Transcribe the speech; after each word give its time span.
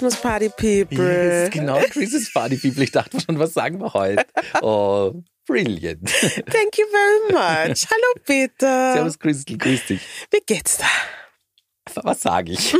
Christmas 0.00 0.22
Party 0.22 0.48
People. 0.48 1.04
Yes, 1.04 1.50
genau, 1.50 1.78
Christmas 1.90 2.32
Party 2.32 2.56
People. 2.56 2.82
Ich 2.82 2.90
dachte 2.90 3.20
schon, 3.20 3.38
was 3.38 3.52
sagen 3.52 3.78
wir 3.80 3.92
heute? 3.92 4.24
Oh, 4.62 5.12
brilliant. 5.46 6.08
Thank 6.08 6.78
you 6.78 6.86
very 6.90 7.32
much. 7.68 7.84
Hallo 7.86 8.24
Peter. 8.24 8.94
Servus 8.94 9.18
Christel, 9.18 9.58
grüß 9.58 9.84
dich. 9.88 10.00
Wie 10.30 10.40
geht's 10.46 10.78
da? 10.78 10.86
Was 12.02 12.22
sage 12.22 12.52
ich? 12.52 12.70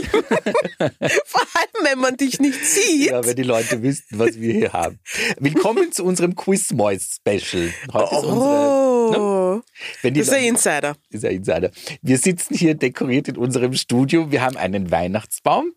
Vor 1.26 1.42
allem, 1.52 1.82
wenn 1.82 1.98
man 1.98 2.16
dich 2.16 2.40
nicht 2.40 2.64
sieht. 2.64 3.10
Ja, 3.10 3.22
wenn 3.22 3.36
die 3.36 3.42
Leute 3.42 3.82
wüssten, 3.82 4.18
was 4.18 4.40
wir 4.40 4.54
hier 4.54 4.72
haben. 4.72 4.98
Willkommen 5.38 5.92
zu 5.92 6.04
unserem 6.04 6.34
Quiz 6.34 6.72
Moist 6.72 7.16
Special. 7.16 7.70
Heute 7.92 8.14
ist 8.14 8.24
unsere, 8.24 8.80
Oh, 9.12 9.60
wenn 10.00 10.14
die 10.14 10.20
das 10.20 10.28
ist 10.28 10.34
ein 10.34 10.44
Insider. 10.44 10.96
ist 11.10 11.24
ein 11.26 11.32
Insider. 11.36 11.70
Wir 12.00 12.16
sitzen 12.16 12.54
hier 12.54 12.74
dekoriert 12.76 13.28
in 13.28 13.36
unserem 13.36 13.74
Studio. 13.74 14.30
Wir 14.30 14.40
haben 14.40 14.56
einen 14.56 14.90
Weihnachtsbaum. 14.90 15.74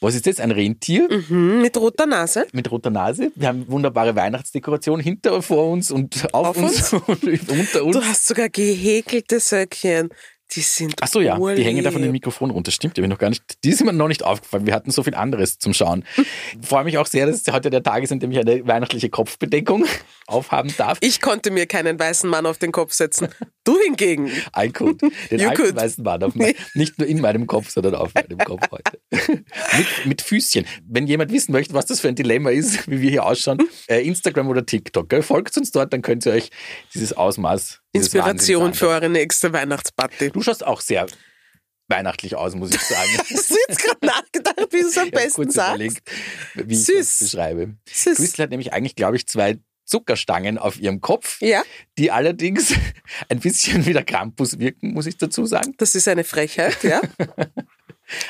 Was 0.00 0.14
ist 0.14 0.26
das? 0.26 0.40
Ein 0.40 0.50
Rentier 0.50 1.08
Mhm, 1.10 1.62
mit 1.62 1.76
roter 1.76 2.06
Nase. 2.06 2.46
mit 2.52 2.70
roter 2.70 2.90
Nase. 2.90 3.32
Wir 3.34 3.48
haben 3.48 3.66
wunderbare 3.68 4.14
Weihnachtsdekoration 4.14 5.00
hinter 5.00 5.40
vor 5.42 5.70
uns 5.70 5.90
und 5.90 6.32
auf, 6.34 6.48
Auf 6.48 6.56
uns, 6.58 6.92
und 7.06 7.24
unter 7.48 7.84
uns. 7.84 7.96
Du 7.96 8.02
hast 8.04 8.26
sogar 8.26 8.48
gehäkelte 8.50 9.40
Söckchen. 9.40 10.10
Die 10.52 10.60
sind 10.60 10.94
Ach 11.00 11.08
so, 11.08 11.20
ja, 11.20 11.36
die 11.56 11.64
hängen 11.64 11.82
da 11.82 11.90
von 11.90 12.00
dem 12.00 12.10
urlieb. 12.10 12.22
Mikrofon 12.22 12.52
runter. 12.52 12.70
Stimmt, 12.70 12.96
die 12.96 13.04
noch 13.08 13.18
gar 13.18 13.30
nicht. 13.30 13.42
Die 13.64 13.72
sind 13.72 13.84
mir 13.86 13.92
noch 13.92 14.06
nicht 14.06 14.22
aufgefallen. 14.22 14.64
Wir 14.64 14.74
hatten 14.74 14.92
so 14.92 15.02
viel 15.02 15.16
anderes 15.16 15.58
zum 15.58 15.74
Schauen. 15.74 16.04
Ich 16.16 16.24
freue 16.68 16.84
mich 16.84 16.98
auch 16.98 17.06
sehr, 17.06 17.26
dass 17.26 17.42
heute 17.50 17.68
der 17.68 17.82
Tag 17.82 18.04
ist, 18.04 18.12
an 18.12 18.20
dem 18.20 18.30
ich 18.30 18.38
eine 18.38 18.64
weihnachtliche 18.64 19.10
Kopfbedeckung 19.10 19.84
aufhaben 20.28 20.72
darf. 20.78 20.98
Ich 21.00 21.20
konnte 21.20 21.50
mir 21.50 21.66
keinen 21.66 21.98
weißen 21.98 22.30
Mann 22.30 22.46
auf 22.46 22.58
den 22.58 22.70
Kopf 22.70 22.92
setzen. 22.92 23.26
Du 23.64 23.76
hingegen. 23.80 24.30
I 24.56 24.70
could. 24.70 25.02
Den 25.02 25.40
You 25.40 25.48
alten 25.48 25.62
could. 25.64 25.74
weißen 25.74 26.04
Mann 26.04 26.22
auf 26.22 26.36
mein, 26.36 26.54
nicht 26.74 26.96
nur 27.00 27.08
in 27.08 27.20
meinem 27.20 27.48
Kopf, 27.48 27.70
sondern 27.70 27.96
auf 27.96 28.14
meinem 28.14 28.38
Kopf 28.38 28.62
heute. 28.70 29.00
Mit, 29.76 30.06
mit 30.06 30.22
Füßchen. 30.22 30.66
Wenn 30.88 31.06
jemand 31.06 31.32
wissen 31.32 31.52
möchte, 31.52 31.74
was 31.74 31.86
das 31.86 32.00
für 32.00 32.08
ein 32.08 32.14
Dilemma 32.14 32.50
ist, 32.50 32.86
wie 32.90 33.00
wir 33.00 33.10
hier 33.10 33.24
ausschauen, 33.26 33.58
äh, 33.88 34.00
Instagram 34.06 34.48
oder 34.48 34.64
TikTok, 34.66 35.08
gell? 35.08 35.22
folgt 35.22 35.56
uns 35.56 35.70
dort, 35.70 35.92
dann 35.92 36.02
könnt 36.02 36.26
ihr 36.26 36.32
euch 36.32 36.50
dieses 36.94 37.12
Ausmaß. 37.12 37.80
Dieses 37.94 38.08
Inspiration 38.08 38.74
für 38.74 38.88
eure 38.88 39.08
nächste 39.08 39.52
Weihnachtsparty. 39.52 40.30
Du 40.30 40.42
schaust 40.42 40.64
auch 40.66 40.80
sehr 40.80 41.06
weihnachtlich 41.88 42.34
aus, 42.34 42.54
muss 42.54 42.74
ich 42.74 42.80
sagen. 42.80 43.10
Hast 43.18 43.50
du 43.50 43.56
jetzt 43.68 43.78
gerade 43.82 44.04
nachgedacht, 44.06 44.66
wie 44.72 44.80
du 44.82 44.88
es 44.88 44.98
am 44.98 45.06
Ich 45.06 45.12
besten 45.12 45.50
sagst? 45.50 45.78
wie 46.54 46.74
ich 46.74 46.84
Süß. 46.84 46.96
das 46.96 47.18
beschreibe. 47.30 47.76
Süß. 47.90 48.16
Crystal 48.16 48.44
hat 48.44 48.50
nämlich 48.50 48.72
eigentlich, 48.72 48.96
glaube 48.96 49.16
ich, 49.16 49.26
zwei 49.28 49.58
Zuckerstangen 49.84 50.58
auf 50.58 50.80
ihrem 50.80 51.00
Kopf, 51.00 51.40
Ja, 51.40 51.62
die 51.96 52.10
allerdings 52.10 52.74
ein 53.28 53.38
bisschen 53.38 53.86
wie 53.86 53.92
der 53.92 54.02
Krampus 54.02 54.58
wirken, 54.58 54.94
muss 54.94 55.06
ich 55.06 55.16
dazu 55.16 55.46
sagen. 55.46 55.74
das 55.78 55.94
ist 55.94 56.08
eine 56.08 56.24
Frechheit, 56.24 56.82
ja. 56.82 57.00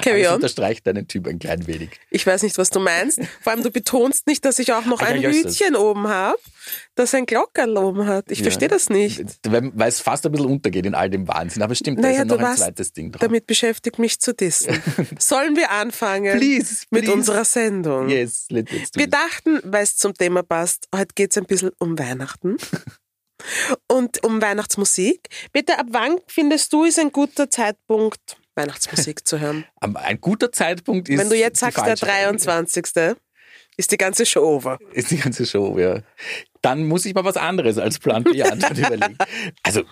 Carry 0.03 0.23
es 0.23 0.29
on. 0.29 0.37
unterstreicht 0.37 0.87
deinen 0.87 1.07
Typ 1.07 1.27
ein 1.27 1.39
klein 1.39 1.67
wenig. 1.67 1.91
Ich 2.11 2.27
weiß 2.27 2.43
nicht, 2.45 2.57
was 2.57 2.71
du 2.71 2.81
meinst. 2.81 3.21
Vor 3.43 3.53
allem, 3.53 3.63
du 3.63 3.71
betonst 3.71 4.27
nicht, 4.27 4.45
dass 4.47 4.59
ich 4.59 4.73
auch 4.73 4.87
noch 4.87 5.01
ein 5.03 5.21
das. 5.21 5.35
Hütchen 5.35 5.77
oben 5.77 6.09
habe, 6.09 6.39
das 6.95 7.15
ein 7.15 7.27
Glockerl 7.27 7.77
oben 7.77 8.07
hat. 8.07 8.31
Ich 8.31 8.39
Ja. 8.39 8.45
verstehe 8.45 8.69
das 8.69 8.89
nicht. 8.89 9.23
Weil 9.47 9.89
es 9.89 10.01
fast 10.01 10.25
ein 10.25 10.33
bisschen 10.33 10.47
untergeht 10.47 10.87
in 10.87 10.95
all 10.95 11.11
dem 11.11 11.29
Wahnsinn. 11.29 11.63
Aber 11.63 11.75
stimmt, 11.75 11.99
da 11.99 12.03
Naja, 12.09 12.23
ist 12.23 12.31
ja 12.31 12.37
noch 12.37 12.43
ein 12.43 12.57
zweites 12.57 12.93
Ding 12.95 13.13
drauf. 13.13 13.21
Damit 13.21 13.47
beschäftigt 13.47 13.99
mich 13.99 14.19
zu 14.19 14.33
dissen. 14.33 14.83
Sollen 15.19 15.57
wir 15.57 15.71
anfangen 15.71 16.39
Please, 16.39 16.85
mit 16.91 17.03
please. 17.03 17.13
unserer 17.13 17.45
Sendung? 17.45 18.09
Yes, 18.09 18.47
let, 18.49 18.73
let's 18.73 18.93
do 18.93 19.01
Wir 19.01 19.09
dachten, 19.09 19.61
weil 19.65 19.83
es 19.85 19.97
zum 19.97 20.15
Thema 20.15 20.43
passt, 20.43 20.89
heute 20.95 21.13
geht 21.15 21.33
es 21.33 21.37
ein 21.37 21.45
bisschen 21.45 21.73
um 21.79 21.99
Weihnachten 21.99 22.57
und 23.93 24.25
um 24.25 24.41
Weihnachtsmusik. 24.41 25.29
Bitte, 25.53 25.79
ab 25.79 25.87
wann 25.91 26.17
findest 26.27 26.73
du, 26.73 26.85
ist 26.85 26.99
ein 26.99 27.13
guter 27.13 27.51
Zeitpunkt, 27.51 28.39
Weihnachtsmusik 28.57 29.27
zu 29.27 29.39
hören? 29.39 29.65
Ein 29.81 30.21
guter 30.21 30.51
Zeitpunkt 30.51 31.09
ist. 31.09 31.19
Wenn 31.19 31.29
du 31.29 31.37
jetzt 31.37 31.61
sagst, 31.61 31.79
der 31.79 31.97
falsche 31.97 32.07
23. 32.07 33.17
ist 33.77 33.93
die 33.93 33.97
ganze 33.97 34.25
Show 34.27 34.41
over. 34.41 34.79
Ist 34.93 35.11
die 35.11 35.19
ganze 35.19 35.45
Show, 35.47 35.79
ja. 35.79 36.01
Dann 36.63 36.89
muss 36.89 37.05
ich 37.05 37.15
mal 37.15 37.25
was 37.25 37.37
anderes 37.37 37.79
als 37.79 37.99
Plan 38.01 38.25
B 38.25 38.43
Antwort 38.43 38.77
überlegen. 38.79 39.17
Also, 39.63 39.83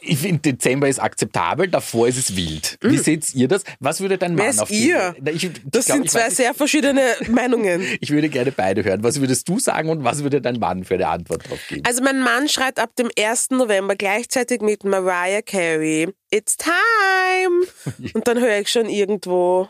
ich 0.00 0.18
finde, 0.18 0.40
Dezember 0.40 0.88
ist 0.88 0.98
akzeptabel, 0.98 1.68
davor 1.68 2.08
ist 2.08 2.16
es 2.18 2.34
wild. 2.36 2.76
Wie 2.80 2.96
seht 2.98 3.34
ihr 3.34 3.46
das? 3.46 3.62
Was 3.78 4.00
würde 4.00 4.18
dein 4.18 4.34
Mm. 4.34 4.38
Wer 4.38 4.44
Mann 4.44 4.50
ist 4.54 4.60
auf 4.60 4.68
die- 4.68 4.88
ihr? 4.88 5.14
Na, 5.20 5.30
Ich, 5.30 5.42
Das 5.42 5.52
ich 5.52 5.62
glaub, 5.62 5.82
sind 5.84 6.04
ich 6.06 6.10
zwei 6.10 6.20
weiß 6.26 6.36
sehr 6.36 6.54
verschiedene 6.54 7.02
Meinungen. 7.28 7.86
Ich 8.00 8.10
würde 8.10 8.28
gerne 8.30 8.50
beide 8.50 8.82
hören. 8.82 9.04
Was 9.04 9.20
würdest 9.20 9.48
du 9.48 9.60
sagen 9.60 9.90
und 9.90 10.02
was 10.02 10.22
würde 10.24 10.40
dein 10.40 10.58
Mann 10.58 10.82
für 10.84 10.94
eine 10.94 11.06
Antwort 11.08 11.48
drauf 11.48 11.60
geben? 11.68 11.82
Also 11.86 12.02
mein 12.02 12.20
Mann 12.20 12.48
schreit 12.48 12.80
ab 12.80 12.96
dem 12.96 13.10
1. 13.16 13.50
November 13.50 13.94
gleichzeitig 13.94 14.60
mit 14.60 14.82
Mariah 14.84 15.42
Carey, 15.42 16.08
It's 16.30 16.56
time! 16.56 17.66
Und 18.14 18.26
dann 18.26 18.40
höre 18.40 18.58
ich 18.58 18.68
schon 18.68 18.88
irgendwo 18.88 19.68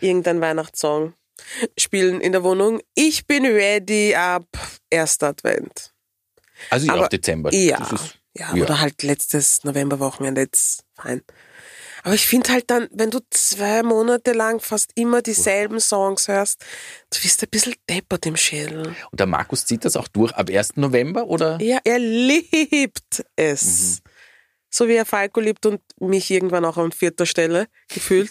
irgendein 0.00 0.40
Weihnachtssong 0.40 1.14
spielen 1.78 2.20
in 2.20 2.32
der 2.32 2.42
Wohnung. 2.42 2.80
Ich 2.94 3.26
bin 3.26 3.44
ready 3.46 4.14
ab 4.14 4.46
1. 4.92 5.22
Advent. 5.22 5.92
Also 6.70 6.86
ja, 6.86 6.94
aber- 6.94 7.04
auch 7.04 7.08
Dezember. 7.08 7.52
Ja, 7.54 7.78
ist, 7.92 8.18
ja, 8.34 8.54
ja. 8.54 8.62
oder 8.62 8.80
halt 8.80 9.02
letztes 9.02 9.64
Novemberwochenende, 9.64 10.42
jetzt 10.42 10.84
fein. 10.94 11.22
Aber 12.02 12.14
ich 12.14 12.26
finde 12.26 12.50
halt 12.52 12.70
dann, 12.70 12.88
wenn 12.92 13.10
du 13.10 13.18
zwei 13.28 13.82
Monate 13.82 14.32
lang 14.32 14.60
fast 14.60 14.90
immer 14.94 15.20
dieselben 15.20 15.80
Songs 15.80 16.28
hörst, 16.28 16.64
du 17.10 17.20
bist 17.20 17.42
ein 17.42 17.48
bisschen 17.50 17.74
deppert 17.90 18.24
im 18.24 18.36
Schädel. 18.36 18.94
und 19.10 19.20
der 19.20 19.26
Markus 19.26 19.66
zieht 19.66 19.84
das 19.84 19.96
auch 19.96 20.08
durch 20.08 20.32
ab 20.32 20.48
1. 20.48 20.76
November 20.76 21.26
oder? 21.26 21.60
Ja, 21.60 21.78
er 21.84 21.98
liebt 21.98 23.22
es. 23.36 24.00
So 24.70 24.88
wie 24.88 24.94
er 24.94 25.04
Falco 25.04 25.40
liebt 25.40 25.66
und 25.66 25.80
mich 25.98 26.30
irgendwann 26.30 26.64
auch 26.64 26.76
an 26.76 26.92
vierter 26.92 27.26
Stelle 27.26 27.66
gefühlt. 27.92 28.30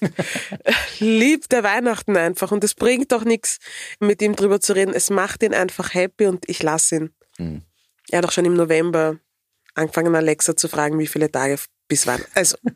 liebt 0.99 1.51
er 1.53 1.63
Weihnachten 1.63 2.15
einfach 2.17 2.51
und 2.51 2.63
es 2.63 2.73
bringt 2.73 3.13
auch 3.13 3.25
nichts, 3.25 3.59
mit 3.99 4.21
ihm 4.21 4.35
drüber 4.35 4.59
zu 4.61 4.73
reden. 4.73 4.93
Es 4.93 5.09
macht 5.09 5.43
ihn 5.43 5.53
einfach 5.53 5.93
happy 5.93 6.27
und 6.27 6.47
ich 6.47 6.63
lasse 6.63 6.95
ihn. 6.95 7.09
Mhm. 7.37 7.61
Er 8.09 8.19
hat 8.19 8.25
auch 8.25 8.31
schon 8.31 8.45
im 8.45 8.55
November 8.55 9.19
angefangen, 9.75 10.15
Alexa 10.15 10.55
zu 10.55 10.67
fragen, 10.67 10.97
wie 10.97 11.07
viele 11.07 11.31
Tage 11.31 11.57
bis 11.87 12.07
wann. 12.07 12.23
Also, 12.33 12.57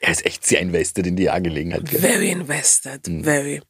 Er 0.00 0.10
ist 0.10 0.24
echt 0.24 0.46
sehr 0.46 0.60
invested 0.60 1.06
in 1.06 1.16
die 1.16 1.30
Angelegenheit. 1.30 1.84
gell? 1.84 2.00
very 2.00 2.30
invested, 2.30 3.06
very. 3.22 3.60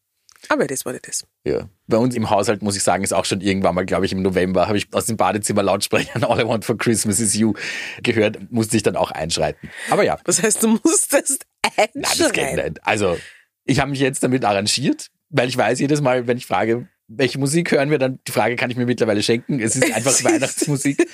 Aber 0.48 0.64
what 0.64 0.94
it 0.94 1.06
is. 1.06 1.24
Ja. 1.44 1.68
Bei 1.86 1.96
uns 1.96 2.14
im 2.14 2.30
Haushalt 2.30 2.62
muss 2.62 2.76
ich 2.76 2.82
sagen, 2.82 3.04
ist 3.04 3.12
auch 3.12 3.24
schon 3.24 3.40
irgendwann 3.40 3.74
mal, 3.74 3.84
glaube 3.84 4.06
ich, 4.06 4.12
im 4.12 4.22
November, 4.22 4.66
habe 4.68 4.78
ich 4.78 4.86
aus 4.92 5.06
dem 5.06 5.16
Badezimmer 5.16 5.62
Lautsprechern 5.62 6.24
All 6.28 6.40
I 6.40 6.46
Want 6.46 6.64
for 6.64 6.76
Christmas 6.76 7.20
is 7.20 7.34
You 7.34 7.54
gehört, 8.02 8.50
musste 8.50 8.76
ich 8.76 8.82
dann 8.82 8.96
auch 8.96 9.10
einschreiten. 9.10 9.70
Aber 9.90 10.04
ja, 10.04 10.18
Das 10.24 10.42
heißt, 10.42 10.62
du 10.62 10.78
musstest 10.84 11.46
nein, 11.76 11.88
das 11.94 12.32
geht 12.32 12.54
nicht. 12.54 12.86
Also, 12.86 13.18
ich 13.64 13.80
habe 13.80 13.90
mich 13.90 14.00
jetzt 14.00 14.22
damit 14.22 14.44
arrangiert, 14.44 15.08
weil 15.30 15.48
ich 15.48 15.56
weiß 15.56 15.78
jedes 15.80 16.00
Mal, 16.00 16.26
wenn 16.26 16.38
ich 16.38 16.46
frage, 16.46 16.88
welche 17.08 17.38
Musik 17.38 17.72
hören 17.72 17.90
wir, 17.90 17.98
dann 17.98 18.18
die 18.26 18.32
Frage 18.32 18.56
kann 18.56 18.70
ich 18.70 18.76
mir 18.76 18.86
mittlerweile 18.86 19.22
schenken. 19.22 19.60
Es 19.60 19.76
ist 19.76 19.92
einfach 19.94 20.12
Weihnachtsmusik. 20.24 21.08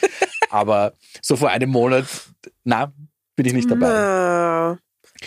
Aber 0.50 0.94
so 1.22 1.36
vor 1.36 1.50
einem 1.50 1.70
Monat, 1.70 2.06
na, 2.64 2.92
bin 3.36 3.46
ich 3.46 3.52
nicht 3.52 3.70
dabei. 3.70 3.88
Na, 3.88 4.78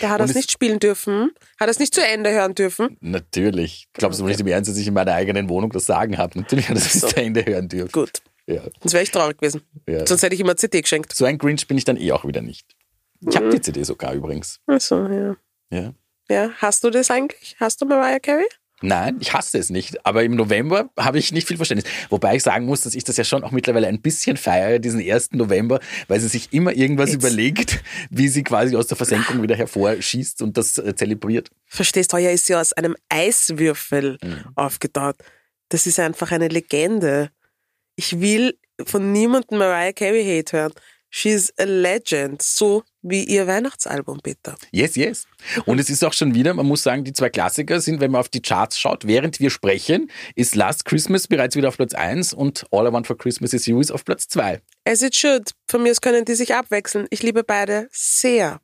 da 0.02 0.10
hat 0.10 0.20
er 0.20 0.26
es 0.26 0.36
nicht 0.36 0.52
spielen 0.52 0.80
dürfen. 0.80 1.32
Hat 1.60 1.68
er 1.68 1.70
es 1.70 1.80
nicht 1.80 1.94
zu 1.94 2.06
Ende 2.06 2.32
hören 2.32 2.56
dürfen. 2.56 2.98
Natürlich. 3.02 3.88
Glaubst 3.94 4.20
du 4.20 4.26
nicht 4.26 4.40
im 4.40 4.48
Ernst, 4.48 4.70
dass 4.70 4.78
ich 4.78 4.88
in 4.88 4.94
meiner 4.94 5.14
eigenen 5.14 5.50
Wohnung 5.50 5.72
das 5.72 5.86
Sagen 5.86 6.18
habe? 6.18 6.40
Natürlich 6.40 6.70
hat 6.70 6.76
er 6.78 6.82
das 6.82 6.92
bis 6.92 7.02
So. 7.02 7.08
zu 7.08 7.18
Ende 7.18 7.46
hören 7.46 7.68
dürfen. 7.70 7.92
Gut. 7.92 8.22
Ja. 8.46 8.62
Sonst 8.82 8.94
wäre 8.94 9.04
ich 9.04 9.12
traurig 9.12 9.38
gewesen. 9.38 9.62
Ja. 9.88 10.06
Sonst 10.06 10.24
hätte 10.24 10.36
ich 10.36 10.42
immer 10.42 10.56
CD 10.56 10.82
geschenkt. 10.82 11.14
So 11.16 11.26
ein 11.26 11.38
Grinch 11.38 11.68
bin 11.68 11.78
ich 11.78 11.84
dann 11.86 11.98
eh 11.98 12.12
auch 12.12 12.26
wieder 12.26 12.42
nicht. 12.42 12.66
Ich 13.28 13.36
habe 13.36 13.50
die 13.50 13.60
CD 13.62 13.84
sogar 13.84 14.14
übrigens. 14.14 14.60
Achso, 14.68 15.08
ja. 15.08 15.36
Ja. 15.72 15.94
Ja, 16.30 16.52
hast 16.58 16.84
du 16.84 16.90
das 16.90 17.10
eigentlich? 17.10 17.56
Hast 17.60 17.82
du 17.82 17.86
Mariah 17.86 18.20
Carey? 18.20 18.46
Nein, 18.82 19.18
ich 19.20 19.34
hasse 19.34 19.58
es 19.58 19.72
nicht. 19.72 20.06
Aber 20.06 20.24
im 20.24 20.36
November 20.36 20.90
habe 21.00 21.18
ich 21.18 21.32
nicht 21.32 21.48
viel 21.48 21.58
Verständnis. 21.58 21.92
Wobei 22.10 22.36
ich 22.36 22.44
sagen 22.44 22.66
muss, 22.68 22.82
dass 22.82 22.94
ich 22.94 23.04
das 23.04 23.18
ja 23.18 23.24
schon 23.24 23.44
auch 23.44 23.52
mittlerweile 23.52 23.88
ein 23.88 24.02
bisschen 24.02 24.38
feiere, 24.38 24.78
diesen 24.78 25.02
1. 25.02 25.32
November, 25.32 25.80
weil 26.08 26.20
sie 26.20 26.28
sich 26.28 26.54
immer 26.54 26.74
irgendwas 26.76 27.10
It's- 27.10 27.16
überlegt, 27.16 27.84
wie 28.12 28.28
sie 28.28 28.44
quasi 28.44 28.76
aus 28.76 28.86
der 28.88 28.96
Versenkung 28.98 29.42
wieder 29.42 29.56
hervorschießt 29.56 30.44
und 30.44 30.58
das 30.58 30.78
äh, 30.78 30.94
zelebriert. 30.96 31.50
Verstehst, 31.66 32.14
heuer 32.14 32.32
ist 32.32 32.46
sie 32.46 32.56
aus 32.56 32.74
einem 32.74 32.96
Eiswürfel 33.10 34.18
Mhm. 34.24 34.46
aufgetaut. 34.56 35.16
Das 35.70 35.88
ist 35.88 36.00
einfach 36.00 36.32
eine 36.32 36.48
Legende. 36.48 37.30
Ich 37.96 38.20
will 38.20 38.58
von 38.86 39.12
niemandem 39.12 39.58
Mariah 39.58 39.92
Carey 39.94 40.24
Hate 40.24 40.56
hören. 40.58 40.74
She's 41.10 41.54
a 41.58 41.64
legend. 41.64 42.42
So 42.42 42.84
wie 43.02 43.24
ihr 43.24 43.48
Weihnachtsalbum, 43.48 44.20
Peter. 44.22 44.56
Yes, 44.72 44.96
yes. 44.96 45.26
Und 45.66 45.80
es 45.80 45.90
ist 45.90 46.04
auch 46.04 46.14
schon 46.14 46.34
wieder, 46.34 46.54
man 46.54 46.66
muss 46.66 46.84
sagen, 46.84 47.04
die 47.04 47.14
zwei 47.14 47.30
Klassiker 47.30 47.80
sind, 47.80 48.00
wenn 48.02 48.12
man 48.12 48.20
auf 48.20 48.30
die 48.30 48.42
Charts 48.42 48.80
schaut, 48.80 49.08
während 49.08 49.40
wir 49.40 49.50
sprechen, 49.50 50.12
ist 50.36 50.56
Last 50.56 50.86
Christmas 50.86 51.28
bereits 51.28 51.56
wieder 51.56 51.70
auf 51.70 51.78
Platz 51.78 51.94
1 51.94 52.34
und 52.34 52.66
All 52.72 52.88
I 52.88 52.92
Want 52.92 53.08
for 53.08 53.18
Christmas 53.18 53.54
is 53.54 53.66
You 53.66 53.80
ist 53.80 53.92
auf 53.92 54.04
Platz 54.04 54.28
2. 54.28 54.62
As 54.86 55.02
it 55.02 55.16
should. 55.16 55.52
Von 55.70 55.84
mir 55.84 55.92
aus 55.92 56.02
können 56.02 56.26
die 56.26 56.36
sich 56.36 56.54
abwechseln. 56.54 57.08
Ich 57.10 57.24
liebe 57.24 57.44
beide 57.44 57.88
sehr. 57.92 58.60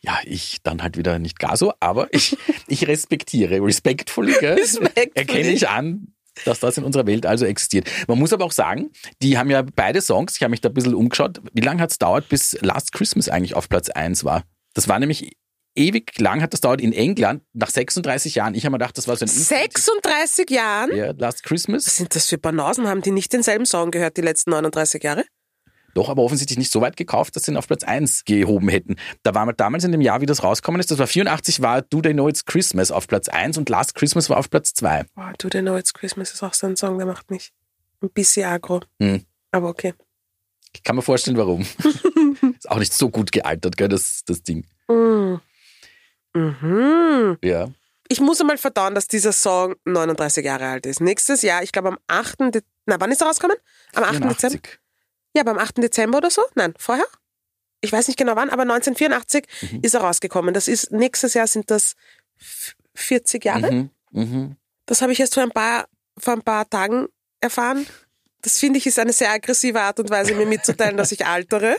Ja, 0.00 0.18
ich 0.24 0.58
dann 0.64 0.82
halt 0.82 0.96
wieder 0.96 1.18
nicht 1.18 1.38
gar 1.38 1.56
so, 1.56 1.72
aber 1.78 2.12
ich, 2.12 2.36
ich 2.66 2.88
respektiere, 2.88 3.62
respectfully, 3.62 4.34
gell? 4.40 4.54
Respectfully. 4.54 5.10
erkenne 5.14 5.50
ich 5.50 5.68
an, 5.68 6.12
dass 6.44 6.60
das 6.60 6.78
in 6.78 6.84
unserer 6.84 7.06
Welt 7.06 7.26
also 7.26 7.44
existiert. 7.44 7.88
Man 8.08 8.18
muss 8.18 8.32
aber 8.32 8.44
auch 8.44 8.52
sagen, 8.52 8.90
die 9.22 9.38
haben 9.38 9.50
ja 9.50 9.62
beide 9.62 10.00
Songs, 10.00 10.36
ich 10.36 10.42
habe 10.42 10.50
mich 10.50 10.60
da 10.60 10.68
ein 10.68 10.74
bisschen 10.74 10.94
umgeschaut, 10.94 11.40
wie 11.52 11.60
lange 11.60 11.82
hat 11.82 11.90
es 11.90 11.98
dauert, 11.98 12.28
bis 12.28 12.56
Last 12.60 12.92
Christmas 12.92 13.28
eigentlich 13.28 13.54
auf 13.54 13.68
Platz 13.68 13.90
1 13.90 14.24
war? 14.24 14.44
Das 14.74 14.88
war 14.88 14.98
nämlich 14.98 15.36
ewig 15.74 16.18
lang 16.18 16.42
hat 16.42 16.52
das 16.52 16.60
dauert 16.60 16.80
in 16.80 16.92
England, 16.92 17.42
nach 17.52 17.70
36 17.70 18.34
Jahren. 18.34 18.54
Ich 18.54 18.64
habe 18.64 18.72
mir 18.72 18.78
gedacht, 18.78 18.98
das 18.98 19.08
war 19.08 19.16
so 19.16 19.24
ein 19.24 19.28
36 19.28 20.50
Jahren? 20.50 20.94
Ja, 20.94 21.12
Last 21.16 21.42
Christmas. 21.44 21.86
Was 21.86 21.96
sind 21.96 22.14
das 22.14 22.26
für 22.26 22.38
Banausen? 22.38 22.88
Haben 22.88 23.02
die 23.02 23.10
nicht 23.10 23.32
denselben 23.32 23.66
Song 23.66 23.90
gehört 23.90 24.16
die 24.16 24.22
letzten 24.22 24.50
39 24.50 25.02
Jahre? 25.02 25.24
Doch, 25.94 26.08
aber 26.08 26.22
offensichtlich 26.22 26.58
nicht 26.58 26.72
so 26.72 26.80
weit 26.80 26.96
gekauft, 26.96 27.36
dass 27.36 27.44
sie 27.44 27.52
ihn 27.52 27.56
auf 27.56 27.66
Platz 27.66 27.84
1 27.84 28.24
gehoben 28.24 28.68
hätten. 28.68 28.96
Da 29.22 29.34
war 29.34 29.44
mal 29.44 29.52
damals 29.52 29.84
in 29.84 29.92
dem 29.92 30.00
Jahr, 30.00 30.20
wie 30.20 30.26
das 30.26 30.42
rausgekommen 30.42 30.80
ist, 30.80 30.90
das 30.90 30.98
war 30.98 31.06
84, 31.06 31.60
war 31.60 31.82
Do 31.82 32.00
They 32.00 32.12
Know 32.12 32.28
It's 32.28 32.44
Christmas 32.44 32.90
auf 32.90 33.06
Platz 33.06 33.28
1 33.28 33.58
und 33.58 33.68
Last 33.68 33.94
Christmas 33.94 34.30
war 34.30 34.38
auf 34.38 34.50
Platz 34.50 34.74
2. 34.74 35.04
Oh, 35.16 35.20
Do 35.38 35.48
They 35.48 35.62
Know 35.62 35.76
It's 35.76 35.92
Christmas 35.92 36.32
ist 36.32 36.42
auch 36.42 36.54
so 36.54 36.66
ein 36.66 36.76
Song, 36.76 36.98
der 36.98 37.06
macht 37.06 37.30
mich 37.30 37.52
ein 38.02 38.10
bisschen 38.10 38.46
aggro. 38.46 38.80
Hm. 39.00 39.24
Aber 39.50 39.68
okay. 39.68 39.94
Ich 40.74 40.82
kann 40.82 40.96
mir 40.96 41.02
vorstellen, 41.02 41.36
warum. 41.36 41.62
ist 42.56 42.70
auch 42.70 42.78
nicht 42.78 42.94
so 42.94 43.10
gut 43.10 43.32
gealtert, 43.32 43.76
gell, 43.76 43.88
das, 43.88 44.22
das 44.24 44.42
Ding. 44.42 44.64
Mm. 44.88 45.36
Mhm. 46.34 47.38
Ja. 47.44 47.68
Ich 48.08 48.20
muss 48.20 48.40
einmal 48.40 48.58
verdauen, 48.58 48.94
dass 48.94 49.06
dieser 49.06 49.32
Song 49.32 49.74
39 49.84 50.44
Jahre 50.44 50.66
alt 50.66 50.86
ist. 50.86 51.00
Nächstes 51.00 51.42
Jahr, 51.42 51.62
ich 51.62 51.72
glaube 51.72 51.88
am 51.88 51.98
8. 52.08 52.54
De 52.54 52.62
Na, 52.86 52.96
wann 52.98 53.12
ist 53.12 53.20
er 53.20 53.26
rausgekommen? 53.26 53.56
Am 53.94 54.04
8. 54.04 54.24
Dezember? 54.24 54.58
84. 55.32 55.36
Ja, 55.36 55.42
beim 55.44 55.58
8. 55.58 55.78
Dezember 55.82 56.18
oder 56.18 56.30
so? 56.30 56.42
Nein, 56.54 56.74
vorher? 56.78 57.06
Ich 57.80 57.92
weiß 57.92 58.06
nicht 58.08 58.16
genau 58.16 58.36
wann, 58.36 58.50
aber 58.50 58.62
1984 58.62 59.46
Mhm. 59.72 59.80
ist 59.82 59.94
er 59.94 60.00
rausgekommen. 60.02 60.54
Das 60.54 60.68
ist, 60.68 60.92
nächstes 60.92 61.34
Jahr 61.34 61.46
sind 61.46 61.70
das 61.70 61.94
f- 62.40 62.74
40 62.94 63.44
Jahre. 63.44 63.70
Mhm. 63.72 63.90
Mhm. 64.12 64.56
Das 64.86 65.02
habe 65.02 65.12
ich 65.12 65.20
erst 65.20 65.34
vor 65.34 65.42
ein 65.42 65.50
paar, 65.50 65.88
vor 66.18 66.34
ein 66.34 66.42
paar 66.42 66.68
Tagen 66.68 67.08
erfahren. 67.40 67.86
Das 68.42 68.58
finde 68.58 68.78
ich 68.78 68.86
ist 68.86 68.98
eine 68.98 69.12
sehr 69.12 69.30
aggressive 69.30 69.80
Art 69.80 70.00
und 70.00 70.10
Weise, 70.10 70.34
mir 70.34 70.46
mitzuteilen, 70.46 70.96
dass 70.96 71.12
ich 71.12 71.26
altere. 71.26 71.76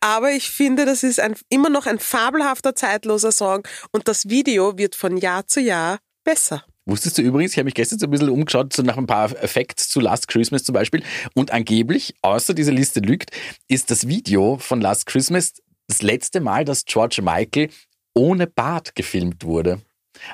Aber 0.00 0.30
ich 0.30 0.48
finde, 0.50 0.84
das 0.84 1.02
ist 1.02 1.18
ein, 1.20 1.34
immer 1.48 1.68
noch 1.70 1.86
ein 1.86 1.98
fabelhafter, 1.98 2.74
zeitloser 2.74 3.32
Song 3.32 3.66
und 3.90 4.06
das 4.08 4.28
Video 4.28 4.78
wird 4.78 4.94
von 4.94 5.16
Jahr 5.16 5.46
zu 5.48 5.60
Jahr 5.60 5.98
besser. 6.24 6.64
Wusstest 6.84 7.18
du 7.18 7.22
übrigens, 7.22 7.52
ich 7.52 7.58
habe 7.58 7.66
mich 7.66 7.74
gestern 7.74 7.98
so 7.98 8.06
ein 8.06 8.10
bisschen 8.10 8.28
umgeschaut, 8.28 8.72
so 8.72 8.82
nach 8.82 8.96
ein 8.96 9.06
paar 9.06 9.30
Effekts 9.42 9.88
zu 9.88 10.00
Last 10.00 10.26
Christmas 10.26 10.64
zum 10.64 10.72
Beispiel. 10.72 11.02
Und 11.34 11.52
angeblich, 11.52 12.14
außer 12.22 12.54
diese 12.54 12.72
Liste 12.72 13.00
lügt, 13.00 13.30
ist 13.68 13.90
das 13.90 14.08
Video 14.08 14.58
von 14.58 14.80
Last 14.80 15.06
Christmas 15.06 15.54
das 15.86 16.02
letzte 16.02 16.40
Mal, 16.40 16.64
dass 16.64 16.84
George 16.84 17.22
Michael 17.22 17.70
ohne 18.14 18.46
Bart 18.46 18.94
gefilmt 18.94 19.44
wurde. 19.44 19.80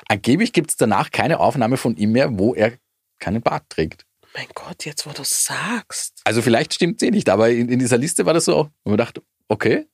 Angeblich 0.07 0.53
gibt 0.53 0.71
es 0.71 0.77
danach 0.77 1.11
keine 1.11 1.39
Aufnahme 1.39 1.77
von 1.77 1.95
ihm 1.97 2.13
mehr, 2.13 2.37
wo 2.37 2.55
er 2.55 2.73
keinen 3.19 3.41
Bart 3.41 3.69
trägt. 3.69 4.05
Mein 4.33 4.47
Gott, 4.53 4.85
jetzt 4.85 5.05
wo 5.05 5.11
du 5.11 5.23
sagst. 5.23 6.21
Also 6.23 6.41
vielleicht 6.41 6.73
stimmt 6.73 7.01
es 7.01 7.07
eh 7.07 7.11
nicht, 7.11 7.29
aber 7.29 7.49
in, 7.49 7.69
in 7.69 7.79
dieser 7.79 7.97
Liste 7.97 8.25
war 8.25 8.33
das 8.33 8.45
so, 8.45 8.59
und 8.59 8.71
man 8.85 8.97
dachte, 8.97 9.21
okay, 9.47 9.87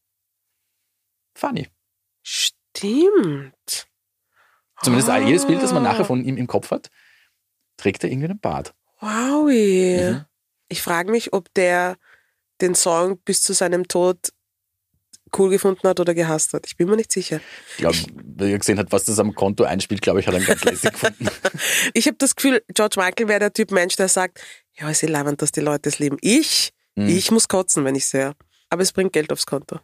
funny. 1.37 1.67
Stimmt. 2.23 3.87
Zumindest 4.83 5.09
Ah. 5.09 5.17
jedes 5.19 5.45
Bild, 5.47 5.61
das 5.61 5.73
man 5.73 5.83
nachher 5.83 6.05
von 6.05 6.23
ihm 6.23 6.37
im 6.37 6.47
Kopf 6.47 6.71
hat, 6.71 6.89
trägt 7.77 8.03
er 8.03 8.09
irgendwie 8.11 8.29
einen 8.29 8.39
Bart. 8.39 8.73
Wowi. 8.99 9.99
Mhm. 10.13 10.25
Ich 10.67 10.81
frage 10.81 11.11
mich, 11.11 11.33
ob 11.33 11.53
der 11.53 11.97
den 12.61 12.75
Song 12.75 13.17
bis 13.19 13.41
zu 13.43 13.53
seinem 13.53 13.87
Tod 13.87 14.17
cool 15.37 15.49
gefunden 15.49 15.87
hat 15.87 15.99
oder 15.99 16.13
gehasst 16.13 16.53
hat. 16.53 16.65
Ich 16.65 16.77
bin 16.77 16.87
mir 16.87 16.95
nicht 16.95 17.11
sicher. 17.11 17.41
Ich 17.71 17.77
glaube, 17.77 17.97
wenn 18.37 18.51
er 18.51 18.57
gesehen 18.59 18.79
hat, 18.79 18.91
was 18.91 19.03
das 19.05 19.19
am 19.19 19.35
Konto 19.35 19.63
einspielt, 19.65 20.01
glaube 20.01 20.19
ich, 20.21 20.27
hat 20.27 20.33
er 20.35 20.39
ihn 20.39 20.45
ganz 20.45 20.63
lässig 20.63 20.91
gefunden. 20.93 21.27
Ich 21.93 22.07
habe 22.07 22.17
das 22.17 22.35
Gefühl, 22.35 22.63
George 22.73 22.95
Michael 22.99 23.27
wäre 23.27 23.39
der 23.39 23.53
Typ 23.53 23.71
Mensch, 23.71 23.95
der 23.97 24.07
sagt, 24.07 24.39
ja, 24.73 24.89
ist 24.89 25.03
eh 25.03 25.07
leibend, 25.07 25.41
dass 25.41 25.51
die 25.51 25.59
Leute 25.61 25.89
es 25.89 25.99
lieben. 25.99 26.17
Ich, 26.21 26.71
Mhm. 26.97 27.09
ich 27.09 27.29
muss 27.31 27.49
kotzen, 27.49 27.83
wenn 27.83 27.95
ich 27.95 28.05
sehe. 28.05 28.33
Aber 28.69 28.81
es 28.81 28.93
bringt 28.93 29.11
Geld 29.11 29.31
aufs 29.33 29.45
Konto. 29.45 29.79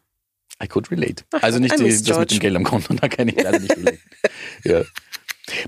I 0.62 0.68
could 0.68 0.92
relate. 0.92 1.24
Also 1.42 1.60
nicht 1.60 1.74
die, 1.80 1.84
das 1.84 2.19
mit 2.19 2.31
dem 2.31 2.40
Geld 2.40 2.56
am 2.56 2.63
Konto, 2.63 2.94
da 3.02 3.08
kann 3.08 3.28
ich 3.28 3.36
leider 3.36 3.60
nicht 3.60 3.75
relate. 3.75 4.00
ja. 4.63 4.81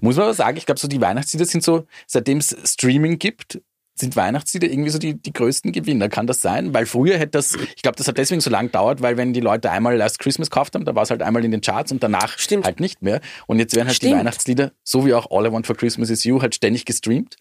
Muss 0.02 0.16
man 0.16 0.26
aber 0.26 0.34
sagen, 0.34 0.58
ich 0.58 0.66
glaube, 0.66 0.80
so 0.80 0.88
die 0.88 1.02
Weihnachtslieder 1.02 1.46
sind 1.46 1.64
so, 1.64 1.88
seitdem 2.08 2.38
es 2.38 2.56
Streaming 2.64 3.20
gibt, 3.20 3.60
sind 3.96 4.16
Weihnachtslieder 4.16 4.68
irgendwie 4.68 4.90
so 4.90 4.98
die, 4.98 5.16
die 5.22 5.34
größten 5.34 5.72
Gewinner. 5.72 6.10
Kann 6.10 6.26
das 6.26 6.42
sein? 6.42 6.74
Weil 6.74 6.86
früher 6.86 7.18
hätte 7.18 7.32
das, 7.32 7.56
ich 7.76 7.82
glaube, 7.82 7.96
das 7.96 8.08
hat 8.08 8.18
deswegen 8.18 8.42
so 8.42 8.50
lang 8.50 8.68
gedauert, 8.68 9.02
weil 9.02 9.18
wenn 9.18 9.34
die 9.34 9.40
Leute 9.40 9.70
einmal 9.70 9.96
Last 9.98 10.20
Christmas 10.20 10.50
gekauft 10.50 10.74
haben, 10.76 10.86
da 10.86 10.96
war 10.96 11.04
es 11.04 11.12
halt 11.12 11.22
einmal 11.22 11.46
in 11.46 11.52
den 11.52 11.62
Charts 11.62 11.92
und 11.92 12.02
danach 12.02 12.38
Stimmt. 12.40 12.66
halt 12.66 12.80
nicht 12.80 13.02
mehr. 13.02 13.22
Und 13.46 13.60
jetzt 13.60 13.76
werden 13.76 13.88
halt 13.88 14.02
die 14.02 14.08
Stimmt. 14.08 14.20
Weihnachtslieder, 14.20 14.72
so 14.84 15.06
wie 15.06 15.14
auch 15.14 15.30
All 15.30 15.46
I 15.46 15.52
Want 15.52 15.68
for 15.68 15.76
Christmas 15.76 16.10
is 16.10 16.24
You, 16.24 16.42
halt 16.42 16.56
ständig 16.56 16.86
gestreamt 16.86 17.38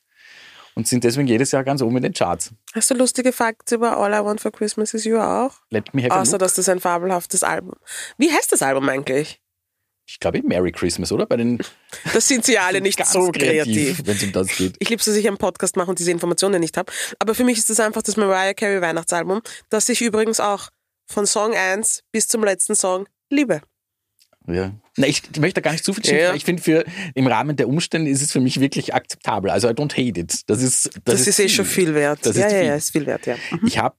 und 0.74 0.86
sind 0.88 1.04
deswegen 1.04 1.26
jedes 1.26 1.52
Jahr 1.52 1.64
ganz 1.64 1.82
oben 1.82 1.96
in 1.98 2.02
den 2.02 2.12
Charts. 2.14 2.50
Hast 2.74 2.90
du 2.90 2.94
lustige 2.94 3.32
Facts 3.32 3.72
über 3.72 3.96
All 3.96 4.12
I 4.12 4.24
Want 4.24 4.40
for 4.40 4.50
Christmas 4.52 4.94
is 4.94 5.04
You 5.04 5.18
auch? 5.18 5.52
Let 5.70 5.92
me 5.94 6.02
have 6.02 6.14
Außer, 6.14 6.38
dass 6.38 6.54
das 6.54 6.68
ein 6.68 6.80
fabelhaftes 6.80 7.42
Album. 7.42 7.74
Wie 8.18 8.30
heißt 8.30 8.52
das 8.52 8.62
Album 8.62 8.88
eigentlich? 8.88 9.40
Ich 10.06 10.18
glaube, 10.18 10.42
Merry 10.42 10.72
Christmas, 10.72 11.12
oder? 11.12 11.26
Bei 11.26 11.36
den 11.36 11.58
Das 12.12 12.26
sind 12.26 12.44
sie 12.44 12.58
alle 12.58 12.80
nicht 12.80 13.04
so 13.06 13.30
kreativ. 13.30 14.02
wenn 14.04 14.16
es 14.16 14.22
um 14.24 14.32
das 14.32 14.48
geht. 14.56 14.76
Ich 14.80 14.88
liebe 14.88 14.98
es, 15.00 15.06
dass 15.06 15.14
ich 15.14 15.28
einen 15.28 15.38
Podcast 15.38 15.76
mache 15.76 15.90
und 15.90 15.98
diese 15.98 16.10
Informationen 16.10 16.60
nicht 16.60 16.76
habe. 16.76 16.92
Aber 17.18 17.34
für 17.34 17.44
mich 17.44 17.58
ist 17.58 17.70
das 17.70 17.78
einfach 17.80 18.02
das 18.02 18.16
Mariah 18.16 18.54
Carey 18.54 18.82
Weihnachtsalbum, 18.82 19.42
das 19.70 19.88
ich 19.88 20.02
übrigens 20.02 20.40
auch 20.40 20.70
von 21.06 21.26
Song 21.26 21.54
1 21.54 22.02
bis 22.10 22.26
zum 22.28 22.42
letzten 22.42 22.74
Song 22.74 23.06
liebe. 23.30 23.62
Ja. 24.46 24.72
Na, 24.96 25.06
ich 25.06 25.22
möchte 25.38 25.60
da 25.60 25.64
gar 25.64 25.72
nicht 25.72 25.84
zu 25.84 25.94
viel 25.94 26.04
schimpfen. 26.04 26.24
Ja. 26.26 26.34
Ich 26.34 26.44
finde, 26.44 26.62
für 26.62 26.84
im 27.14 27.26
Rahmen 27.26 27.56
der 27.56 27.68
Umstände 27.68 28.10
ist 28.10 28.22
es 28.22 28.32
für 28.32 28.40
mich 28.40 28.60
wirklich 28.60 28.94
akzeptabel. 28.94 29.50
Also 29.50 29.68
I 29.68 29.72
don't 29.72 29.92
hate 29.92 30.20
it. 30.20 30.40
Das 30.48 30.62
ist, 30.62 30.90
das, 31.04 31.16
Das, 31.16 31.26
ist, 31.26 31.38
eh 31.38 31.48
schon 31.48 31.64
viel 31.64 31.94
wert. 31.94 32.20
Das 32.22 32.36
ja, 32.36 32.46
ist 32.46 32.52
ja, 32.52 32.58
viel. 32.58 32.68
ja, 32.68 32.74
ist 32.74 32.90
viel 32.90 33.06
wert, 33.06 33.26
ja. 33.26 33.36
Ich 33.64 33.78
habe, 33.78 33.96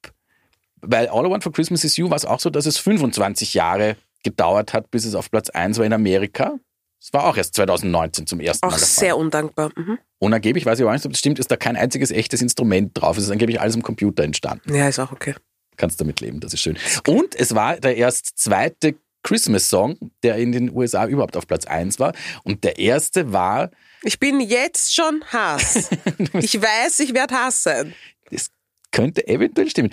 weil 0.81 1.07
All 1.07 1.25
I 1.25 1.29
Want 1.29 1.43
for 1.43 1.51
Christmas 1.51 1.83
is 1.83 1.97
You 1.97 2.09
war 2.09 2.17
es 2.17 2.25
auch 2.25 2.39
so, 2.39 2.49
dass 2.49 2.65
es 2.65 2.77
25 2.77 3.53
Jahre 3.53 3.95
gedauert 4.23 4.73
hat, 4.73 4.91
bis 4.91 5.05
es 5.05 5.15
auf 5.15 5.31
Platz 5.31 5.49
1 5.49 5.77
war 5.77 5.85
in 5.85 5.93
Amerika. 5.93 6.59
Es 7.01 7.11
war 7.11 7.25
auch 7.25 7.35
erst 7.35 7.55
2019 7.55 8.27
zum 8.27 8.39
ersten 8.39 8.65
Auch 8.65 8.71
Mal 8.71 8.77
Fall. 8.77 8.87
sehr 8.87 9.17
undankbar. 9.17 9.71
Mhm. 9.75 9.99
Und 10.19 10.33
angeblich, 10.33 10.65
weiß 10.65 10.79
ich 10.79 10.85
auch 10.85 10.91
nicht, 10.91 11.05
ob 11.05 11.11
das 11.11 11.19
stimmt, 11.19 11.37
ist 11.37 11.51
da 11.51 11.57
kein 11.57 11.75
einziges 11.75 12.11
echtes 12.11 12.41
Instrument 12.41 12.91
drauf. 12.93 13.17
Es 13.17 13.25
ist 13.25 13.29
angeblich 13.29 13.59
alles 13.59 13.75
am 13.75 13.81
Computer 13.81 14.23
entstanden. 14.23 14.73
Ja, 14.73 14.87
ist 14.87 14.99
auch 14.99 15.11
okay. 15.11 15.35
Kannst 15.75 15.99
damit 15.99 16.21
leben, 16.21 16.39
das 16.39 16.53
ist 16.53 16.61
schön. 16.61 16.77
Und 17.07 17.35
es 17.35 17.55
war 17.55 17.75
der 17.77 17.97
erst 17.97 18.37
zweite 18.37 18.95
Christmas-Song, 19.23 19.97
der 20.21 20.35
in 20.37 20.51
den 20.51 20.69
USA 20.75 21.07
überhaupt 21.07 21.35
auf 21.37 21.47
Platz 21.47 21.65
1 21.65 21.99
war. 21.99 22.13
Und 22.43 22.63
der 22.63 22.77
erste 22.77 23.31
war, 23.33 23.71
Ich 24.03 24.19
bin 24.19 24.39
jetzt 24.41 24.93
schon 24.93 25.23
Hass. 25.31 25.89
ich 26.33 26.61
weiß, 26.61 26.99
ich 26.99 27.13
werde 27.13 27.33
Hass 27.35 27.63
sein. 27.63 27.93
das 28.29 28.49
könnte 28.91 29.27
eventuell 29.27 29.69
stimmen, 29.69 29.89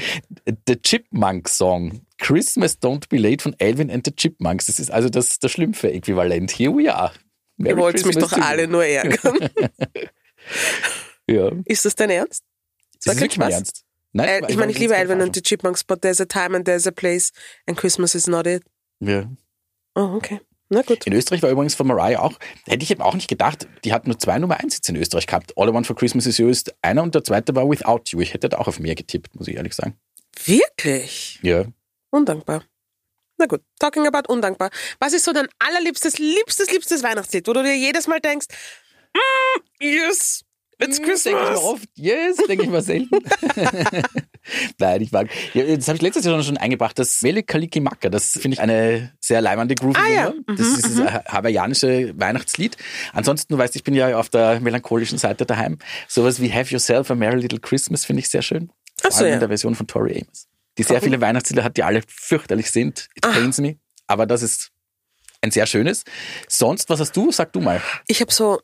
The 0.67 0.77
Chipmunk 0.77 1.49
Song. 1.49 2.01
Christmas 2.19 2.77
Don't 2.83 3.09
Be 3.09 3.17
Late 3.17 3.43
von 3.43 3.57
Alvin 3.61 3.91
and 3.91 4.05
the 4.05 4.15
Chipmunks. 4.15 4.67
Das 4.67 4.79
ist 4.79 4.91
also 4.91 5.09
das, 5.09 5.39
das 5.39 5.53
Schlümpfe-Äquivalent. 5.53 6.51
Here 6.51 6.71
we 6.71 6.93
are. 6.95 7.13
Merry 7.57 7.77
Ihr 7.77 7.83
wollt 7.83 7.95
mich 7.95 8.03
Christmas 8.05 8.31
doch 8.31 8.39
alle 8.39 8.69
nur 8.69 8.85
ärgern. 8.85 9.49
Ja. 11.27 11.51
ist 11.65 11.85
das 11.85 11.95
dein 11.95 12.11
Ernst? 12.11 12.43
Das 12.95 13.05
Sag 13.05 13.15
ist 13.15 13.21
wirklich 13.21 13.39
mein. 13.39 13.53
Ernst. 13.53 13.85
Nein, 14.13 14.29
Äh, 14.45 14.51
ich 14.51 14.57
meine, 14.57 14.73
ich 14.73 14.79
liebe 14.79 14.97
Alvin 14.97 15.21
and 15.21 15.35
the 15.35 15.43
Chipmunks, 15.43 15.85
but 15.85 16.03
there's 16.03 16.21
a 16.21 16.25
time 16.25 16.57
and 16.57 16.65
there's 16.67 16.87
a 16.87 16.91
place 16.91 17.31
and 17.67 17.77
Christmas 17.77 18.15
is 18.15 18.27
not 18.27 18.47
it. 18.47 18.65
Ja. 19.01 19.31
Oh, 19.95 20.15
okay. 20.15 20.41
Na 20.69 20.83
gut. 20.83 21.05
In 21.07 21.13
Österreich 21.13 21.43
war 21.43 21.51
übrigens 21.51 21.75
von 21.75 21.89
Mariah 21.89 22.21
auch, 22.21 22.39
hätte 22.67 22.85
ich 22.85 22.91
eben 22.93 23.03
auch 23.03 23.15
nicht 23.15 23.29
gedacht, 23.29 23.67
die 23.85 23.93
hat 23.93 24.07
nur 24.07 24.19
zwei 24.19 24.39
Nummer 24.39 24.61
1 24.61 24.77
Hits 24.77 24.89
in 24.89 24.97
Österreich 24.97 25.27
gehabt. 25.27 25.53
All 25.57 25.69
I 25.69 25.73
Want 25.73 25.87
for 25.87 25.97
Christmas 25.97 26.27
is 26.27 26.39
You 26.39 26.49
ist 26.49 26.73
einer 26.81 27.03
und 27.03 27.15
der 27.15 27.25
zweite 27.25 27.55
war 27.57 27.69
Without 27.69 28.03
You. 28.07 28.21
Ich 28.21 28.33
hätte 28.35 28.49
da 28.49 28.59
auch 28.59 28.69
auf 28.69 28.79
mehr 28.79 28.95
getippt, 28.95 29.35
muss 29.35 29.49
ich 29.49 29.57
ehrlich 29.57 29.75
sagen. 29.75 29.99
Wirklich? 30.45 31.41
Ja. 31.43 31.65
Undankbar. 32.11 32.63
Na 33.37 33.47
gut, 33.47 33.63
talking 33.81 34.07
about 34.07 34.33
undankbar. 34.33 34.71
Was 35.01 35.13
ist 35.13 35.25
so 35.25 35.33
dein 35.33 35.49
allerliebstes, 35.59 36.19
liebstes, 36.19 36.71
liebstes 36.71 37.03
Weihnachtslied, 37.03 37.49
wo 37.49 37.53
du 37.53 37.63
dir 37.65 37.77
jedes 37.77 38.07
Mal 38.07 38.21
denkst, 38.21 38.47
mm, 39.15 39.61
yes, 39.83 40.45
it's 40.79 40.97
Denke 40.99 41.13
ich 41.15 41.25
mir 41.25 41.33
Christmas. 41.33 41.59
oft. 41.59 41.89
Yes, 41.97 42.37
denke 42.37 42.65
ich 42.65 42.71
mal 42.71 42.83
selten. 42.83 43.19
Nein, 44.79 45.03
ich 45.03 45.13
mag. 45.13 45.29
Ja, 45.55 45.65
das 45.77 45.87
habe 45.89 45.97
ich 45.97 46.03
letztes 46.03 46.25
Jahr 46.25 46.43
schon 46.43 46.57
eingebracht, 46.57 46.99
das 46.99 47.21
Mele 47.23 47.43
Kaliki 47.43 47.81
Maka. 47.81 48.09
Das 48.09 48.31
finde 48.33 48.55
ich 48.55 48.61
eine 48.61 49.13
sehr 49.21 49.41
leibende 49.41 49.75
groovy 49.75 49.99
Ah, 50.01 50.09
ja. 50.09 50.31
Nummer. 50.31 50.43
Das 50.57 50.67
ist 50.67 50.87
dieses 50.87 51.01
hawaiianische 51.05 52.13
Weihnachtslied. 52.19 52.77
Ansonsten, 53.13 53.53
du 53.53 53.59
weißt, 53.59 53.77
ich 53.77 53.85
bin 53.85 53.95
ja 53.95 54.17
auf 54.19 54.29
der 54.29 54.61
melancholischen 54.61 55.19
Seite 55.19 55.45
daheim. 55.47 55.79
Sowas 56.09 56.41
wie 56.41 56.53
Have 56.53 56.71
Yourself 56.73 57.11
a 57.11 57.15
Merry 57.15 57.41
Little 57.41 57.61
Christmas 57.61 58.05
finde 58.05 58.21
ich 58.21 58.29
sehr 58.29 58.43
schön. 58.43 58.71
Vor 59.01 59.11
Ach 59.11 59.17
so, 59.17 59.19
allem 59.21 59.29
ja. 59.29 59.35
in 59.35 59.41
der 59.41 59.49
Version 59.49 59.75
von 59.75 59.87
Tori 59.87 60.21
Amos. 60.23 60.47
Die 60.79 60.83
sehr 60.85 61.03
viele 61.03 61.21
Weihnachtslieder 61.21 61.65
hat, 61.65 61.77
die 61.77 61.83
alle 61.83 62.03
fürchterlich 62.07 62.71
sind. 62.71 63.09
It 63.15 63.27
Ah. 63.27 63.33
pains 63.33 63.59
me. 63.59 63.77
Aber 64.07 64.27
das 64.27 64.43
ist 64.43 64.71
ein 65.43 65.51
sehr 65.51 65.67
schönes. 65.67 66.05
Sonst, 66.49 66.89
was 66.89 67.01
hast 67.01 67.17
du? 67.17 67.31
Sag 67.33 67.53
du 67.53 67.61
mal. 67.61 67.81
Ich 68.07 68.21
habe 68.21 68.33
so 68.33 68.61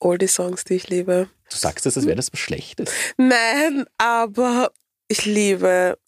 Oldie-Songs, 0.00 0.64
die 0.64 0.74
ich 0.74 0.88
liebe. 0.88 1.28
Du 1.50 1.56
sagst 1.56 1.86
es, 1.86 1.96
als 1.96 2.06
wäre 2.06 2.16
das 2.16 2.32
was 2.32 2.40
Schlechtes. 2.40 2.90
Nein, 3.16 3.84
aber 3.98 4.72
ich 5.08 5.24
liebe 5.24 5.98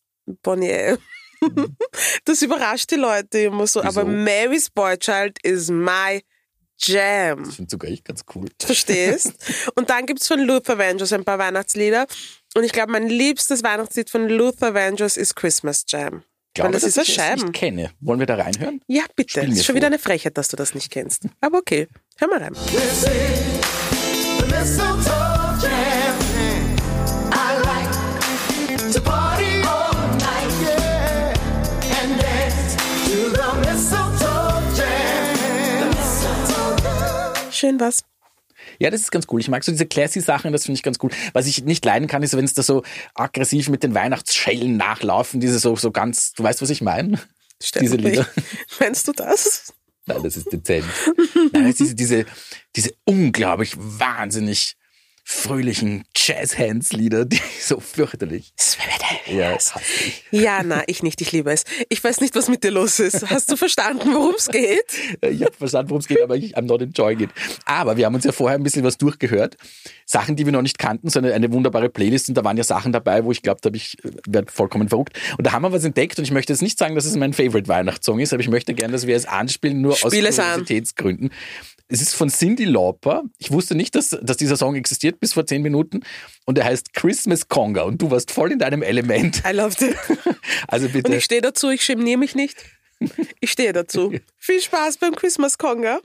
Bonnie 0.42 0.70
M. 0.70 0.98
Das 2.24 2.42
überrascht 2.42 2.90
die 2.90 2.96
Leute 2.96 3.38
immer 3.40 3.66
so. 3.66 3.80
Wieso? 3.80 4.00
Aber 4.00 4.04
Mary's 4.08 4.70
Boy 4.70 4.96
Child 4.98 5.38
is 5.44 5.70
my 5.70 6.22
jam. 6.78 7.44
Das 7.44 7.56
finde 7.56 7.70
sogar 7.70 7.90
ich 7.90 8.02
ganz 8.02 8.24
cool. 8.34 8.48
Verstehst? 8.60 9.34
Und 9.74 9.90
dann 9.90 10.06
gibt's 10.06 10.26
von 10.26 10.40
Luther 10.40 10.78
Vandross 10.78 11.12
ein 11.12 11.24
paar 11.24 11.38
Weihnachtslieder. 11.38 12.06
Und 12.54 12.64
ich 12.64 12.72
glaube, 12.72 12.92
mein 12.92 13.08
liebstes 13.08 13.62
Weihnachtslied 13.62 14.10
von 14.10 14.28
Luther 14.28 14.74
Vandross 14.74 15.16
ist 15.16 15.36
Christmas 15.36 15.84
Jam. 15.88 16.22
glaube, 16.54 16.72
das 16.72 16.84
ist 16.84 16.96
ich 16.96 17.08
es 17.10 17.14
Scheiben. 17.14 17.42
nicht 17.42 17.52
kenne. 17.52 17.90
Wollen 18.00 18.18
wir 18.18 18.26
da 18.26 18.36
reinhören? 18.36 18.80
Ja, 18.86 19.04
bitte. 19.14 19.42
Mir 19.42 19.48
ist 19.52 19.58
schon 19.66 19.66
vor. 19.66 19.74
wieder 19.76 19.86
eine 19.88 19.98
Frechheit, 19.98 20.38
dass 20.38 20.48
du 20.48 20.56
das 20.56 20.74
nicht 20.74 20.90
kennst. 20.90 21.24
Aber 21.40 21.58
okay, 21.58 21.86
hör 22.18 22.28
mal 22.28 22.38
rein. 22.42 22.56
Schön 37.50 37.80
was. 37.80 38.04
Ja, 38.78 38.90
das 38.90 39.00
ist 39.00 39.10
ganz 39.10 39.26
cool. 39.30 39.40
Ich 39.40 39.48
mag 39.48 39.64
so 39.64 39.72
diese 39.72 39.86
classy 39.86 40.20
Sachen, 40.20 40.52
das 40.52 40.64
finde 40.64 40.76
ich 40.76 40.82
ganz 40.82 40.98
cool. 41.02 41.10
Was 41.32 41.46
ich 41.46 41.64
nicht 41.64 41.84
leiden 41.84 42.08
kann, 42.08 42.22
ist, 42.22 42.36
wenn 42.36 42.44
es 42.44 42.52
da 42.52 42.62
so 42.62 42.82
aggressiv 43.14 43.68
mit 43.70 43.82
den 43.82 43.94
Weihnachtsschellen 43.94 44.76
nachlaufen, 44.76 45.40
diese 45.40 45.58
so, 45.58 45.74
so 45.76 45.90
ganz, 45.90 46.32
du 46.32 46.42
weißt, 46.42 46.60
was 46.60 46.70
ich 46.70 46.82
meine? 46.82 47.18
Stell 47.62 47.82
Diese 47.82 47.96
Lieder. 47.96 48.26
Meinst 48.80 49.08
du 49.08 49.12
das? 49.12 49.72
Nein, 50.04 50.22
das 50.22 50.36
ist 50.36 50.52
dezent. 50.52 50.84
Nein, 51.52 51.64
das 51.70 51.80
ist 51.80 51.80
diese, 51.80 51.94
diese, 51.94 52.26
diese 52.76 52.90
unglaublich 53.04 53.74
wahnsinnig 53.76 54.76
fröhlichen 55.28 56.04
Jazz-Hands-Lieder, 56.14 57.24
die 57.24 57.40
so 57.60 57.80
fürchterlich. 57.80 58.52
Ja. 59.26 59.58
Ja, 60.30 60.62
na, 60.62 60.84
ich 60.86 61.02
nicht, 61.02 61.20
ich 61.20 61.32
liebe 61.32 61.50
es. 61.50 61.64
Ich 61.88 62.02
weiß 62.02 62.20
nicht, 62.20 62.36
was 62.36 62.48
mit 62.48 62.62
dir 62.62 62.70
los 62.70 63.00
ist. 63.00 63.28
Hast 63.28 63.50
du 63.50 63.56
verstanden, 63.56 64.14
worum 64.14 64.36
es 64.36 64.46
geht? 64.46 64.84
Ich 65.22 65.42
habe 65.42 65.52
verstanden, 65.52 65.90
worum 65.90 66.00
es 66.00 66.06
geht, 66.06 66.22
aber 66.22 66.36
ich 66.36 66.56
I'm 66.56 66.62
not 66.62 66.80
enjoying 66.80 67.18
it. 67.20 67.30
Aber 67.64 67.96
wir 67.96 68.06
haben 68.06 68.14
uns 68.14 68.24
ja 68.24 68.30
vorher 68.30 68.56
ein 68.56 68.62
bisschen 68.62 68.84
was 68.84 68.98
durchgehört. 68.98 69.56
Sachen, 70.04 70.36
die 70.36 70.46
wir 70.46 70.52
noch 70.52 70.62
nicht 70.62 70.78
kannten, 70.78 71.10
sondern 71.10 71.32
eine 71.32 71.52
wunderbare 71.52 71.88
Playlist. 71.88 72.28
Und 72.28 72.36
da 72.36 72.44
waren 72.44 72.56
ja 72.56 72.64
Sachen 72.64 72.92
dabei, 72.92 73.24
wo 73.24 73.32
ich 73.32 73.42
glaube, 73.42 73.60
da 73.60 73.66
habe 73.66 73.76
ich 73.76 73.96
werd 74.28 74.52
vollkommen 74.52 74.88
verrückt. 74.88 75.18
Und 75.36 75.44
da 75.44 75.52
haben 75.52 75.62
wir 75.62 75.72
was 75.72 75.82
entdeckt. 75.82 76.18
Und 76.18 76.24
ich 76.24 76.30
möchte 76.30 76.52
jetzt 76.52 76.62
nicht 76.62 76.78
sagen, 76.78 76.94
dass 76.94 77.04
es 77.04 77.16
mein 77.16 77.32
Favorite 77.32 77.66
Weihnachtssong 77.66 78.20
ist, 78.20 78.32
aber 78.32 78.42
ich 78.42 78.48
möchte 78.48 78.74
gerne, 78.74 78.92
dass 78.92 79.08
wir 79.08 79.16
es 79.16 79.26
anspielen, 79.26 79.80
nur 79.80 79.96
Spiel 79.96 80.24
aus. 80.28 80.36
Kuriositätsgründen. 80.36 81.30
Es 81.88 82.02
ist 82.02 82.14
von 82.14 82.28
Cindy 82.30 82.64
Lauper. 82.64 83.22
Ich 83.38 83.52
wusste 83.52 83.76
nicht, 83.76 83.94
dass, 83.94 84.08
dass 84.08 84.36
dieser 84.36 84.56
Song 84.56 84.74
existiert 84.74 85.15
bis 85.20 85.32
vor 85.34 85.46
zehn 85.46 85.62
Minuten. 85.62 86.00
Und 86.44 86.58
er 86.58 86.64
heißt 86.64 86.92
Christmas 86.94 87.48
Conga. 87.48 87.82
Und 87.82 88.00
du 88.02 88.10
warst 88.10 88.30
voll 88.30 88.52
in 88.52 88.58
deinem 88.58 88.82
Element. 88.82 89.42
I 89.48 89.52
loved 89.52 89.82
it. 89.82 89.96
Also 90.68 90.86
Und 90.86 90.92
bitte. 90.92 91.14
ich 91.16 91.24
stehe 91.24 91.40
dazu, 91.40 91.70
ich 91.70 91.86
geniere 91.86 92.18
mich 92.18 92.34
nicht. 92.34 92.56
Ich 93.40 93.50
stehe 93.52 93.72
dazu. 93.72 94.12
Viel 94.38 94.60
Spaß 94.60 94.98
beim 94.98 95.14
Christmas 95.14 95.58
Conga. 95.58 96.00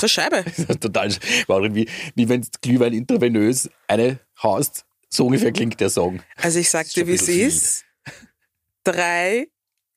So 0.00 0.08
Scheibe. 0.08 0.44
Total, 0.80 1.14
war 1.46 1.62
irgendwie, 1.62 1.86
wie 2.14 2.26
wenn 2.26 2.46
Glühwein 2.62 2.94
intravenös 2.94 3.68
eine 3.86 4.18
haust. 4.42 4.86
So 5.10 5.26
ungefähr 5.26 5.52
klingt 5.52 5.78
der 5.78 5.90
Song. 5.90 6.22
Also 6.36 6.58
ich 6.58 6.70
sag 6.70 6.86
ist 6.86 6.96
dir, 6.96 7.06
wie 7.06 7.14
es 7.14 7.28
ist. 7.28 7.84
Drei 8.82 9.48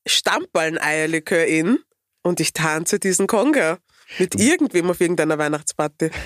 Stammball-Eierlikör 0.06 1.46
in 1.46 1.80
und 2.22 2.42
ich 2.42 2.52
tanze 2.52 3.00
diesen 3.00 3.28
Conga 3.28 3.78
mit 4.20 4.36
irgendwem 4.36 4.90
auf 4.90 5.00
irgendeiner 5.00 5.38
Weihnachtsparty. 5.38 6.12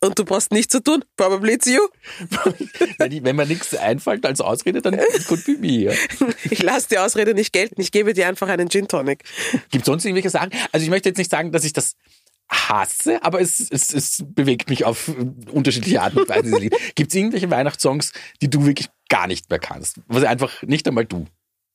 Und 0.00 0.18
du 0.18 0.24
brauchst 0.24 0.50
nichts 0.50 0.72
zu 0.72 0.82
tun. 0.82 1.04
Probably 1.16 1.52
it's 1.52 1.66
you. 1.66 1.78
wenn, 2.98 3.24
wenn 3.24 3.36
mir 3.36 3.46
nichts 3.46 3.72
einfällt 3.72 4.26
als 4.26 4.40
Ausrede, 4.40 4.82
dann 4.82 4.98
could 5.28 5.44
be 5.44 5.52
me. 5.52 5.96
Ich 6.50 6.60
lasse 6.60 6.88
die 6.88 6.98
Ausrede 6.98 7.34
nicht 7.34 7.52
gelten. 7.52 7.80
Ich 7.80 7.92
gebe 7.92 8.12
dir 8.12 8.26
einfach 8.26 8.48
einen 8.48 8.68
Gin 8.68 8.88
Tonic. 8.88 9.22
Gibt 9.70 9.82
es 9.82 9.86
sonst 9.86 10.04
irgendwelche 10.04 10.30
Sachen? 10.30 10.50
Also 10.72 10.82
ich 10.82 10.90
möchte 10.90 11.08
jetzt 11.08 11.18
nicht 11.18 11.30
sagen, 11.30 11.52
dass 11.52 11.62
ich 11.62 11.72
das 11.72 11.94
hasse, 12.52 13.22
aber 13.24 13.40
es, 13.40 13.60
es, 13.70 13.92
es 13.92 14.22
bewegt 14.26 14.68
mich 14.70 14.84
auf 14.84 15.10
unterschiedliche 15.50 16.02
Arten 16.02 16.18
und 16.18 16.28
Weisen. 16.28 16.52
Gibt 16.94 17.10
es 17.10 17.14
irgendwelche 17.14 17.50
Weihnachtssongs, 17.50 18.12
die 18.40 18.50
du 18.50 18.66
wirklich 18.66 18.88
gar 19.08 19.26
nicht 19.26 19.48
mehr 19.50 19.58
kannst? 19.58 20.00
Was 20.06 20.24
einfach 20.24 20.62
nicht 20.62 20.86
einmal 20.86 21.06
du. 21.06 21.26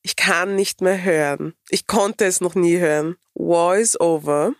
Ich 0.02 0.14
kann 0.16 0.54
nicht 0.54 0.80
mehr 0.80 1.02
hören. 1.02 1.54
Ich 1.68 1.86
konnte 1.86 2.24
es 2.24 2.40
noch 2.40 2.54
nie 2.54 2.78
hören. 2.78 3.16
Is 3.34 4.00
over 4.00 4.54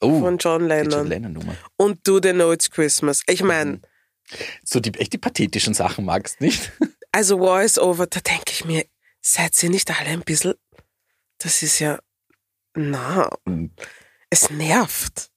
Oh, 0.00 0.20
von 0.20 0.36
John 0.38 0.66
Lennon. 0.66 0.90
John 0.90 1.06
Lennon 1.08 1.32
Nummer. 1.32 1.56
Und 1.76 2.06
Do 2.06 2.18
They 2.20 2.32
Know 2.32 2.52
It's 2.52 2.70
Christmas. 2.70 3.22
Ich 3.28 3.42
meine, 3.42 3.80
So 4.64 4.80
die 4.80 4.92
echt 4.98 5.12
die 5.12 5.18
pathetischen 5.18 5.74
Sachen 5.74 6.04
magst, 6.04 6.40
nicht? 6.40 6.72
also 7.12 7.56
is 7.58 7.78
over, 7.78 8.06
da 8.06 8.20
denke 8.20 8.50
ich 8.50 8.64
mir, 8.64 8.84
seid 9.20 9.60
ihr 9.62 9.70
nicht 9.70 9.90
alle 9.90 10.10
ein 10.10 10.22
bisschen, 10.22 10.54
das 11.38 11.62
ist 11.62 11.78
ja, 11.78 11.98
na, 12.74 13.30
Mhm. 13.44 13.70
Es 14.32 14.50
nervt. 14.50 15.30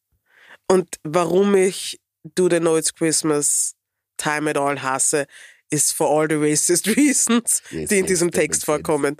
Und 0.67 0.95
warum 1.03 1.55
ich 1.55 1.99
Do 2.23 2.47
They 2.49 2.59
Know 2.59 2.77
It's 2.77 2.93
Christmas, 2.93 3.75
Time 4.17 4.49
It 4.49 4.57
All 4.57 4.81
hasse, 4.81 5.27
ist 5.69 5.91
for 5.93 6.07
all 6.09 6.27
the 6.29 6.35
racist 6.35 6.87
reasons, 6.97 7.61
Yes, 7.69 7.89
die 7.89 7.97
in 7.99 8.05
yes, 8.05 8.07
diesem 8.07 8.31
Text 8.31 8.61
sense. 8.61 8.65
vorkommen. 8.65 9.17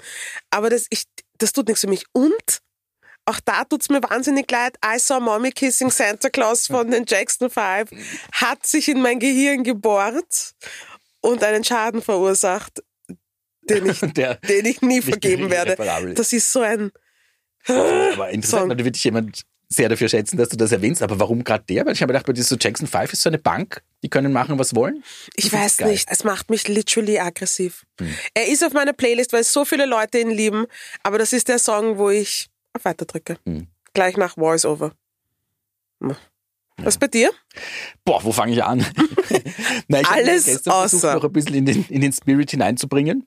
Aber 0.50 0.70
das, 0.70 0.86
ich, 0.90 1.04
das 1.38 1.52
tut 1.52 1.68
nichts 1.68 1.82
für 1.82 1.88
mich. 1.90 2.06
Und 2.14 2.60
auch 3.26 3.40
da 3.44 3.64
tut's 3.66 3.90
mir 3.90 4.02
wahnsinnig 4.04 4.50
leid. 4.50 4.78
I 4.86 4.98
Saw 5.00 5.20
Mommy 5.20 5.52
Kissing 5.52 5.90
Santa 5.92 6.30
Claus 6.30 6.68
von 6.68 6.90
den 6.90 7.06
Jackson 7.08 7.50
5 7.50 7.90
hat 8.32 8.66
sich 8.66 8.88
in 8.88 9.02
mein 9.02 9.20
Gehirn 9.20 9.64
gebohrt 9.64 10.54
und 11.22 11.44
einen 11.44 11.64
Schaden 11.64 12.02
verursacht, 12.02 12.84
den 13.64 13.88
ich, 13.88 14.00
Der, 14.14 14.36
den 14.36 14.66
ich 14.66 14.82
nie 14.82 15.02
vergeben 15.02 15.50
werde. 15.50 15.76
Das 16.14 16.32
ist 16.34 16.52
so 16.52 16.62
ein, 16.62 16.92
aber 17.68 18.30
interessant, 18.30 18.70
Song. 18.70 18.78
da 18.78 18.84
wird 18.86 18.96
dich 18.96 19.04
jemand 19.04 19.42
sehr 19.70 19.90
dafür 19.90 20.10
schätzen, 20.10 20.38
dass 20.38 20.50
du 20.50 20.58
das 20.58 20.72
erwähnst. 20.72 21.02
Aber 21.02 21.20
warum 21.20 21.44
gerade 21.44 21.64
der? 21.68 21.86
Weil 21.86 21.94
ich 21.94 22.02
habe 22.02 22.14
gedacht, 22.14 22.26
bei 22.26 22.34
dieser 22.34 22.58
Jackson 22.60 22.88
5 22.88 23.14
ist 23.14 23.22
so 23.22 23.30
eine 23.30 23.38
Bank, 23.40 23.82
die 24.04 24.10
können 24.10 24.32
machen, 24.32 24.58
was 24.60 24.76
wollen. 24.76 25.04
ich 25.36 25.52
weiß 25.52 25.78
geil. 25.78 25.92
nicht, 25.92 26.08
es 26.10 26.24
macht 26.24 26.50
mich 26.50 26.68
literally 26.68 27.20
aggressiv. 27.20 27.86
Er 28.34 28.48
ist 28.48 28.64
auf 28.64 28.74
meiner 28.74 28.94
Playlist, 28.94 29.34
weil 29.34 29.44
so 29.44 29.66
viele 29.66 29.86
Leute 29.86 30.20
ihn 30.20 30.30
lieben, 30.30 30.66
aber 31.04 31.18
das 31.18 31.34
ist 31.34 31.48
der 31.48 31.60
Song, 31.60 31.98
wo 31.98 32.10
ich 32.10 32.48
auf 32.74 32.86
Weiter 32.86 33.06
drücke. 33.06 33.38
Hm. 33.46 33.68
Gleich 33.94 34.18
nach 34.18 34.36
Voice 34.36 34.66
Over. 34.66 34.92
Was 36.78 36.98
bei 36.98 37.08
dir? 37.08 37.32
Boah, 38.04 38.22
wo 38.24 38.32
fange 38.34 38.52
ich 38.52 38.64
an? 38.64 38.80
Nein, 39.88 40.02
ich 40.02 40.08
Alles 40.10 40.44
versucht, 40.44 40.68
außer- 40.68 41.16
noch 41.16 41.24
ein 41.24 41.32
bisschen 41.32 41.56
in 41.56 41.66
den, 41.66 41.86
in 41.90 42.02
den 42.02 42.12
Spirit 42.12 42.52
hineinzubringen. 42.52 43.26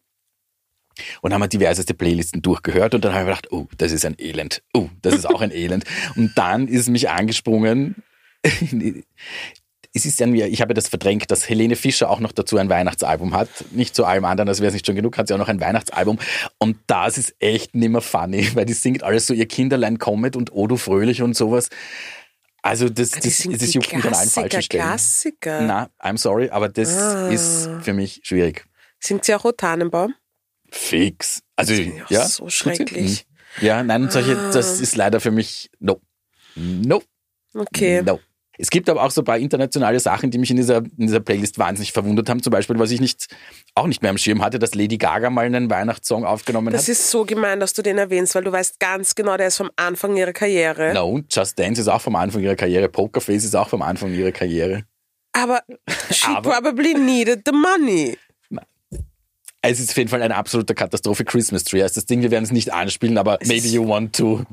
Und 1.23 1.33
haben 1.35 1.40
wir 1.40 1.49
diverseste 1.49 1.95
Playlisten 1.95 2.43
durchgehört 2.43 2.95
und 2.95 3.05
dann 3.05 3.12
habe 3.12 3.23
ich 3.23 3.26
gedacht, 3.28 3.52
oh, 3.52 3.67
das 3.78 3.93
ist 3.93 4.05
ein 4.05 4.17
Elend. 4.19 4.62
Oh, 4.75 4.88
das 5.02 5.14
ist 5.14 5.26
auch 5.26 5.40
ein 5.40 5.50
Elend. 5.52 5.85
Und 6.17 6.33
dann 6.37 6.69
ist 6.69 6.88
mich 6.88 7.09
angesprungen, 7.11 7.97
es 9.95 10.05
ist 10.05 10.21
ja 10.21 10.26
mir, 10.26 10.47
ich 10.49 10.61
habe 10.61 10.75
das 10.75 10.88
verdrängt, 10.88 11.31
dass 11.31 11.49
Helene 11.49 11.75
Fischer 11.75 12.11
auch 12.11 12.21
noch 12.21 12.33
dazu 12.33 12.59
ein 12.59 12.69
Weihnachtsalbum 12.69 13.35
hat. 13.35 13.49
Nicht 13.73 13.95
zu 13.95 14.05
allem 14.05 14.25
anderen, 14.25 14.49
als 14.49 14.61
wäre 14.61 14.69
es 14.69 14.75
nicht 14.75 14.87
schon 14.87 14.95
genug, 14.95 15.17
hat 15.17 15.28
sie 15.28 15.35
auch 15.35 15.38
noch 15.38 15.49
ein 15.49 15.61
Weihnachtsalbum. 15.61 16.19
Und 16.59 16.76
das 16.87 17.19
ist 17.19 17.35
echt 17.40 17.75
nimmer 17.75 18.00
funny, 18.00 18.55
weil 18.55 18.67
die 18.67 18.75
singt 18.75 19.02
alles 19.02 19.26
so 19.26 19.35
ihr 19.35 19.47
Kinderlein 19.47 19.99
kommet 19.99 20.37
und 20.37 20.52
Odo 20.52 20.76
fröhlich 20.76 21.23
und 21.23 21.35
sowas. 21.35 21.69
Also 22.61 22.88
das, 22.88 23.12
Die 23.12 23.21
das, 23.28 23.38
das 23.38 23.59
die 23.59 23.71
juckt 23.71 23.93
mich 23.95 24.05
an 24.05 24.12
allen 24.14 24.28
falschen 24.28 24.49
Klassiker, 24.49 24.62
Stellen. 24.62 24.85
Klassiker. 24.85 25.61
Na, 25.62 25.90
I'm 26.00 26.19
sorry, 26.19 26.50
aber 26.50 26.69
das 26.69 26.97
Ah. 26.97 27.28
ist 27.28 27.69
für 27.83 27.93
mich 27.95 28.21
schwierig. 28.25 28.67
Singt 29.00 29.25
sie 29.25 29.35
auch 29.35 29.45
O 29.45 29.52
Tannenbaum? 29.52 30.14
Fix. 30.71 31.41
Also, 31.57 31.73
ja 31.75 32.05
ja. 32.09 32.27
so 32.27 32.45
sie. 32.47 32.51
schrecklich. 32.53 33.27
Mhm. 33.61 33.67
Ja, 33.67 33.83
nein, 33.83 34.11
solche, 34.11 34.37
Ah. 34.39 34.51
das 34.53 34.81
ist 34.81 34.95
leider 34.97 35.21
für 35.21 35.31
mich 35.31 35.71
no. 35.81 36.01
No. 36.55 37.03
Okay. 37.55 38.03
No. 38.03 38.21
Es 38.61 38.71
gibt 38.71 38.91
aber 38.91 39.05
auch 39.05 39.13
so 39.13 39.21
ein 39.21 39.25
paar 39.25 39.39
internationale 39.39 40.01
Sachen, 40.01 40.33
die 40.33 40.39
mich 40.39 40.51
in 40.51 40.57
dieser, 40.57 40.79
in 40.79 41.07
dieser 41.07 41.21
Playlist 41.21 41.61
wahnsinnig 41.61 41.93
verwundert 41.93 42.29
haben. 42.29 42.43
Zum 42.43 42.51
Beispiel, 42.51 42.77
was 42.81 42.91
ich 42.91 43.01
nicht, 43.01 43.29
auch 43.77 43.87
nicht 43.87 44.03
mehr 44.03 44.11
am 44.11 44.19
Schirm 44.19 44.43
hatte, 44.43 44.59
dass 44.59 44.75
Lady 44.75 44.99
Gaga 44.99 45.31
mal 45.31 45.47
einen 45.47 45.71
Weihnachtssong 45.71 46.25
aufgenommen 46.25 46.73
Das 46.73 46.83
hat. 46.83 46.89
ist 46.89 47.09
so 47.09 47.25
gemein, 47.25 47.61
dass 47.61 47.73
du 47.73 47.83
den 47.83 47.99
erwähnst, 47.99 48.35
weil 48.35 48.43
du 48.43 48.51
weißt 48.51 48.81
ganz 48.81 49.15
genau, 49.15 49.37
der 49.37 49.47
ist 49.49 49.59
vom 49.59 49.71
Anfang 49.77 50.17
ihrer 50.17 50.33
Karriere. 50.33 50.93
No, 50.93 51.09
und 51.09 51.33
Just 51.35 51.57
Dance 51.57 51.81
ist 51.81 51.87
auch 51.89 52.01
vom 52.01 52.17
Anfang 52.17 52.43
ihrer 52.43 52.57
Karriere. 52.57 52.89
Pokerface 52.89 53.45
ist 53.45 53.55
auch 53.55 53.69
vom 53.69 53.81
Anfang 53.83 54.13
ihrer 54.13 54.33
Karriere. 54.33 54.83
Aber 55.33 55.63
she 56.11 56.27
Aber- 56.27 56.51
probably 56.51 56.95
needed 56.95 57.43
the 57.47 57.53
money. 57.53 58.19
Es 59.62 59.81
ist 59.81 59.91
auf 59.91 59.97
jeden 59.97 60.09
Fall 60.09 60.23
eine 60.23 60.37
absolute 60.37 60.75
Katastrophe. 60.75 61.25
Christmas 61.25 61.65
Tree 61.65 61.83
heißt 61.83 61.97
das 61.97 62.07
Ding. 62.07 62.23
Wir 62.23 62.31
werden 62.31 62.45
es 62.45 62.53
nicht 62.53 62.73
anspielen, 62.73 63.19
aber 63.19 63.38
maybe 63.45 63.67
you 63.67 63.87
want 63.87 64.15
to 64.15 64.45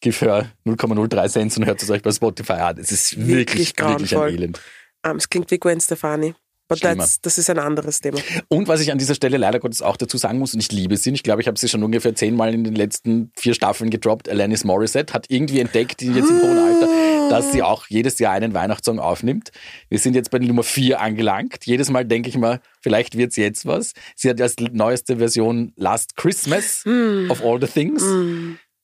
give 0.00 0.24
her 0.24 0.50
0,03 0.64 1.28
Cent 1.28 1.56
und 1.56 1.66
hört 1.66 1.82
es 1.82 1.90
euch 1.90 2.02
bei 2.02 2.12
Spotify 2.12 2.52
an. 2.52 2.78
Es 2.78 2.92
ist 2.92 3.16
wirklich, 3.16 3.76
Wirklich 3.76 4.10
wirklich, 4.12 4.16
ein. 4.16 4.34
Elend. 4.34 4.60
Um, 5.06 5.16
es 5.16 5.28
klingt 5.28 5.50
wie 5.50 5.58
Gwen 5.58 5.80
Stefani. 5.80 6.34
Aber 6.68 6.78
Schlimmer. 6.78 7.06
das, 7.22 7.38
ist 7.38 7.50
ein 7.50 7.58
anderes 7.58 8.00
Thema. 8.00 8.18
Und 8.48 8.68
was 8.68 8.80
ich 8.80 8.90
an 8.90 8.96
dieser 8.96 9.14
Stelle 9.14 9.36
leider 9.36 9.60
Gottes 9.60 9.82
auch 9.82 9.98
dazu 9.98 10.16
sagen 10.16 10.38
muss, 10.38 10.54
und 10.54 10.60
ich 10.60 10.72
liebe 10.72 10.96
sie, 10.96 11.10
ich 11.10 11.22
glaube, 11.22 11.42
ich 11.42 11.46
habe 11.46 11.58
sie 11.58 11.68
schon 11.68 11.82
ungefähr 11.82 12.14
zehnmal 12.14 12.54
in 12.54 12.64
den 12.64 12.74
letzten 12.74 13.30
vier 13.36 13.52
Staffeln 13.54 13.90
gedroppt, 13.90 14.28
Alanis 14.30 14.64
Morissette 14.64 15.12
hat 15.12 15.26
irgendwie 15.28 15.60
entdeckt, 15.60 16.00
die 16.00 16.06
jetzt 16.06 16.30
im 16.30 16.40
hohen 16.40 16.58
Alter, 16.58 17.28
dass 17.28 17.52
sie 17.52 17.62
auch 17.62 17.86
jedes 17.88 18.18
Jahr 18.18 18.32
einen 18.32 18.54
Weihnachtssong 18.54 18.98
aufnimmt. 18.98 19.50
Wir 19.90 19.98
sind 19.98 20.14
jetzt 20.14 20.30
bei 20.30 20.38
der 20.38 20.48
Nummer 20.48 20.62
vier 20.62 21.00
angelangt. 21.00 21.66
Jedes 21.66 21.90
Mal 21.90 22.06
denke 22.06 22.30
ich 22.30 22.38
mal, 22.38 22.60
vielleicht 22.80 23.16
wird's 23.18 23.36
jetzt 23.36 23.66
was. 23.66 23.92
Sie 24.16 24.30
hat 24.30 24.40
als 24.40 24.56
neueste 24.58 25.18
Version 25.18 25.72
Last 25.76 26.16
Christmas 26.16 26.86
of 27.28 27.42
All 27.44 27.60
the 27.60 27.66
Things. 27.66 28.02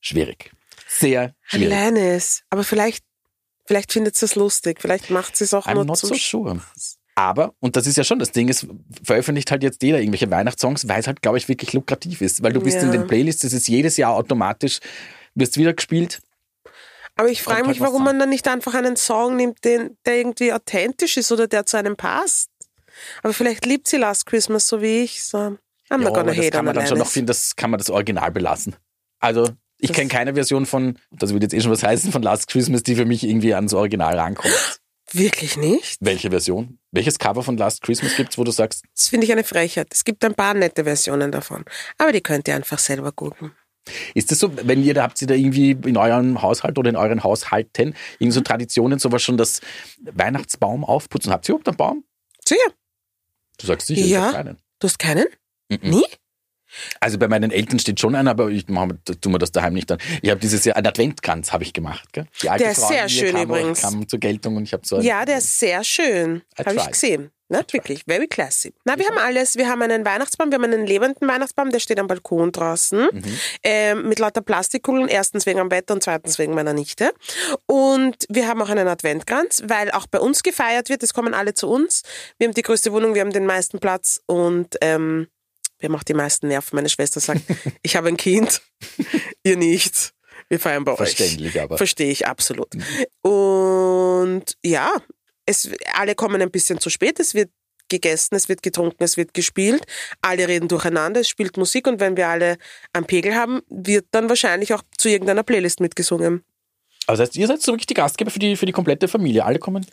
Schwierig. 0.01 0.51
Sehr 0.87 1.35
schwierig. 1.45 1.73
Alanis. 1.73 2.43
Aber 2.51 2.65
vielleicht, 2.65 3.05
vielleicht 3.65 3.93
findet 3.93 4.19
sie 4.19 4.27
es 4.27 4.35
lustig. 4.35 4.81
Vielleicht 4.81 5.11
macht 5.11 5.37
sie 5.37 5.45
es 5.45 5.55
auch 5.55 5.67
I'm 5.67 5.75
nur 5.75 5.85
not 5.85 5.99
so 5.99 6.13
sure. 6.15 6.61
Aber, 7.14 7.55
und 7.61 7.76
das 7.76 7.87
ist 7.87 7.97
ja 7.97 8.05
schon 8.05 8.19
das 8.19 8.31
Ding, 8.33 8.49
es 8.49 8.67
veröffentlicht 9.02 9.50
halt 9.50 9.62
jetzt 9.62 9.83
jeder 9.83 9.99
irgendwelche 9.99 10.31
Weihnachtssongs, 10.31 10.88
weil 10.88 11.00
es 11.00 11.07
halt, 11.07 11.21
glaube 11.23 11.38
ich, 11.38 11.49
wirklich 11.49 11.73
lukrativ 11.73 12.21
ist. 12.23 12.43
Weil 12.43 12.52
du 12.52 12.61
bist 12.61 12.76
Ja. 12.79 12.83
in 12.85 12.93
den 12.93 13.07
Playlists, 13.07 13.43
das 13.43 13.52
ist 13.52 13.69
jedes 13.69 13.97
Jahr 13.97 14.14
automatisch, 14.14 14.79
wirst 15.35 15.57
wieder 15.59 15.75
gespielt. 15.75 16.21
Aber 17.17 17.29
ich 17.29 17.43
frage 17.43 17.62
mich, 17.69 17.81
halt 17.81 17.88
warum 17.88 18.02
an. 18.02 18.05
man 18.05 18.19
dann 18.21 18.29
nicht 18.31 18.49
einfach 18.49 18.73
einen 18.75 18.97
Song 18.97 19.37
nimmt, 19.37 19.64
den, 19.64 19.97
der 20.07 20.17
irgendwie 20.17 20.52
authentisch 20.52 21.17
ist 21.19 21.31
oder 21.31 21.47
der 21.49 21.67
zu 21.67 21.76
einem 21.76 21.97
passt. 21.97 22.49
Aber 23.23 23.33
vielleicht 23.35 23.67
liebt 23.67 23.88
sie 23.88 23.97
Last 23.99 24.26
Christmas 24.26 24.67
so 24.69 24.81
wie 24.81 25.02
ich. 25.02 25.23
So, 25.25 25.37
I'm 25.38 25.59
Ja, 25.90 25.97
not 25.99 26.14
gonna 26.14 26.33
das 26.33 26.37
hate 26.38 26.50
kann 26.50 26.61
on 26.61 26.64
man 26.67 26.75
dann 26.76 26.87
schon 26.87 26.99
noch 26.99 27.09
finden, 27.09 27.26
das 27.26 27.57
kann 27.57 27.71
man 27.71 27.79
das 27.79 27.90
Original 27.90 28.31
belassen. 28.31 28.76
Also, 29.19 29.50
ich 29.79 29.88
Das- 29.88 29.97
kenne 29.97 30.09
keine 30.09 30.35
Version 30.35 30.64
von, 30.64 30.97
das 31.11 31.33
würde 31.33 31.45
jetzt 31.45 31.52
eh 31.55 31.61
schon 31.61 31.71
was 31.73 31.83
heißen, 31.83 32.12
von 32.12 32.23
Last 32.23 32.49
Christmas, 32.49 32.83
die 32.83 32.95
für 32.95 33.05
mich 33.05 33.25
irgendwie 33.25 33.52
ans 33.55 33.75
Original 33.75 34.19
rankommt. 34.19 34.80
Wirklich 35.12 35.57
nicht? 35.57 35.97
Welche 36.00 36.31
Version? 36.31 36.79
Welches 36.93 37.19
Cover 37.19 37.43
von 37.43 37.57
Last 37.57 37.83
Christmas 37.83 38.17
gibt's, 38.17 38.38
wo 38.38 38.45
du 38.45 38.50
sagst, 38.52 38.85
Das 38.95 39.09
finde 39.09 39.26
ich 39.26 39.33
eine 39.33 39.45
Frechheit. 39.45 39.88
Es 39.93 40.05
gibt 40.05 40.25
ein 40.25 40.35
paar 40.35 40.55
nette 40.55 40.85
Versionen 40.85 41.33
davon. 41.33 41.64
Aber 41.99 42.12
die 42.12 42.21
könnt 42.21 42.47
ihr 42.49 42.55
einfach 42.55 42.79
selber 42.79 43.12
googeln. 43.12 43.52
Ist 44.14 44.31
das 44.31 44.38
so, 44.38 44.52
wenn 44.67 44.83
ihr 44.85 44.95
da 44.95 45.02
habt 45.05 45.21
ihr 45.23 45.26
da 45.26 45.35
irgendwie 45.35 45.71
in 45.73 45.97
eurem 45.97 46.43
Haushalt 46.43 46.79
oder 46.79 46.90
in 46.90 46.97
euren 46.97 47.25
Haushalten 47.25 47.95
irgendwie 48.19 48.35
so 48.35 48.40
Traditionen, 48.43 48.99
sowas 48.99 49.23
schon 49.23 49.37
das 49.37 49.61
Weihnachtsbaum 50.00 50.85
aufputzen? 50.85 51.33
Habt 51.33 51.49
ihr 51.49 51.55
überhaupt 51.55 51.69
einen 51.69 51.76
Baum? 51.76 52.05
Sicher. 52.47 52.61
Du 53.59 53.67
sagst 53.67 53.87
sicher, 53.88 54.05
Ja. 54.07 54.29
ich 54.29 54.35
keinen. 54.37 54.59
Du 54.79 54.87
hast 54.87 54.99
keinen? 54.99 55.26
Mhm. 55.71 55.79
Nie? 55.90 56.05
Also 57.00 57.19
bei 57.19 57.29
meinen 57.29 57.50
Eltern 57.50 57.79
steht 57.79 58.00
schon 58.00 58.15
einer, 58.15 58.31
aber 58.31 58.49
ich 58.49 58.69
mache 58.69 58.99
tu 59.21 59.31
mir 59.31 59.39
das 59.39 59.53
daheim 59.53 59.75
nicht 59.75 59.91
an. 59.93 59.99
Ich 60.23 60.31
habe 60.31 60.41
dieses 60.41 60.65
Jahr 60.65 60.77
einen 60.77 60.87
Adventkranz 60.87 61.53
habe 61.53 61.65
ich 61.65 61.73
gemacht. 61.73 62.12
Gell? 62.12 62.27
Die 62.43 62.49
alte 62.50 62.65
Der 62.65 62.73
ist 62.73 62.81
Frau 62.81 62.89
sehr 62.89 63.09
schön 63.09 63.33
kam, 63.33 63.43
übrigens. 63.43 63.81
kam 63.83 64.09
zur 64.09 64.19
Geltung 64.19 64.57
und 64.57 64.65
ich 64.65 64.73
habe 64.73 64.87
so 64.87 64.97
einen- 64.97 65.05
Ja, 65.05 65.25
der 65.25 65.39
ist 65.39 65.59
sehr 65.59 65.85
schön. 65.85 66.43
Habe 66.59 66.75
ich 66.77 66.91
gesehen. 66.91 67.31
Ne? 67.53 67.65
Wirklich, 67.73 68.05
very 68.07 68.29
classy. 68.29 68.73
Na, 68.85 68.97
wir 68.97 69.09
haben 69.09 69.19
alles. 69.19 69.57
Wir 69.57 69.69
haben 69.69 69.83
einen 69.83 70.05
Weihnachtsbaum, 70.05 70.53
wir 70.53 70.55
haben 70.55 70.65
einen 70.67 70.87
lebenden 70.87 71.27
Weihnachtsbaum, 71.27 71.71
der 71.73 71.81
steht 71.81 71.99
am 71.99 72.07
Balkon 72.07 72.53
draußen. 72.53 73.09
Mhm. 73.12 73.23
Ähm, 73.65 74.09
mit 74.09 74.21
lauter 74.21 74.41
Plastikkugeln, 74.41 75.09
erstens 75.09 75.47
wegen 75.47 75.59
am 75.59 75.69
Wetter 75.73 75.95
und 75.95 76.03
zweitens 76.05 76.39
wegen 76.39 76.55
meiner 76.55 76.75
Nichte. 76.75 77.11
Und 77.67 78.25
wir 78.29 78.47
haben 78.47 78.62
auch 78.62 78.69
einen 78.69 78.87
Adventkranz, 78.87 79.65
weil 79.67 79.91
auch 79.91 80.07
bei 80.07 80.21
uns 80.21 80.45
gefeiert 80.45 80.91
wird. 80.91 81.03
Es 81.03 81.12
kommen 81.12 81.35
alle 81.35 81.53
zu 81.53 81.69
uns. 81.69 82.03
Wir 82.39 82.47
haben 82.47 82.55
die 82.55 82.62
größte 82.62 82.93
Wohnung, 82.93 83.15
wir 83.15 83.21
haben 83.23 83.33
den 83.33 83.47
meisten 83.47 83.81
Platz 83.81 84.21
und 84.27 84.77
ähm, 84.81 85.27
haben 85.89 85.97
auch 85.97 86.03
die 86.03 86.15
meisten 86.15 86.49
Nerven. 86.49 86.77
Meine 86.77 86.89
Schwester 86.89 87.21
sagt, 87.21 87.43
ich 87.83 87.97
habe 87.97 88.09
ein 88.09 88.17
Kind, 88.17 88.63
ihr 89.43 89.57
nicht. 89.57 90.13
Wir 90.49 90.59
feiern 90.59 90.85
bei 90.85 90.93
euch. 90.93 90.99
Verständlich 90.99 91.61
aber. 91.61 91.77
Verstehe 91.77 92.11
ich 92.11 92.27
absolut. 92.27 92.69
Und 93.23 94.45
ja, 94.65 94.93
es, 95.47 95.71
alle 95.95 96.15
kommen 96.15 96.41
ein 96.43 96.51
bisschen 96.51 96.81
zu 96.81 96.91
spät. 96.91 97.21
Es 97.21 97.35
wird 97.35 97.51
gegessen, 97.89 98.35
es 98.37 98.49
wird 98.49 98.63
getrunken, 98.63 99.03
es 99.03 99.17
wird 99.17 99.35
gespielt. 99.35 99.85
Alle 100.23 100.49
reden 100.49 100.69
durcheinander, 100.69 101.21
es 101.21 101.29
spielt 101.29 101.57
Musik 101.57 101.87
und 101.87 102.01
wenn 102.01 102.17
wir 102.17 102.29
alle 102.29 102.57
am 102.93 103.05
Pegel 103.05 103.35
haben, 103.35 103.61
wird 103.69 104.07
dann 104.13 104.29
wahrscheinlich 104.29 104.73
auch 104.75 104.83
zu 104.97 105.09
irgendeiner 105.09 105.43
Playlist 105.43 105.81
mitgesungen. 105.81 106.45
Also 107.07 107.23
heißt, 107.23 107.37
ihr 107.37 107.47
seid 107.49 107.61
so 107.63 107.73
wirklich 107.73 107.87
die 107.87 107.95
Gastgeber 107.95 108.31
für 108.31 108.39
die, 108.39 108.57
für 108.57 108.67
die 108.67 108.73
komplette 108.73 109.09
Familie. 109.09 109.45
Alle 109.45 109.59
kommen. 109.59 109.85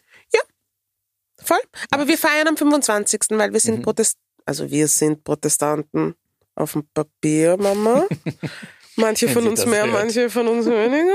Voll. 1.40 1.60
Aber 1.92 2.08
wir 2.08 2.18
feiern 2.18 2.48
am 2.48 2.58
25., 2.58 3.22
weil 3.32 3.52
wir 3.52 3.58
Mhm. 3.58 3.60
sind 3.60 3.84
Protest, 3.84 4.18
also 4.48 4.70
wir 4.72 4.88
sind 4.88 5.24
Protestanten 5.24 6.16
auf 6.56 6.72
dem 6.74 6.84
Papier, 6.94 7.58
Mama. 7.58 8.08
Manche 9.00 9.30
von 9.30 9.48
uns 9.48 9.64
mehr, 9.68 9.84
hört. 9.84 9.94
manche 9.94 10.28
von 10.28 10.48
uns 10.48 10.66
weniger. 10.66 11.14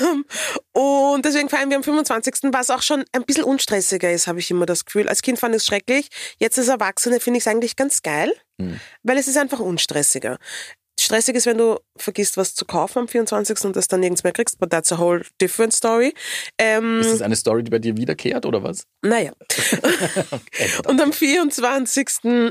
Ähm, 0.00 0.24
Und 0.72 1.24
deswegen 1.24 1.48
feiern 1.48 1.70
wir 1.70 1.76
am 1.76 1.82
25., 1.82 2.52
was 2.52 2.70
auch 2.70 2.82
schon 2.82 3.04
ein 3.10 3.24
bisschen 3.24 3.42
unstressiger 3.42 4.12
ist, 4.12 4.28
habe 4.28 4.38
ich 4.38 4.48
immer 4.52 4.64
das 4.64 4.84
Gefühl. 4.84 5.08
Als 5.08 5.22
Kind 5.22 5.40
fand 5.40 5.56
ich 5.56 5.62
es 5.62 5.66
schrecklich. 5.66 6.08
Jetzt 6.38 6.56
als 6.56 6.68
Erwachsene 6.68 7.18
finde 7.18 7.38
ich 7.38 7.42
es 7.44 7.48
eigentlich 7.48 7.74
ganz 7.74 8.02
geil, 8.02 8.32
Hm. 8.60 8.78
weil 9.02 9.18
es 9.18 9.26
ist 9.26 9.36
einfach 9.36 9.58
unstressiger. 9.58 10.38
Stressig 11.08 11.36
ist, 11.36 11.46
wenn 11.46 11.56
du 11.56 11.80
vergisst, 11.96 12.36
was 12.36 12.54
zu 12.54 12.66
kaufen 12.66 12.98
am 12.98 13.08
24. 13.08 13.64
und 13.64 13.76
das 13.76 13.88
dann 13.88 14.00
nirgends 14.00 14.24
mehr 14.24 14.32
kriegst, 14.34 14.58
but 14.58 14.68
that's 14.68 14.92
a 14.92 14.98
whole 14.98 15.24
different 15.40 15.72
story. 15.72 16.12
Ähm, 16.58 17.00
Ist 17.00 17.12
das 17.12 17.22
eine 17.22 17.34
Story, 17.34 17.64
die 17.64 17.70
bei 17.70 17.78
dir 17.78 17.96
wiederkehrt 17.96 18.44
oder 18.44 18.62
was? 18.62 18.86
naja. 19.00 19.32
Und 20.86 21.00
am 21.00 21.14
24. 21.14 22.08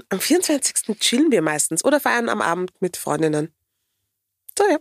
Am 0.10 0.20
24. 0.20 0.98
chillen 1.00 1.32
wir 1.32 1.44
meistens 1.44 1.86
oder 1.86 2.00
feiern 2.00 2.30
am 2.30 2.42
Abend 2.42 2.72
mit 2.80 2.98
Freundinnen. 2.98 3.54
So 4.58 4.64
ja, 4.68 4.80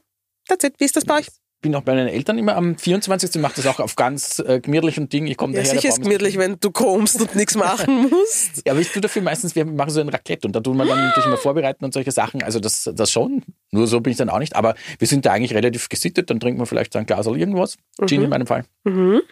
that's 0.49 0.65
it. 0.65 0.73
Wie 0.79 0.87
ist 0.87 0.97
das 0.97 1.05
bei 1.05 1.19
euch? 1.19 1.27
Bin 1.63 1.75
auch 1.75 1.83
bei 1.83 1.95
meinen 1.95 2.09
Eltern 2.09 2.39
immer 2.39 2.55
am 2.57 2.77
24. 2.79 3.35
Ich 3.35 3.41
mache 3.41 3.55
das 3.57 3.67
auch 3.67 3.81
auf 3.81 3.97
ganz 3.97 4.39
äh, 4.39 4.61
gemütlichen 4.61 5.09
Ding. 5.09 5.27
Ich 5.27 5.37
komme 5.37 5.55
Ja, 5.55 5.63
daher. 5.63 5.75
sicher 5.75 5.89
ist 5.89 6.03
gemütlich, 6.03 6.39
wenn 6.39 6.59
du 6.61 6.71
kommst 6.71 7.21
und 7.21 7.35
nichts 7.35 7.57
machen 7.57 8.09
musst. 8.11 8.63
Ja, 8.67 8.73
aber 8.73 8.81
ich 8.81 8.91
tue 8.93 9.01
dafür 9.03 9.23
meistens, 9.23 9.55
wir 9.55 9.65
machen 9.65 9.91
so 9.91 10.01
ein 10.01 10.09
Raclette 10.09 10.47
und 10.47 10.55
da 10.55 10.61
tun 10.61 10.77
wir 10.77 10.87
dann 10.87 10.99
natürlich 10.99 11.27
immer 11.27 11.37
vorbereiten 11.39 11.85
und 11.85 11.93
solche 11.95 12.13
Sachen. 12.13 12.43
Also 12.43 12.61
das, 12.61 12.91
das 12.95 13.11
schon. 13.11 13.43
Nur 13.73 13.87
so 13.87 14.01
bin 14.01 14.11
ich 14.13 14.17
dann 14.17 14.29
auch 14.31 14.39
nicht. 14.39 14.55
Aber 14.55 14.75
wir 14.99 15.09
sind 15.09 15.27
da 15.27 15.33
eigentlich 15.33 15.55
relativ 15.55 15.89
gesittet. 15.89 16.31
Dann 16.31 16.41
trinken 16.41 16.61
wir 16.61 16.67
vielleicht 16.67 16.93
so 16.93 16.99
ein 16.99 17.07
Glas 17.07 17.27
oder 17.27 17.39
irgendwas. 17.39 17.77
Gin 18.07 18.23
in 18.23 18.31
meinem 18.31 18.47
Fall. 18.47 18.65
Mhm. 18.85 19.23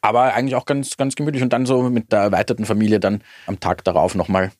Aber 0.00 0.34
eigentlich 0.34 0.54
auch 0.54 0.64
ganz, 0.64 0.96
ganz 0.96 1.14
gemütlich. 1.14 1.42
Und 1.42 1.52
dann 1.52 1.66
so 1.66 1.82
mit 1.90 2.10
der 2.12 2.20
erweiterten 2.20 2.64
Familie 2.64 2.98
dann 2.98 3.22
am 3.46 3.60
Tag 3.60 3.84
darauf 3.84 4.14
nochmal. 4.14 4.50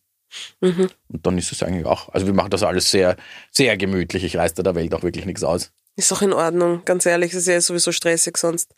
Mhm. 0.60 0.88
Und 1.08 1.26
dann 1.26 1.38
ist 1.38 1.52
es 1.52 1.62
eigentlich 1.62 1.86
auch. 1.86 2.10
Also 2.10 2.26
wir 2.26 2.34
machen 2.34 2.50
das 2.50 2.62
alles 2.62 2.90
sehr, 2.90 3.16
sehr 3.50 3.76
gemütlich. 3.78 4.24
Ich 4.24 4.36
reiß 4.36 4.54
da 4.54 4.62
der 4.62 4.74
Welt 4.74 4.94
auch 4.94 5.02
wirklich 5.02 5.24
nichts 5.24 5.42
aus. 5.42 5.72
Ist 5.98 6.12
auch 6.12 6.22
in 6.22 6.32
Ordnung, 6.32 6.82
ganz 6.84 7.06
ehrlich. 7.06 7.32
Es 7.32 7.40
ist 7.40 7.48
ja 7.48 7.60
sowieso 7.60 7.90
stressig 7.90 8.36
sonst. 8.36 8.72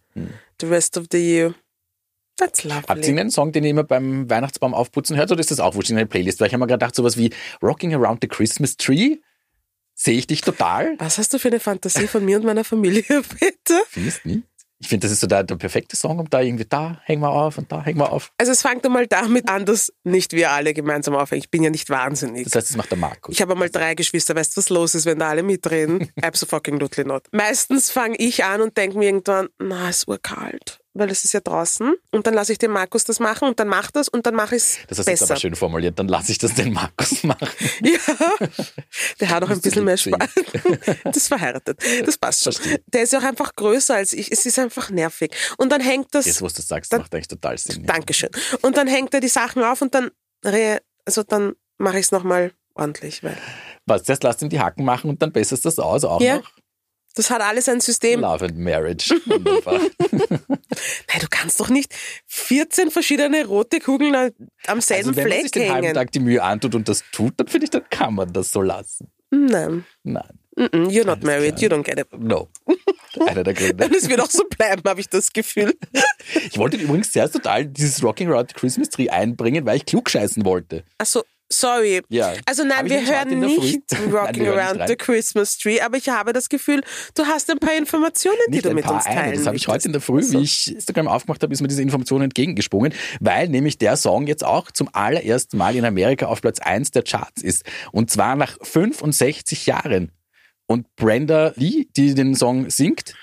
The 0.59 0.67
rest 0.67 0.97
of 0.97 1.05
the 1.13 1.19
year. 1.19 1.55
That's 2.39 2.65
Habt 2.65 2.89
ihr 2.89 2.97
lovely. 2.97 3.21
einen 3.21 3.31
Song, 3.31 3.53
den 3.53 3.65
ihr 3.65 3.71
immer 3.71 3.85
beim 3.85 4.31
Weihnachtsbaum 4.31 4.73
aufputzen 4.73 5.19
hört, 5.19 5.31
oder 5.31 5.41
ist 5.41 5.51
das 5.51 5.61
auch 5.61 5.75
wurscht 5.75 5.91
in 5.91 5.97
der 5.97 6.07
Playlist? 6.07 6.41
Weil 6.41 6.47
ich 6.47 6.55
habe 6.55 6.61
mir 6.61 6.67
gerade 6.67 6.79
gedacht, 6.79 6.95
sowas 6.95 7.19
wie 7.19 7.29
Rocking 7.63 7.95
Around 7.95 8.21
the 8.23 8.29
Christmas 8.29 8.79
Tree, 8.79 9.19
sehe 9.95 10.17
ich 10.17 10.27
dich 10.29 10.41
total. 10.41 10.95
Was 10.99 11.19
hast 11.19 11.35
du 11.35 11.39
für 11.39 11.49
eine 11.49 11.61
Fantasie 11.61 12.07
von 12.07 12.25
mir 12.25 12.39
und 12.39 12.47
meiner 12.47 12.65
Familie, 12.65 13.03
bitte? 13.39 13.83
Findest 13.91 14.25
nicht? 14.25 14.45
Ich 14.83 14.89
finde, 14.89 15.05
das 15.05 15.13
ist 15.13 15.21
so 15.21 15.27
der, 15.27 15.45
der 15.45 15.57
perfekte 15.57 15.95
Song, 15.95 16.19
um 16.19 16.31
da 16.31 16.41
irgendwie, 16.41 16.65
da 16.65 17.01
hängen 17.05 17.21
wir 17.21 17.29
auf 17.29 17.59
und 17.59 17.71
da 17.71 17.85
hängen 17.85 17.99
wir 17.99 18.11
auf. 18.11 18.33
Also 18.39 18.51
es 18.51 18.63
fängt 18.63 18.85
einmal 18.87 19.07
damit 19.07 19.51
an, 19.51 19.67
dass 19.67 19.93
nicht 20.05 20.33
wir 20.33 20.53
alle 20.53 20.73
gemeinsam 20.73 21.15
aufhängen. 21.15 21.43
Ich 21.43 21.51
bin 21.51 21.63
ja 21.63 21.69
nicht 21.69 21.91
wahnsinnig. 21.91 22.45
Das 22.45 22.55
heißt, 22.55 22.71
das 22.71 22.77
macht 22.79 22.91
der 22.91 22.97
Markus. 22.97 23.35
Ich 23.35 23.43
habe 23.43 23.53
einmal 23.53 23.69
drei 23.69 23.95
Geschwister. 23.95 24.35
Weißt 24.35 24.57
du, 24.57 24.59
was 24.59 24.71
los 24.71 24.95
ist, 24.95 25.05
wenn 25.05 25.19
da 25.19 25.29
alle 25.29 25.43
mitreden? 25.43 26.11
Absolutely 26.23 27.05
not. 27.05 27.25
Meistens 27.31 27.91
fange 27.91 28.17
ich 28.17 28.43
an 28.45 28.63
und 28.63 28.77
denke 28.79 28.97
mir 28.97 29.05
irgendwann, 29.05 29.49
na, 29.59 29.91
es 29.91 29.99
ist 29.99 30.09
urkalt. 30.09 30.80
Weil 30.93 31.09
es 31.11 31.23
ist 31.25 31.33
ja 31.35 31.41
draußen. 31.41 31.95
Und 32.11 32.27
dann 32.27 32.35
lasse 32.35 32.51
ich 32.51 32.59
den 32.59 32.73
Markus 32.73 33.05
das 33.05 33.21
machen 33.21 33.47
und 33.47 33.61
dann 33.61 33.69
macht 33.69 33.95
das 33.95 34.09
und 34.09 34.27
dann 34.27 34.35
mache 34.35 34.57
ich 34.57 34.63
es 34.63 34.79
das 34.89 34.99
hast 34.99 35.07
du 35.07 35.11
jetzt 35.13 35.23
aber 35.31 35.37
schön 35.39 35.55
formuliert. 35.55 35.97
Dann 35.99 36.09
lasse 36.09 36.33
ich 36.33 36.39
das 36.39 36.53
den 36.55 36.73
Markus 36.73 37.23
machen. 37.23 37.49
Ja, 37.83 38.49
der 39.21 39.29
hat 39.31 39.45
auch 39.45 39.51
ein 39.51 39.61
bisschen 39.61 39.85
mehr. 39.85 39.97
Spaß. 39.97 40.31
Das 41.05 41.17
ist 41.17 41.29
verheiratet. 41.29 41.81
Das 42.05 42.19
passt 42.19 42.43
schon. 42.43 42.53
Verstehe. 42.53 42.83
Der 42.89 43.03
ist 43.03 43.13
ja 43.13 43.21
auch 43.21 43.25
einfach 43.25 43.55
größer 43.55 43.95
als 43.95 44.13
ich. 44.13 44.33
Es 44.33 44.45
ist 44.47 44.59
einfach 44.59 44.91
nervig. 44.91 45.33
Und 45.59 45.71
dann 45.71 45.81
hängt 45.81 46.13
das. 46.15 46.27
Jetzt, 46.27 46.43
wo 46.43 46.49
du 46.49 46.61
sagst, 46.61 46.93
Dann- 46.93 47.03
macht 47.03 47.15
eigentlich 47.15 47.29
total 47.29 47.57
Sinn. 47.57 47.87
Dankeschön. 47.87 48.31
Und 48.63 48.77
dann 48.77 48.89
hängt 48.89 49.15
er 49.15 49.21
die 49.21 49.29
Sachen 49.29 49.63
auf 49.63 49.83
und 49.83 49.95
dann, 49.95 50.11
also 51.05 51.23
dann 51.23 51.55
mache 51.79 51.99
ich 52.01 52.07
es 52.07 52.13
nochmal 52.13 52.53
ordentlich. 52.75 53.23
Weil 53.23 53.37
Was, 53.87 54.03
zuerst 54.05 54.23
lass 54.25 54.43
ihn 54.43 54.49
die 54.49 54.61
Haken 54.61 54.85
machen 54.85 55.09
und 55.11 55.23
dann 55.23 55.33
besserst 55.33 55.65
das 55.65 55.79
aus 55.79 56.05
auch 56.05 56.21
Ja. 56.21 56.39
noch. 56.39 56.51
Das 57.15 57.31
hat 57.31 57.41
alles 57.43 57.69
ein 57.69 57.81
System. 57.81 58.21
Love 58.21 58.45
and 58.47 58.59
Marriage. 58.59 59.15
Wunderbar. 59.27 59.81
Nein, 60.01 61.21
du 61.21 61.27
kannst 61.31 61.61
doch 61.61 61.69
nicht 61.69 61.95
14 62.27 62.91
verschiedene 62.91 63.45
rote 63.47 63.81
Kugeln 63.81 64.15
am- 64.67 64.81
selben 64.81 65.09
also 65.09 65.17
wenn 65.17 65.29
man 65.29 65.41
sich 65.43 65.51
den 65.51 65.73
halben. 65.73 65.95
Tag 65.95 66.13
die 66.13 66.21
Mühe 66.21 66.43
antut 66.43 66.75
und 66.75 66.89
das 66.89 67.03
tut, 67.13 67.35
dann 67.39 67.49
finde 67.49 67.65
ich, 67.65 67.71
dann 67.71 67.89
kann 67.91 68.15
man 68.15 68.33
das 68.33 68.51
so 68.53 68.63
lassen. 68.63 69.09
Nein. 69.31 69.85
Nein, 70.03 70.25
Mm-mm, 70.57 70.89
You're 70.89 71.05
not 71.05 71.19
Alles 71.19 71.25
married, 71.25 71.57
klar. 71.57 71.63
you 71.63 71.69
don't 71.69 71.83
get 71.85 71.99
it. 71.99 72.07
no. 72.19 72.49
Einer 73.27 73.45
der 73.45 73.55
Gründe. 73.55 73.85
Und 73.87 73.95
es 73.95 74.09
wird 74.09 74.21
auch 74.21 74.31
so 74.31 74.45
bleiben, 74.45 74.83
habe 74.87 75.01
ich 75.01 75.09
das 75.09 75.33
Gefühl. 75.33 75.75
Ich 76.51 76.59
wollte 76.59 76.77
übrigens 76.77 77.13
zuerst 77.13 77.35
total 77.35 77.67
dieses 77.67 78.03
Rocking 78.03 78.29
Around 78.29 78.51
the 78.51 78.55
Christmas 78.55 78.89
Tree 78.89 79.09
einbringen, 79.09 79.65
weil 79.67 79.77
ich 79.77 79.87
klugscheißen 79.87 80.45
wollte. 80.45 80.85
Achso, 80.99 81.23
Sorry. 81.53 82.01
Ja. 82.09 82.35
Also 82.47 82.63
nein, 82.65 82.89
wir 82.89 83.05
hören 83.05 83.41
nicht 83.41 83.83
Nein, 83.93 84.11
Rocking 84.13 84.43
nicht 84.45 84.53
Around 84.53 84.89
the 84.89 84.95
Christmas 84.97 85.59
Tree, 85.59 85.81
aber 85.81 85.97
ich 85.97 86.09
habe 86.09 86.33
das 86.33 86.49
Gefühl, 86.49 86.81
du 87.15 87.25
hast 87.27 87.51
ein 87.51 87.59
paar 87.59 87.77
Informationen, 87.77 88.37
die 88.49 88.53
Nicht 88.53 88.65
du 88.67 88.69
ein 88.71 88.77
mit 88.77 88.89
uns 88.89 89.05
teilen 89.05 89.19
eine. 89.19 89.37
Das 89.37 89.47
habe 89.47 89.57
ich 89.57 89.67
heute 89.67 89.87
in 89.87 89.93
der 89.93 90.01
Früh, 90.01 90.17
möchtest. 90.23 90.35
wie 90.39 90.43
ich 90.45 90.75
Instagram 90.75 91.09
aufgemacht 91.09 91.43
habe, 91.43 91.53
ist 91.53 91.61
mir 91.61 91.67
diese 91.69 91.83
Information 91.83 92.23
entgegengesprungen, 92.23 92.95
weil 93.21 93.49
nämlich 93.49 93.79
der 93.79 93.97
Song 93.97 94.29
jetzt 94.29 94.45
auch 94.45 94.71
zum 94.71 94.89
allerersten 94.93 95.57
Mal 95.59 95.75
in 95.75 95.85
Amerika 95.85 96.27
auf 96.27 96.41
Platz 96.41 96.61
1 96.61 96.93
der 96.93 97.03
Charts 97.03 97.43
ist. 97.43 97.65
Und 97.91 98.11
zwar 98.11 98.37
nach 98.37 98.57
65 98.63 99.67
Jahren. 99.67 100.13
Und 100.67 100.95
Brenda 100.95 101.53
Lee, 101.57 101.87
die 101.97 102.15
den 102.15 102.37
Song 102.37 102.71
singt, 102.71 103.15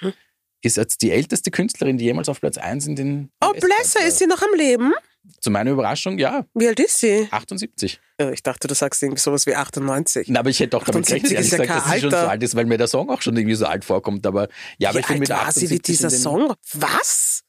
ist 0.61 0.75
jetzt 0.75 1.01
die 1.01 1.11
älteste 1.11 1.49
Künstlerin, 1.49 1.97
die 1.97 2.03
jemals 2.03 2.27
auf 2.27 2.41
Platz 2.41 2.57
1 2.57 2.87
in 2.87 2.95
den 2.97 3.29
Oh, 3.41 3.47
US-Charts 3.51 3.65
bless 3.65 3.95
her, 3.95 4.01
war. 4.01 4.07
ist 4.09 4.19
sie 4.19 4.27
noch 4.27 4.41
am 4.41 4.53
Leben? 4.57 4.93
Zu 5.39 5.49
meiner 5.49 5.71
Überraschung, 5.71 6.17
ja, 6.19 6.45
Wie 6.53 6.67
alt 6.67 6.79
ist 6.81 6.99
sie? 6.99 7.27
78. 7.31 8.01
Ja, 8.19 8.31
Ich 8.31 8.41
dachte, 8.41 8.67
du 8.67 8.73
sagst 8.73 9.01
irgendwie 9.03 9.21
sowas 9.21 9.45
wie 9.45 9.55
98. 9.55 10.27
Na, 10.29 10.39
aber 10.39 10.49
ich 10.49 10.59
hätte 10.59 10.75
auch 10.77 10.83
damit 10.83 11.03
78 11.05 11.29
gerechnet, 11.29 11.31
ehrlich 11.33 11.45
ist 11.47 11.51
ja 11.51 11.57
gesagt, 11.65 11.85
dass 11.85 11.93
sie 11.93 12.01
schon 12.01 12.11
so 12.11 12.17
alt 12.17 12.43
ist, 12.43 12.55
weil 12.55 12.65
mir 12.65 12.77
der 12.77 12.87
Song 12.87 13.09
auch 13.09 13.21
schon 13.21 13.37
irgendwie 13.37 13.55
so 13.55 13.65
alt 13.65 13.85
vorkommt. 13.85 14.25
Aber 14.25 14.47
ja, 14.79 14.89
aber 14.89 14.97
wie 14.97 15.01
ich 15.01 15.07
bin 15.07 15.19
mit 15.19 15.29
war 15.29 15.51
sie 15.51 15.69
wie 15.69 15.75
78 15.79 15.81
dieser 15.83 16.09
Song? 16.09 16.53
Was? 16.73 17.43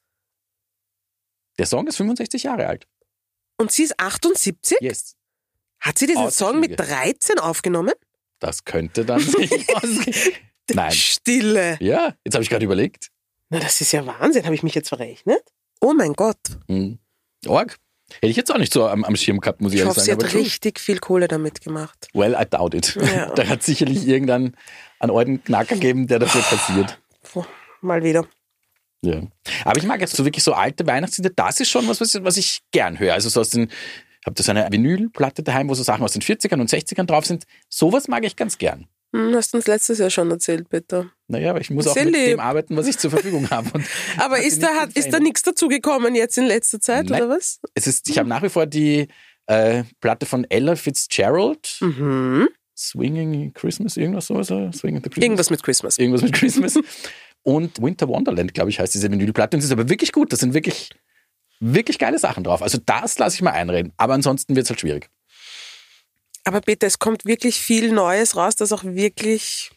Der 1.59 1.67
Song 1.67 1.87
ist 1.87 1.97
65 1.97 2.43
Jahre 2.43 2.67
alt. 2.67 2.87
Und 3.57 3.73
sie 3.73 3.85
ist 3.85 3.99
78? 3.99 4.79
Yes. 4.81 5.17
Hat 5.81 5.99
sie 5.99 6.07
diesen. 6.07 6.31
Song 6.31 6.61
mit 6.61 6.79
13 6.79 7.39
aufgenommen? 7.39 7.95
Das 8.39 8.65
könnte 8.65 9.05
dann 9.05 9.21
ausgehen. 9.75 10.35
Nein. 10.73 10.93
Stille. 10.93 11.79
Ja, 11.81 12.15
jetzt 12.25 12.35
habe 12.35 12.43
ich 12.43 12.51
gerade 12.51 12.65
überlegt. 12.65 13.09
Na, 13.49 13.59
das 13.59 13.81
ist 13.81 13.93
ja 13.93 14.05
Wahnsinn. 14.07 14.45
Habe 14.45 14.55
ich 14.55 14.63
mich 14.63 14.75
jetzt 14.75 14.91
verrechnet? 14.91 15.43
Oh 15.81 15.95
mein 15.95 16.13
Gott. 16.13 16.39
Hm. 16.69 16.99
Org. 17.47 17.79
Hätte 18.14 18.27
ich 18.29 18.37
jetzt 18.37 18.51
auch 18.51 18.59
nicht 18.59 18.73
so 18.73 18.87
am, 18.88 19.05
am 19.05 19.16
Schirm 19.16 19.38
gehabt, 19.40 19.61
muss 19.61 19.73
ich 19.73 19.77
Ich 19.77 19.81
ehrlich 19.81 19.90
hoffe, 19.90 20.01
sie 20.01 20.07
sagen. 20.07 20.18
hat 20.21 20.25
Aber 20.25 20.33
true. 20.33 20.40
richtig 20.42 20.81
viel 20.81 20.99
Kohle 20.99 21.29
damit 21.29 21.61
gemacht. 21.61 22.09
well, 22.14 22.35
I 22.40 22.44
doubt 22.49 22.75
it. 22.75 22.97
Ja. 23.14 23.31
da 23.35 23.47
hat 23.47 23.62
sicherlich 23.62 24.07
irgendeinen 24.07 24.57
einen 25.01 25.12
alten 25.12 25.44
Knacker 25.44 25.75
gegeben, 25.75 26.07
der 26.07 26.18
dafür 26.18 26.40
kassiert. 26.42 26.99
Puh, 27.23 27.44
Mal 27.81 28.03
wieder. 28.03 28.27
Ja. 29.03 29.23
Aber 29.64 29.79
ich 29.79 29.85
mag 29.87 30.01
jetzt 30.01 30.16
so 30.16 30.25
wirklich 30.25 30.42
so 30.42 30.55
alte 30.55 30.87
Weihnachtslieder. 30.87 31.31
Das 31.31 31.61
ist 31.61 31.71
schon 31.71 31.87
was, 31.87 32.01
was 32.01 32.14
ich, 32.14 32.25
was 32.25 32.37
ich 32.37 32.62
gern 32.73 32.99
höre. 32.99 33.14
Also 33.14 33.29
so 33.29 33.40
aus 33.40 33.51
den, 33.51 33.64
ich 33.68 34.27
habe 34.27 34.35
da 34.35 34.42
so 34.42 34.51
eine 34.51 34.66
Vinylplatte 34.73 35.44
daheim, 35.44 35.68
wo 35.68 35.75
so 35.75 35.85
Sachen 35.85 36.03
aus 36.03 36.12
den 36.14 36.23
40ern 36.23 36.61
und 36.61 36.68
60ern 36.71 37.05
drauf 37.05 37.25
sind. 37.27 37.44
Sowas 37.68 38.09
mag 38.09 38.25
ich 38.25 38.35
ganz 38.35 38.59
gern. 38.59 38.88
Hm, 39.14 39.35
hast 39.37 39.53
du 39.53 39.59
uns 39.59 39.66
letztes 39.68 39.99
Jahr 40.01 40.11
schon 40.11 40.31
erzählt, 40.31 40.68
bitte. 40.68 41.11
Naja, 41.29 41.51
aber 41.51 41.61
ich 41.61 41.71
muss 41.71 41.87
auch 41.87 41.95
mit 41.95 42.07
lieb. 42.07 42.14
dem 42.27 42.41
arbeiten, 42.41 42.75
was 42.77 42.87
ich 42.87 42.99
zur 42.99 43.11
Verfügung 43.11 43.51
habe. 43.51 43.71
Aber 44.17 44.38
ist 44.41 44.62
da, 44.62 44.69
hat, 44.81 44.93
ist 44.97 45.11
da 45.12 45.21
nichts 45.21 45.43
dazugekommen 45.43 46.14
jetzt 46.14 46.38
in 46.38 46.47
letzter 46.47 46.81
Zeit, 46.81 47.11
Nein. 47.11 47.23
oder 47.23 47.37
was? 47.37 47.61
Es 47.75 47.87
ist, 47.87 48.09
ich 48.09 48.17
habe 48.19 48.29
nach 48.31 48.43
wie 48.43 48.49
vor 48.49 48.64
die 48.64 49.09
äh, 49.47 49.85
Platte 50.01 50.25
von 50.25 50.45
Ella 50.49 50.75
Fitzgerald, 50.75 51.77
Mhm. 51.81 52.49
Swinging 52.75 53.53
Christmas, 53.53 53.97
irgendwas 53.99 54.29
sowas? 54.29 54.47
Swinging 54.49 55.03
the 55.03 55.11
Christmas. 55.11 55.23
Irgendwas 55.25 55.51
mit 55.51 55.62
Christmas. 55.62 55.99
Irgendwas 55.99 56.23
mit 56.23 56.33
Christmas. 56.33 56.79
Und 57.43 57.83
Winter 57.83 58.09
Wonderland, 58.09 58.55
glaube 58.55 58.71
ich, 58.71 58.79
heißt 58.81 58.95
diese 58.95 59.11
Vinylplatte. 59.11 59.57
Und 59.57 59.61
sie 59.61 59.67
ist 59.67 59.73
aber 59.73 59.88
wirklich 59.88 60.12
gut. 60.12 60.33
Da 60.33 60.37
sind 60.37 60.55
wirklich, 60.55 60.88
wirklich 61.61 61.99
geile 61.99 62.19
Sachen 62.19 62.45
drauf. 62.45 62.62
Also 62.62 62.79
das 62.87 63.19
lasse 63.19 63.35
ich 63.37 63.43
mal 63.43 63.51
einreden. 63.51 63.93
Aber 63.97 64.14
ansonsten 64.14 64.55
wird 64.57 64.64
es 64.64 64.71
halt 64.71 64.81
schwierig. 64.81 65.11
Aber 66.45 66.61
bitte, 66.61 66.87
es 66.87 66.99
kommt 66.99 67.25
wirklich 67.27 67.59
viel 67.61 67.93
Neues 67.93 68.37
raus, 68.37 68.57
das 68.57 68.73
auch 68.73 68.85
wirklich 68.85 69.71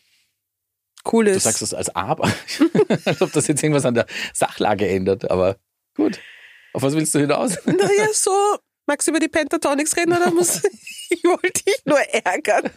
cool 1.11 1.25
Du 1.25 1.31
ist. 1.31 1.43
sagst 1.43 1.61
das 1.61 1.73
als 1.73 1.89
Aber. 1.95 2.31
als 3.05 3.21
ob 3.21 3.31
das 3.33 3.47
jetzt 3.47 3.61
irgendwas 3.63 3.85
an 3.85 3.93
der 3.95 4.05
Sachlage 4.33 4.87
ändert. 4.87 5.29
Aber 5.31 5.57
gut. 5.95 6.19
Auf 6.73 6.81
was 6.83 6.93
willst 6.95 7.13
du 7.15 7.19
hinaus? 7.19 7.57
naja, 7.65 8.07
so. 8.13 8.31
Magst 8.87 9.07
du 9.07 9.11
über 9.11 9.19
die 9.19 9.27
Pentatonics 9.27 9.95
reden 9.95 10.13
oder 10.13 10.31
muss 10.31 10.61
ich 11.09 11.23
wollte 11.23 11.63
dich 11.63 11.81
nur 11.85 11.99
ärgern? 11.99 12.69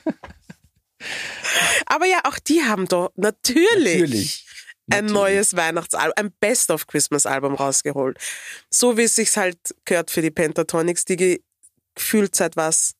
Aber 1.86 2.06
ja, 2.06 2.20
auch 2.24 2.38
die 2.38 2.62
haben 2.62 2.86
doch 2.86 3.10
natürlich, 3.16 4.00
Natürlich. 4.00 4.46
ein 4.90 5.06
Natürlich. 5.06 5.12
neues 5.12 5.56
Weihnachtsalbum, 5.56 6.12
ein 6.16 6.32
Best 6.40 6.70
of 6.70 6.86
Christmas 6.86 7.26
Album 7.26 7.54
rausgeholt. 7.54 8.18
So 8.70 8.96
wie 8.96 9.02
es 9.02 9.14
sich 9.16 9.36
halt 9.36 9.58
gehört 9.84 10.10
für 10.10 10.22
die 10.22 10.30
Pentatonics, 10.30 11.04
die 11.04 11.42
gefühlt 11.94 12.34
seit 12.36 12.56
was 12.56 12.94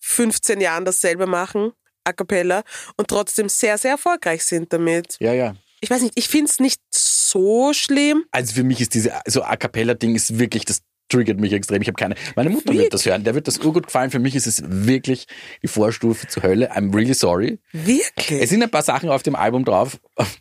15 0.00 0.60
Jahren 0.60 0.84
dasselbe 0.84 1.26
machen, 1.26 1.72
a 2.08 2.12
cappella, 2.12 2.62
und 2.96 3.08
trotzdem 3.08 3.48
sehr, 3.48 3.78
sehr 3.78 3.92
erfolgreich 3.92 4.44
sind 4.44 4.72
damit. 4.72 5.16
Ja, 5.20 5.32
ja. 5.32 5.54
Ich 5.80 5.90
weiß 5.90 6.02
nicht, 6.02 6.14
ich 6.16 6.28
finde 6.28 6.50
es 6.50 6.58
nicht 6.58 6.80
so 6.90 7.72
schlimm. 7.72 8.24
Also 8.32 8.54
für 8.54 8.64
mich 8.64 8.80
ist 8.80 8.94
diese 8.94 9.12
so 9.26 9.42
A 9.44 9.56
Cappella-Ding 9.56 10.16
ist 10.16 10.38
wirklich, 10.38 10.64
das 10.64 10.80
triggert 11.08 11.38
mich 11.38 11.52
extrem. 11.52 11.80
Ich 11.82 11.88
habe 11.88 11.96
keine. 11.96 12.16
Meine 12.36 12.50
Mutter 12.50 12.66
Wirklich? 12.66 12.82
wird 12.84 12.94
das 12.94 13.06
hören, 13.06 13.24
der 13.24 13.34
wird 13.34 13.46
das 13.48 13.58
urgut 13.58 13.86
gefallen. 13.86 14.10
Für 14.10 14.18
mich 14.18 14.34
ist 14.34 14.46
es 14.46 14.62
wirklich 14.66 15.26
die 15.62 15.68
Vorstufe 15.68 16.26
zur 16.26 16.42
Hölle. 16.42 16.72
I'm 16.72 16.94
really 16.94 17.14
sorry. 17.14 17.60
Wirklich? 17.72 18.42
Es 18.42 18.50
sind 18.50 18.62
ein 18.62 18.70
paar 18.70 18.82
Sachen 18.82 19.08
auf 19.08 19.22
dem 19.22 19.36
Album 19.36 19.64
drauf, 19.64 20.00
auf 20.16 20.36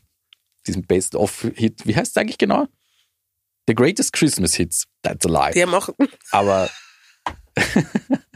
diesem 0.65 0.82
Best-of-Hit. 0.84 1.86
Wie 1.86 1.95
heißt 1.95 2.12
es 2.12 2.17
eigentlich 2.17 2.38
genau? 2.38 2.67
The 3.67 3.75
Greatest 3.75 4.13
Christmas 4.13 4.56
Hits. 4.56 4.86
That's 5.03 5.25
a 5.25 5.30
lie. 5.30 5.53
die 5.53 5.62
haben 5.62 5.73
auch, 5.73 5.89
Aber 6.32 6.69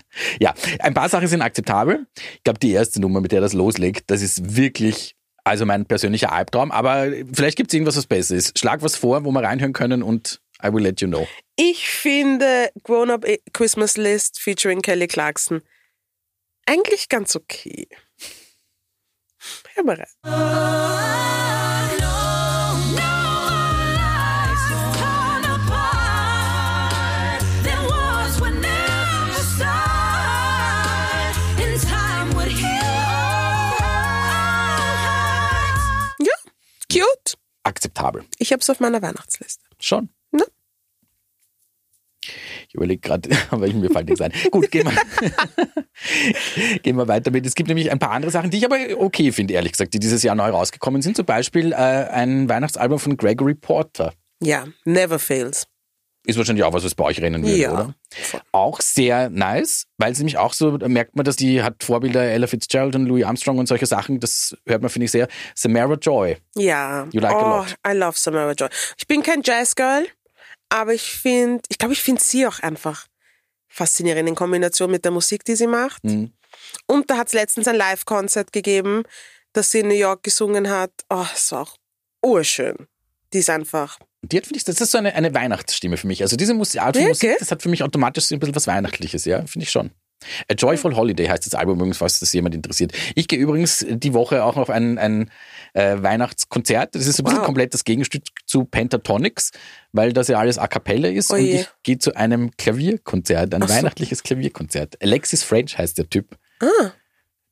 ja, 0.41 0.55
ein 0.79 0.95
paar 0.95 1.07
Sachen 1.07 1.27
sind 1.27 1.43
akzeptabel. 1.43 2.07
Ich 2.35 2.43
glaube, 2.43 2.57
die 2.57 2.71
erste 2.71 2.99
Nummer, 2.99 3.21
mit 3.21 3.31
der 3.31 3.41
das 3.41 3.53
loslegt, 3.53 4.09
das 4.09 4.23
ist 4.23 4.55
wirklich 4.55 5.15
also 5.43 5.67
mein 5.67 5.85
persönlicher 5.85 6.31
Albtraum. 6.31 6.71
Aber 6.71 7.11
vielleicht 7.31 7.57
gibt 7.57 7.71
es 7.71 7.75
irgendwas, 7.75 7.95
was 7.95 8.07
besser 8.07 8.35
ist. 8.35 8.57
Schlag 8.57 8.81
was 8.81 8.95
vor, 8.95 9.23
wo 9.23 9.31
wir 9.31 9.43
reinhören 9.43 9.73
können 9.73 10.01
und 10.01 10.41
I 10.63 10.73
will 10.73 10.81
let 10.81 10.99
you 10.99 11.07
know. 11.07 11.27
ich 11.55 11.87
finde 11.89 12.71
Grown 12.83 13.11
Up 13.11 13.25
Christmas 13.53 13.97
List 13.97 14.39
featuring 14.39 14.81
Kelly 14.81 15.07
Clarkson 15.07 15.61
eigentlich 16.65 17.09
ganz 17.09 17.35
okay. 17.35 17.87
Hör 19.75 19.83
mal 19.83 20.05
rein. 20.23 21.30
Cute. 36.93 37.37
Akzeptabel. 37.63 38.25
Ich 38.39 38.51
habe 38.51 38.61
es 38.61 38.69
auf 38.69 38.79
meiner 38.79 39.01
Weihnachtsliste. 39.01 39.63
Schon. 39.79 40.09
Ne? 40.31 40.43
Ich 42.67 42.75
überlege 42.75 43.01
gerade, 43.01 43.29
aber 43.51 43.67
ich, 43.67 43.73
mir 43.73 43.89
fällt 43.89 44.07
nichts 44.07 44.21
ein. 44.21 44.33
Gut, 44.51 44.71
gehen 44.71 44.87
wir, 44.87 46.77
gehen 46.83 46.95
wir 46.95 47.07
weiter 47.07 47.31
mit. 47.31 47.45
Es 47.45 47.55
gibt 47.55 47.67
nämlich 47.67 47.91
ein 47.91 47.99
paar 47.99 48.11
andere 48.11 48.31
Sachen, 48.31 48.49
die 48.49 48.57
ich 48.57 48.65
aber 48.65 48.77
okay 48.97 49.31
finde, 49.31 49.53
ehrlich 49.53 49.73
gesagt, 49.73 49.93
die 49.93 49.99
dieses 49.99 50.23
Jahr 50.23 50.35
neu 50.35 50.49
rausgekommen 50.49 51.01
sind. 51.01 51.15
Zum 51.15 51.25
Beispiel 51.25 51.73
äh, 51.73 51.75
ein 51.75 52.49
Weihnachtsalbum 52.49 52.99
von 52.99 53.17
Gregory 53.17 53.55
Porter. 53.55 54.13
Ja, 54.41 54.65
never 54.85 55.19
fails. 55.19 55.67
Ist 56.25 56.37
wahrscheinlich 56.37 56.63
auch 56.63 56.73
was, 56.73 56.83
was 56.83 56.93
bei 56.93 57.05
euch 57.05 57.19
rennen 57.19 57.43
würde, 57.43 57.57
Ja. 57.57 57.71
oder? 57.73 57.95
Auch 58.51 58.79
sehr 58.79 59.29
nice, 59.31 59.85
weil 59.97 60.11
es 60.11 60.19
nämlich 60.19 60.37
auch 60.37 60.53
so, 60.53 60.71
merkt 60.73 61.15
man, 61.15 61.25
dass 61.25 61.35
die 61.35 61.63
hat 61.63 61.83
Vorbilder 61.83 62.21
Ella 62.23 62.45
Fitzgerald 62.45 62.95
und 62.95 63.07
Louis 63.07 63.25
Armstrong 63.25 63.57
und 63.57 63.67
solche 63.67 63.87
Sachen, 63.87 64.19
das 64.19 64.55
hört 64.67 64.81
man, 64.81 64.91
finde 64.91 65.05
ich, 65.05 65.11
sehr. 65.11 65.27
Samara 65.55 65.95
Joy. 65.95 66.37
Ja. 66.55 67.07
You 67.11 67.21
like 67.21 67.33
oh, 67.33 67.37
a 67.37 67.57
lot. 67.61 67.75
I 67.87 67.97
love 67.97 68.17
Samara 68.17 68.51
Joy. 68.51 68.69
Ich 68.97 69.07
bin 69.07 69.23
kein 69.23 69.41
Jazzgirl, 69.43 70.05
aber 70.69 70.93
ich 70.93 71.11
finde, 71.11 71.63
ich 71.69 71.79
glaube, 71.79 71.93
ich 71.93 72.03
finde 72.03 72.21
sie 72.21 72.45
auch 72.45 72.59
einfach 72.59 73.07
faszinierend 73.67 74.29
in 74.29 74.35
Kombination 74.35 74.91
mit 74.91 75.03
der 75.05 75.11
Musik, 75.11 75.43
die 75.45 75.55
sie 75.55 75.67
macht. 75.67 76.03
Mhm. 76.03 76.33
Und 76.85 77.09
da 77.09 77.17
hat 77.17 77.27
es 77.27 77.33
letztens 77.33 77.67
ein 77.67 77.75
Live-Konzert 77.77 78.51
gegeben, 78.51 79.03
das 79.53 79.71
sie 79.71 79.79
in 79.79 79.87
New 79.87 79.95
York 79.95 80.23
gesungen 80.23 80.69
hat. 80.69 80.91
Oh, 81.09 81.25
es 81.33 81.51
war 81.51 81.61
auch 81.61 81.77
urschön. 82.21 82.75
Die 83.33 83.39
ist 83.39 83.49
einfach. 83.49 83.97
Die 84.23 84.37
hat, 84.37 84.45
finde 84.45 84.57
ich, 84.57 84.63
das 84.65 84.79
ist 84.79 84.91
so 84.91 84.97
eine, 84.99 85.15
eine 85.15 85.33
Weihnachtsstimme 85.33 85.97
für 85.97 86.07
mich. 86.07 86.21
Also 86.21 86.35
diese 86.37 86.53
Mus 86.53 86.75
Art 86.77 86.95
von? 86.95 87.07
Musik, 87.07 87.35
das 87.39 87.51
hat 87.51 87.61
für 87.63 87.69
mich 87.69 87.81
automatisch 87.83 88.25
so 88.25 88.35
ein 88.35 88.39
bisschen 88.39 88.55
was 88.55 88.67
Weihnachtliches, 88.67 89.25
ja, 89.25 89.45
finde 89.45 89.63
ich 89.63 89.71
schon. 89.71 89.91
A 90.47 90.53
Joyful 90.53 90.95
Holiday 90.95 91.25
heißt 91.25 91.47
das 91.47 91.55
Album 91.55 91.77
übrigens, 91.77 91.97
falls 91.97 92.19
das 92.19 92.31
jemand 92.31 92.53
interessiert. 92.53 92.91
Ich 93.15 93.27
gehe 93.27 93.39
übrigens 93.39 93.83
die 93.89 94.13
Woche 94.13 94.43
auch 94.43 94.55
noch 94.55 94.69
ein, 94.69 94.99
ein 94.99 95.31
äh, 95.73 95.95
Weihnachtskonzert. 95.99 96.93
Das 96.93 97.07
ist 97.07 97.17
so 97.17 97.21
ein 97.21 97.25
bisschen 97.25 97.39
Wow. 97.39 97.45
komplett 97.47 97.73
das 97.73 97.83
Gegenstück 97.83 98.21
zu 98.45 98.65
Pentatonics, 98.65 99.49
weil 99.93 100.13
das 100.13 100.27
ja 100.27 100.37
alles 100.37 100.59
a 100.59 100.67
cappella 100.67 101.07
ist. 101.09 101.31
Oh 101.31 101.33
und 101.33 101.41
ich 101.41 101.67
gehe 101.81 101.97
zu 101.97 102.13
einem 102.15 102.51
Klavierkonzert, 102.57 103.55
ein 103.55 103.63
Ach 103.63 103.67
so. 103.67 103.73
weihnachtliches 103.73 104.21
Klavierkonzert. 104.21 105.01
Alexis 105.01 105.41
French 105.41 105.79
heißt 105.79 105.97
der 105.97 106.07
Typ. 106.07 106.37
Ah, 106.61 106.91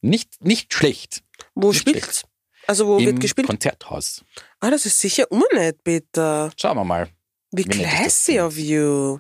Nicht, 0.02 0.46
nicht 0.46 0.72
schlecht. 0.72 1.24
wo 1.56 1.70
Nicht 1.70 1.80
spielt? 1.80 2.04
schlecht. 2.04 2.26
Also 2.70 2.86
wo 2.86 3.00
Im 3.00 3.06
wird 3.08 3.20
gespielt? 3.20 3.48
Konzerthaus. 3.48 4.24
Ah, 4.60 4.70
das 4.70 4.86
ist 4.86 5.00
sicher 5.00 5.26
unnett, 5.32 5.84
bitte. 5.84 6.52
Schauen 6.56 6.78
wir 6.78 6.84
mal. 6.84 7.10
Wie 7.52 7.66
Wie 7.66 7.68
classy 7.68 8.40
of 8.40 8.60
you. 8.60 9.18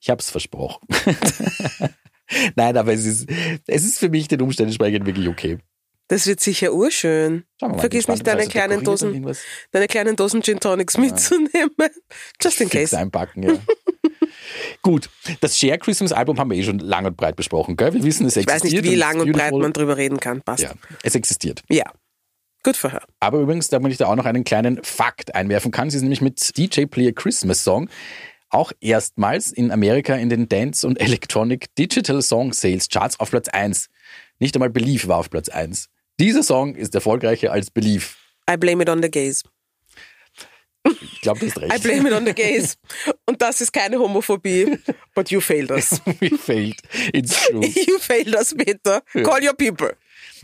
Ich 0.00 0.08
habe 0.08 0.22
es 0.22 0.30
versprochen. 0.30 0.88
Nein, 2.56 2.78
aber 2.78 2.94
es 2.94 3.04
ist, 3.04 3.28
es 3.66 3.84
ist 3.84 3.98
für 3.98 4.08
mich 4.08 4.26
den 4.26 4.40
Umständen 4.40 4.70
entsprechend 4.70 5.04
wirklich 5.04 5.28
okay. 5.28 5.58
Das 6.08 6.26
wird 6.26 6.40
sicher 6.40 6.72
urschön. 6.72 7.44
Schauen 7.60 7.72
wir 7.72 7.76
mal. 7.76 7.80
Vergiss 7.80 8.08
nicht, 8.08 8.26
deine 8.26 8.46
kleinen 8.46 8.82
Dosen, 8.82 9.36
deine 9.72 9.86
kleinen 9.86 10.16
Dosen 10.16 10.42
Gin 10.42 10.60
Tonics 10.60 10.96
mitzunehmen. 10.96 11.50
Just 12.42 12.58
in 12.62 12.70
fix 12.70 12.92
case. 12.92 12.98
einpacken, 12.98 13.42
ja. 13.42 13.58
Gut, 14.80 15.10
das 15.42 15.58
Share 15.58 15.78
Christmas 15.78 16.12
Album 16.12 16.38
haben 16.38 16.50
wir 16.50 16.56
eh 16.56 16.62
schon 16.62 16.78
lang 16.78 17.04
und 17.04 17.18
breit 17.18 17.36
besprochen, 17.36 17.76
gell? 17.76 17.92
Wir 17.92 18.02
wissen, 18.02 18.24
es 18.24 18.36
Ich 18.36 18.46
weiß 18.46 18.56
existiert. 18.62 18.84
nicht, 18.84 18.92
wie 18.92 18.96
lang 18.96 19.20
und 19.20 19.30
breit 19.32 19.52
man 19.52 19.74
drüber 19.74 19.98
reden 19.98 20.18
kann. 20.20 20.40
Passt. 20.40 20.62
Ja, 20.62 20.72
es 21.02 21.14
existiert. 21.14 21.62
Ja. 21.68 21.84
Good 22.64 22.76
for 22.76 22.90
her. 22.90 23.02
Aber 23.20 23.38
übrigens, 23.38 23.68
damit 23.68 23.92
ich 23.92 23.98
da 23.98 24.06
auch 24.06 24.16
noch 24.16 24.24
einen 24.24 24.42
kleinen 24.42 24.82
Fakt 24.82 25.34
einwerfen 25.34 25.70
kann, 25.70 25.90
sie 25.90 25.96
ist 25.98 26.02
nämlich 26.02 26.20
mit 26.20 26.56
DJ 26.56 26.86
Play 26.86 27.08
a 27.08 27.12
Christmas 27.12 27.62
Song 27.62 27.88
auch 28.50 28.72
erstmals 28.80 29.50
in 29.52 29.70
Amerika 29.70 30.14
in 30.14 30.28
den 30.28 30.48
Dance- 30.48 30.86
und 30.86 31.00
Electronic 31.00 31.74
Digital 31.76 32.22
Song 32.22 32.52
Sales 32.52 32.88
Charts 32.88 33.18
auf 33.20 33.30
Platz 33.30 33.48
1. 33.48 33.88
Nicht 34.38 34.54
einmal 34.56 34.70
Believe 34.70 35.08
war 35.08 35.18
auf 35.18 35.28
Platz 35.30 35.48
1. 35.48 35.88
Dieser 36.20 36.42
Song 36.42 36.74
ist 36.74 36.94
erfolgreicher 36.94 37.52
als 37.52 37.70
Believe. 37.70 38.06
I 38.48 38.56
blame 38.56 38.82
it 38.82 38.88
on 38.88 39.02
the 39.02 39.10
gays. 39.10 39.42
Ich 41.00 41.22
glaube, 41.22 41.40
du 41.40 41.46
hast 41.46 41.56
I 41.56 41.60
recht. 41.60 41.82
blame 41.82 42.08
it 42.08 42.14
on 42.14 42.26
the 42.26 42.34
gays. 42.34 42.76
Und 43.26 43.40
das 43.40 43.60
ist 43.60 43.72
keine 43.72 43.98
Homophobie. 43.98 44.78
But 45.14 45.30
you 45.30 45.40
failed 45.40 45.70
us. 45.70 46.00
We 46.20 46.30
failed. 46.36 46.76
It's 47.12 47.46
true. 47.46 47.60
You 47.86 47.98
failed 47.98 48.34
us, 48.36 48.54
Peter. 48.54 49.00
Call 49.22 49.42
your 49.42 49.54
people. 49.54 49.90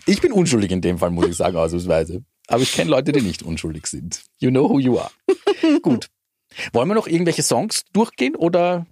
Ich 0.06 0.20
bin 0.20 0.32
unschuldig 0.32 0.70
in 0.70 0.80
dem 0.80 0.98
Fall, 0.98 1.10
muss 1.10 1.28
ich 1.28 1.36
sagen, 1.36 1.56
ausnahmsweise. 1.56 2.22
Aber 2.48 2.62
ich 2.62 2.72
kenne 2.72 2.90
Leute, 2.90 3.12
die 3.12 3.20
nicht 3.22 3.42
unschuldig 3.42 3.86
sind. 3.86 4.22
You 4.38 4.50
know 4.50 4.68
who 4.68 4.78
you 4.80 4.98
are. 4.98 5.10
Gut. 5.82 6.08
Wollen 6.72 6.88
wir 6.88 6.94
noch 6.94 7.06
irgendwelche 7.06 7.42
Songs 7.42 7.84
durchgehen 7.92 8.34
oder 8.34 8.86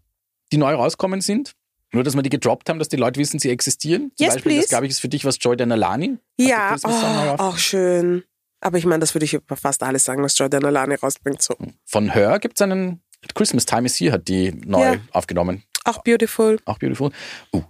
die 0.53 0.59
neu 0.59 0.75
rauskommen 0.75 1.21
sind? 1.21 1.53
Nur, 1.93 2.05
dass 2.05 2.15
wir 2.15 2.23
die 2.23 2.29
gedroppt 2.29 2.69
haben, 2.69 2.79
dass 2.79 2.89
die 2.89 2.97
Leute 2.97 3.19
wissen, 3.19 3.39
sie 3.41 3.51
existieren. 3.51 4.13
Zum 4.17 4.27
Yes, 4.27 4.35
Beispiel, 4.35 4.53
das 4.53 4.59
please. 4.61 4.69
glaube 4.69 4.87
ich, 4.87 4.91
ist 4.91 5.01
für 5.01 5.09
dich 5.09 5.25
was 5.25 5.39
Joy 5.41 5.57
Alani. 5.61 6.11
Hat 6.11 6.19
Ja, 6.39 6.77
oh, 6.85 7.35
auch 7.43 7.59
schön. 7.59 8.25
Aber 8.61 8.77
ich 8.79 8.85
meine, 8.85 9.01
das 9.01 9.15
würde 9.15 9.25
ich 9.25 9.35
über 9.35 9.57
fast 9.57 9.83
alles 9.83 10.05
sagen, 10.05 10.23
was 10.23 10.37
Jordan 10.37 10.65
Alani 10.65 10.97
rausbringt. 10.97 11.41
So. 11.41 11.55
Von 11.87 12.11
Her 12.13 12.39
gibt 12.41 12.59
es 12.61 12.63
einen 12.63 13.01
Christmas 13.35 13.65
Time 13.67 13.87
is 13.87 13.99
Here, 13.99 14.13
hat 14.13 14.29
die 14.29 14.53
neu 14.53 14.95
Ja. 14.95 15.01
aufgenommen. 15.13 15.63
Auch 15.85 16.03
beautiful. 16.03 16.59
Auch 16.67 16.79
beautiful. 16.79 17.11
Uh, 17.55 17.63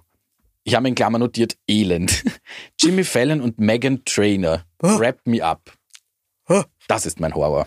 ich 0.69 0.75
habe 0.75 0.87
in 0.89 0.95
Klammer 0.95 1.19
notiert 1.19 1.57
Elend. 1.67 2.23
Jimmy 2.81 3.05
Fallon 3.05 3.41
und 3.41 3.59
Megan 3.59 4.05
Trainer. 4.05 4.65
Wrap 4.81 5.27
Me 5.27 5.43
Up. 5.43 5.73
Oh. 6.49 6.63
Das 6.89 7.07
ist 7.07 7.21
mein 7.21 7.35
Horror. 7.35 7.67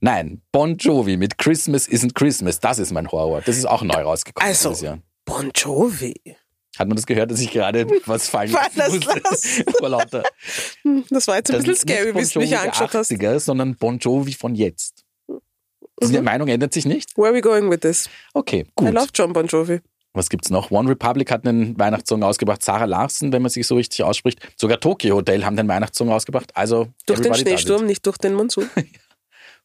Nein, 0.00 0.40
Bon 0.52 0.76
Jovi 0.76 1.16
mit 1.16 1.38
Christmas 1.38 1.88
isn't 1.88 2.14
Christmas. 2.14 2.58
Das 2.60 2.78
ist 2.78 2.92
mein 2.92 3.08
Horror. 3.10 3.42
Das 3.42 3.56
ist 3.56 3.66
auch 3.66 3.82
neu 3.82 4.02
rausgekommen 4.02 4.48
Also. 4.48 4.70
dieses 4.70 4.82
Jahr. 4.82 4.98
Bon 5.24 5.50
Jovi. 5.54 6.14
Hat 6.78 6.88
man 6.88 6.96
das 6.96 7.06
gehört, 7.06 7.30
dass 7.30 7.40
ich 7.40 7.50
gerade 7.50 7.86
was 8.06 8.28
fallen 8.28 8.50
Fallen 8.50 8.92
musste? 8.92 9.20
lassen. 9.22 9.64
Vor 9.78 9.88
lauter. 9.90 10.22
Das 11.10 11.28
war 11.28 11.36
jetzt 11.36 11.50
ein 11.50 11.56
Das 11.56 11.64
bisschen 11.64 11.88
scary, 11.88 12.12
Bon 12.12 12.22
wie 12.22 12.26
du 12.28 12.38
mich 12.38 12.56
angeschaut 12.56 12.92
der 12.94 13.00
hast. 13.00 13.10
80er, 13.10 13.38
sondern 13.40 13.76
Bon 13.76 13.98
Jovi 13.98 14.32
von 14.32 14.54
jetzt. 14.54 15.04
Also 15.28 16.12
Mhm. 16.12 16.16
Die 16.16 16.22
Meinung 16.22 16.48
ändert 16.48 16.72
sich 16.72 16.86
nicht? 16.86 17.16
Where 17.16 17.28
are 17.28 17.34
we 17.34 17.40
going 17.42 17.70
with 17.70 17.80
this? 17.80 18.08
Okay, 18.34 18.60
I 18.60 18.72
gut. 18.74 18.92
love 18.94 19.08
John 19.14 19.32
Bon 19.32 19.46
Jovi. 19.46 19.80
Was 20.14 20.28
gibt's 20.28 20.50
noch? 20.50 20.70
One 20.70 20.90
Republic 20.90 21.30
hat 21.30 21.46
einen 21.46 21.78
Weihnachtssong 21.78 22.22
ausgebracht. 22.22 22.62
Sarah 22.62 22.84
Larsen, 22.84 23.32
wenn 23.32 23.40
man 23.40 23.50
sich 23.50 23.66
so 23.66 23.76
richtig 23.76 24.02
ausspricht. 24.02 24.40
Sogar 24.58 24.78
Tokyo 24.78 25.16
Hotel 25.16 25.44
haben 25.44 25.56
den 25.56 25.68
Weihnachtssong 25.68 26.10
ausgebracht. 26.10 26.54
Also 26.54 26.88
Durch 27.06 27.20
den 27.20 27.32
everybody 27.32 27.32
does 27.32 27.40
it. 27.40 27.48
Schneesturm, 27.48 27.86
nicht 27.86 28.04
durch 28.06 28.18
den 28.18 28.34
Monsun. 28.34 28.68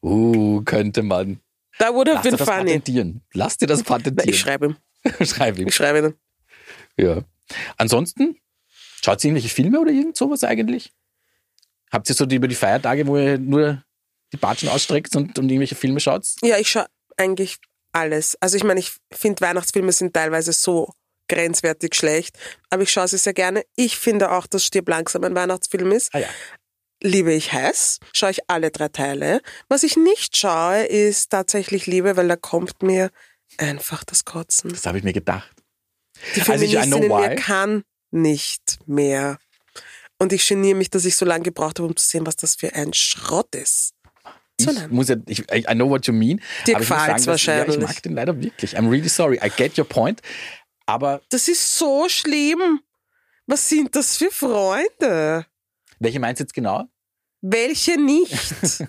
Uh, 0.03 0.62
könnte 0.63 1.01
man. 1.01 1.39
That 1.79 1.91
would 1.91 2.07
have 2.07 2.17
Lass 2.17 2.38
been 2.38 2.45
funny. 2.45 2.65
patentieren. 2.73 3.21
Lass 3.33 3.57
dir 3.57 3.65
das 3.65 3.79
Na, 3.83 3.86
patentieren. 3.86 4.29
ich 4.29 4.39
schreibe 4.39 4.65
ihm. 4.67 4.77
Schreib 5.25 5.57
ihm. 5.57 5.67
Ich 5.67 5.75
schreibe 5.75 5.99
ihm. 6.07 6.13
Ja. 7.03 7.21
Ansonsten, 7.77 8.38
schaut 9.03 9.23
ihr 9.23 9.29
irgendwelche 9.29 9.49
Filme 9.53 9.79
oder 9.79 9.91
irgend 9.91 10.15
sowas 10.15 10.43
eigentlich? 10.43 10.93
Habt 11.91 12.10
ihr 12.10 12.15
so 12.15 12.27
die, 12.27 12.36
über 12.36 12.47
die 12.47 12.53
Feiertage, 12.55 13.07
wo 13.07 13.17
ihr 13.17 13.39
nur 13.39 13.83
die 14.31 14.38
Batschen 14.38 14.69
ausstreckt 14.69 15.15
und, 15.15 15.39
und 15.39 15.49
irgendwelche 15.49 15.75
Filme 15.75 15.99
schaut? 15.99 16.27
Ja, 16.43 16.57
ich 16.60 16.69
schaue 16.69 16.86
eigentlich 17.17 17.57
alles. 17.97 18.36
Also 18.41 18.57
ich 18.57 18.63
meine, 18.63 18.79
ich 18.79 18.93
finde 19.12 19.41
Weihnachtsfilme 19.41 19.91
sind 19.91 20.13
teilweise 20.13 20.53
so 20.53 20.93
grenzwertig 21.29 21.93
schlecht, 21.95 22.38
aber 22.69 22.83
ich 22.83 22.91
schaue 22.91 23.07
sie 23.07 23.17
sehr 23.17 23.33
gerne. 23.33 23.63
Ich 23.75 23.97
finde 23.97 24.31
auch, 24.31 24.47
dass 24.47 24.63
Stirb 24.65 24.88
langsam 24.89 25.23
ein 25.25 25.36
Weihnachtsfilm 25.36 25.91
ist. 25.91 26.13
Ah 26.13 26.19
ja. 26.19 26.29
Liebe 27.03 27.33
ich 27.33 27.51
heiß, 27.53 27.99
schaue 28.13 28.31
ich 28.31 28.39
alle 28.49 28.71
drei 28.71 28.88
Teile. 28.88 29.41
Was 29.67 29.83
ich 29.83 29.97
nicht 29.97 30.36
schaue, 30.38 30.83
ist 30.86 31.29
tatsächlich 31.29 31.86
Liebe, 31.86 32.15
weil 32.17 32.27
da 32.27 32.36
kommt 32.36 32.81
mir 32.81 33.12
einfach 33.57 34.03
das 34.03 34.25
Kotzen. 34.25 34.71
Das 34.71 34.86
habe 34.86 34.97
ich 34.97 35.03
mir 35.03 35.13
gedacht. 35.13 35.51
Die 36.36 36.41
Also 36.41 36.63
ich- 36.65 36.71
Feministin 36.71 37.03
in 37.03 37.10
mir 37.10 37.36
kann 37.36 37.83
nicht 38.12 38.79
mehr. 38.88 39.38
Und 40.17 40.33
ich 40.33 40.47
geniere 40.47 40.75
mich, 40.75 40.89
dass 40.89 41.05
ich 41.05 41.15
so 41.15 41.25
lange 41.25 41.43
gebraucht 41.43 41.77
habe, 41.77 41.88
um 41.88 41.95
zu 41.95 42.07
sehen, 42.07 42.25
was 42.25 42.36
das 42.38 42.55
für 42.55 42.73
ein 42.73 42.93
Schrott 42.93 43.53
ist. 43.53 43.93
Ich 44.59 44.87
muss 44.89 45.07
ja, 45.09 45.15
ich, 45.27 45.39
I 45.51 45.61
know 45.75 45.89
what 45.89 46.07
you 46.07 46.13
mean. 46.13 46.41
Dir 46.65 46.75
aber 46.75 46.83
ich 46.83 46.89
muss 46.89 46.99
sagen, 46.99 47.25
dass- 47.25 47.45
Ja, 47.45 47.65
ich 47.67 47.77
mag 47.79 48.01
den 48.01 48.13
leider 48.15 48.41
wirklich. 48.41 48.75
I'm 48.77 48.89
really 48.89 49.07
sorry. 49.09 49.39
I 49.43 49.49
get 49.55 49.77
your 49.77 49.85
point. 49.85 50.21
Aber 50.85 51.21
Das 51.29 51.47
ist 51.47 51.77
so 51.77 52.09
schlimm. 52.09 52.79
Was 53.45 53.69
sind 53.69 53.95
das 53.95 54.17
für 54.17 54.31
Freunde? 54.31 55.45
welche 55.99 56.19
meinst 56.19 56.39
du 56.39 56.43
jetzt 56.43 56.53
genau? 56.53 56.85
Welche 57.41 57.99
nicht? 57.99 58.31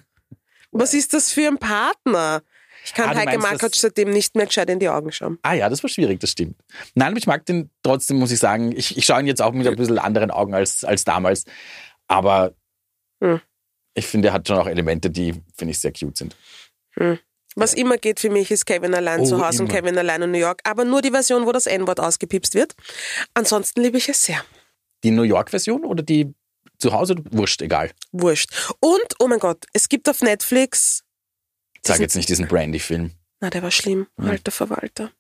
Was 0.70 0.92
ist 0.94 1.14
das 1.14 1.32
für 1.32 1.46
ein 1.48 1.58
Partner? 1.58 2.42
Ich 2.84 2.92
kann 2.94 3.10
Ah, 3.10 3.14
Heike 3.16 3.38
dass- 3.58 3.80
seitdem 3.80 4.10
nicht 4.10 4.34
mehr 4.36 4.46
gescheit 4.46 4.68
in 4.70 4.78
die 4.78 4.88
Augen 4.88 5.10
schauen. 5.12 5.38
Ah 5.42 5.52
ja, 5.54 5.68
das 5.68 5.82
war 5.82 5.88
schwierig, 5.90 6.20
das 6.20 6.30
stimmt. 6.32 6.56
Nein, 6.94 7.08
aber 7.08 7.18
ich 7.18 7.26
mag 7.26 7.44
den 7.46 7.70
trotzdem, 7.82 8.18
muss 8.18 8.30
ich 8.30 8.38
sagen. 8.38 8.72
Ich, 8.76 8.96
ich 8.96 9.04
schaue 9.06 9.20
ihn 9.20 9.26
jetzt 9.26 9.40
auch 9.42 9.52
mit 9.52 9.66
ein 9.66 9.76
bisschen 9.76 9.98
anderen 9.98 10.30
Augen 10.30 10.54
als, 10.54 10.84
als 10.84 11.04
damals. 11.04 11.44
Aber 12.06 12.54
Hm. 13.22 13.40
Ich 13.98 14.06
finde, 14.06 14.28
er 14.28 14.34
hat 14.34 14.48
schon 14.48 14.58
auch 14.58 14.66
Elemente, 14.66 15.10
die, 15.10 15.32
finde 15.56 15.72
ich, 15.72 15.78
sehr 15.80 15.92
cute 15.92 16.16
sind. 16.16 16.36
Was 17.54 17.74
immer 17.74 17.96
geht 17.98 18.20
für 18.20 18.30
mich, 18.30 18.50
ist 18.50 18.66
Kevin 18.66 18.94
allein 18.94 19.20
Oh, 19.20 19.24
zu 19.24 19.44
Hause 19.44 19.62
und 19.62 19.68
immer. 19.70 19.80
Kevin 19.80 19.98
allein 19.98 20.22
in 20.22 20.30
New 20.30 20.38
York. 20.38 20.60
Aber 20.64 20.84
nur 20.84 21.02
die 21.02 21.10
Version, 21.10 21.46
wo 21.46 21.52
das 21.52 21.66
N-Wort 21.66 22.00
ausgepipst 22.00 22.54
wird. 22.54 22.74
Ansonsten 23.34 23.82
liebe 23.82 23.98
ich 23.98 24.08
es 24.08 24.22
sehr. 24.22 24.44
Die 25.04 25.10
New 25.10 25.22
York-Version 25.22 25.84
oder 25.84 26.02
die 26.02 26.32
zu 26.78 26.92
Hause? 26.92 27.16
Wurscht, 27.30 27.60
egal. 27.62 27.90
Wurscht. 28.12 28.50
Und, 28.80 29.14
oh 29.18 29.26
mein 29.28 29.38
Gott, 29.40 29.64
es 29.72 29.88
gibt 29.88 30.08
auf 30.08 30.22
Netflix. 30.22 31.02
Sag 31.84 32.00
jetzt 32.00 32.16
nicht 32.16 32.28
diesen 32.28 32.46
Brandy-Film. 32.48 33.12
Na, 33.40 33.50
der 33.50 33.62
war 33.62 33.70
schlimm, 33.70 34.06
Hm. 34.20 34.30
alter 34.30 34.50
Verwalter. 34.50 35.10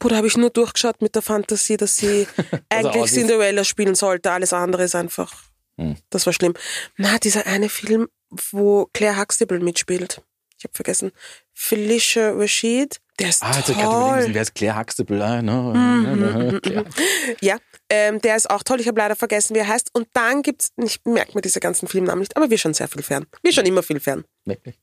Bruder, 0.00 0.16
habe 0.16 0.26
ich 0.26 0.36
nur 0.36 0.50
durchgeschaut 0.50 1.00
mit 1.00 1.14
der 1.14 1.22
Fantasie, 1.22 1.76
dass 1.76 1.96
sie 1.96 2.26
eigentlich 2.68 3.02
aussieht. 3.02 3.20
Cinderella 3.20 3.62
spielen 3.64 3.94
sollte. 3.94 4.32
Alles 4.32 4.52
andere 4.52 4.84
ist 4.84 4.94
einfach. 4.96 5.32
Hm. 5.78 5.96
Das 6.10 6.26
war 6.26 6.32
schlimm. 6.32 6.54
Na, 6.96 7.18
dieser 7.18 7.46
eine 7.46 7.68
Film, 7.68 8.08
wo 8.30 8.86
Claire 8.92 9.18
Huxtable 9.20 9.60
mitspielt. 9.60 10.22
Ich 10.58 10.64
habe 10.64 10.74
vergessen. 10.74 11.12
Felicia 11.54 12.30
Rashid. 12.32 13.00
Der 13.18 13.28
ist 13.28 13.42
Ah, 13.42 13.50
gerade 13.50 13.72
überlegen 13.72 14.24
toll. 14.26 14.34
wer 14.34 14.42
ist 14.42 14.54
Claire 14.54 14.78
Huxtable? 14.78 15.22
Ah, 15.24 15.42
no, 15.42 15.72
no, 15.74 16.14
no, 16.16 16.60
Claire. 16.60 16.84
Ja, 17.40 17.56
ähm, 17.90 18.20
der 18.20 18.36
ist 18.36 18.48
auch 18.50 18.62
toll. 18.62 18.80
Ich 18.80 18.88
habe 18.88 18.98
leider 19.00 19.16
vergessen, 19.16 19.54
wie 19.54 19.58
er 19.60 19.68
heißt. 19.68 19.90
Und 19.92 20.08
dann 20.14 20.42
gibt's, 20.42 20.70
ich 20.76 21.00
merke 21.04 21.32
mir 21.34 21.42
diese 21.42 21.60
ganzen 21.60 21.88
Filmnamen 21.88 22.20
nicht, 22.20 22.36
aber 22.36 22.48
wir 22.48 22.58
schon 22.58 22.74
sehr 22.74 22.88
viel 22.88 23.02
fern. 23.02 23.26
Wir 23.42 23.52
schon 23.52 23.66
immer 23.66 23.82
viel 23.82 24.00
fern. 24.00 24.24
Wirklich. 24.44 24.78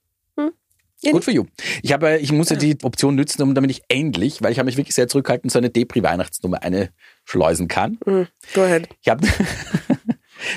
Ja, 1.02 1.13
Gut 1.13 1.23
für 1.23 1.32
you. 1.32 1.45
Ich, 1.82 1.93
habe, 1.93 2.17
ich 2.17 2.34
muss 2.34 2.49
ja 2.49 2.58
die 2.58 2.78
Option 2.84 3.15
nützen, 3.15 3.41
um 3.41 3.56
damit 3.56 3.71
ich 3.71 3.82
endlich, 3.88 4.41
weil 4.41 4.52
ich 4.52 4.60
habe 4.60 4.65
mich 4.65 4.75
wirklich 4.75 4.95
sehr 4.95 5.08
zurückhaltend, 5.08 5.49
so 5.49 5.58
eine 5.58 5.69
Depri-Weihnachtsnummer 5.69 6.62
eine 6.62 6.89
schleusen 7.23 7.69
kann. 7.69 7.97
Mhm. 8.06 8.28
Go 8.54 8.63
ahead. 8.63 8.89
Ich 9.02 9.08
habe. 9.08 9.25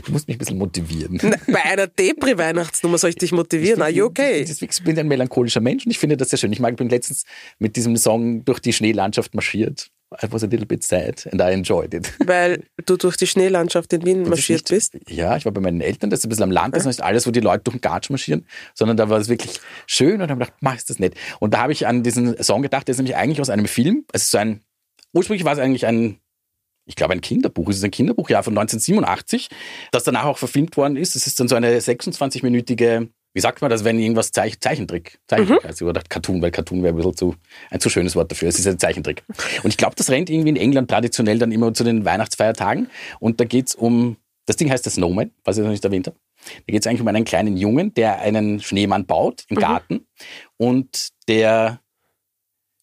du 0.05 0.13
musst 0.13 0.29
mich 0.29 0.37
ein 0.37 0.39
bisschen 0.39 0.59
motivieren. 0.59 1.19
Bei 1.47 1.63
einer 1.65 1.87
Depri-Weihnachtsnummer 1.87 2.99
soll 2.99 3.11
ich 3.11 3.17
dich 3.17 3.33
motivieren. 3.33 3.83
Are 3.83 3.91
you 3.91 4.05
okay? 4.05 4.41
Ich, 4.41 4.63
ich 4.63 4.85
bin 4.85 4.99
ein 4.99 5.09
melancholischer 5.09 5.61
Mensch 5.61 5.85
und 5.85 5.91
ich 5.91 5.99
finde 5.99 6.17
das 6.17 6.31
sehr 6.31 6.39
schön. 6.39 6.53
Ich 6.53 6.61
mag, 6.61 6.77
bin 6.77 6.89
letztens 6.89 7.25
mit 7.59 7.77
diesem 7.77 7.97
Song 7.97 8.45
durch 8.45 8.61
die 8.61 8.73
Schneelandschaft 8.73 9.35
marschiert. 9.35 9.91
I 10.21 10.31
was 10.31 10.43
a 10.43 10.47
little 10.47 10.67
bit 10.67 10.83
sad 10.85 11.27
and 11.33 11.41
I 11.41 11.53
enjoyed 11.53 11.95
it. 11.95 12.13
Weil 12.27 12.65
du 12.85 12.97
durch 12.97 13.17
die 13.17 13.27
Schneelandschaft 13.27 13.93
in 13.93 14.05
Wien 14.05 14.29
marschiert 14.29 14.71
nicht, 14.71 14.93
bist. 14.93 14.99
Ja, 15.09 15.37
ich 15.37 15.45
war 15.45 15.53
bei 15.53 15.61
meinen 15.61 15.81
Eltern, 15.81 16.11
das 16.11 16.21
ist 16.21 16.27
ein 16.27 16.29
bisschen 16.29 16.45
am 16.45 16.51
Land, 16.51 16.75
das 16.75 16.83
ist 16.83 16.87
nicht 16.87 17.03
alles, 17.03 17.27
wo 17.27 17.31
die 17.31 17.41
Leute 17.41 17.65
durch 17.65 17.77
den 17.77 17.81
Gatsch 17.81 18.11
marschieren, 18.11 18.47
sondern 18.75 18.97
da 18.97 19.09
war 19.09 19.19
es 19.19 19.29
wirklich 19.29 19.61
schön 19.87 20.21
und 20.21 20.31
habe 20.31 20.41
gedacht, 20.41 20.55
mach 20.61 20.77
ist 20.77 20.91
das 20.91 20.99
nett. 20.99 21.15
Und 21.41 21.55
da 21.55 21.61
habe 21.61 21.73
ich 21.73 21.87
an 21.87 22.03
diesen 22.03 22.43
Song 22.43 22.63
gedacht, 22.63 22.89
der 22.89 22.93
ist 22.93 22.99
nämlich 22.99 23.17
eigentlich 23.17 23.41
aus 23.41 23.51
einem 23.51 23.67
Film, 23.67 24.05
es 24.13 24.25
ist 24.25 24.33
so 24.33 24.39
ein, 24.39 24.61
ursprünglich 25.13 25.45
war 25.45 25.55
es 25.55 25.59
eigentlich 25.59 25.87
ein, 25.87 26.19
ich 26.85 26.97
glaube 26.97 27.13
ein 27.13 27.21
Kinderbuch, 27.21 27.69
es 27.69 27.77
ist 27.77 27.85
ein 27.85 27.91
Kinderbuch, 27.91 28.29
ja, 28.31 28.43
von 28.43 28.57
1987, 28.57 29.49
das 29.91 30.05
danach 30.05 30.25
auch 30.25 30.39
verfilmt 30.39 30.77
worden 30.77 30.97
ist. 30.97 31.17
Es 31.17 31.27
ist 31.27 31.39
dann 31.39 31.49
so 31.49 31.55
eine 31.55 31.79
26-minütige, 31.79 33.09
wie 33.35 33.41
sagt 33.41 33.63
man 33.63 33.71
das, 33.71 33.85
wenn 33.85 33.99
irgendwas 33.99 34.33
Zeich 34.33 34.61
Zeichentrick, 34.61 35.19
Zeichentrick, 35.27 35.65
also 35.65 35.87
oder 35.87 36.03
Cartoon, 36.09 36.43
weil 36.43 36.51
Cartoon 36.51 36.83
wäre 36.83 36.93
ein 36.93 36.97
bisschen 36.97 37.17
zu, 37.17 37.35
ein 37.71 37.81
zu 37.81 37.89
schönes 37.89 38.17
Wort 38.17 38.31
dafür. 38.31 38.49
Es 38.49 38.59
ist 38.59 38.67
ein 38.67 38.79
Zeichentrick. 38.79 39.23
Und 39.63 39.71
ich 39.71 39.77
glaube, 39.77 39.95
das 39.97 40.11
rennt 40.11 40.29
irgendwie 40.29 40.51
in 40.51 40.57
England 40.57 40.91
traditionell 40.91 41.39
dann 41.39 41.53
immer 41.53 41.73
zu 41.73 41.85
den 41.85 42.05
Weihnachtsfeiertagen. 42.05 42.89
Und 43.21 43.41
da 43.41 43.45
geht's 43.45 43.75
um, 43.75 44.17
das 44.47 44.57
Ding 44.57 44.71
heißt 44.71 44.85
der 44.85 44.93
Snowman, 44.93 45.31
was 45.45 45.57
ich 45.57 45.63
noch 45.63 45.71
nicht 45.71 45.85
erwähnt 45.85 46.09
habe. 46.09 46.17
Da 46.67 46.73
geht 46.73 46.83
es 46.83 46.87
eigentlich 46.87 47.01
um 47.01 47.09
einen 47.09 47.25
kleinen 47.25 47.57
Jungen, 47.57 47.95
der 47.95 48.21
einen 48.21 48.61
Schneemann 48.61 49.07
baut 49.07 49.45
im 49.49 49.57
Garten. 49.57 50.07
Und 50.57 51.11
der 51.29 51.81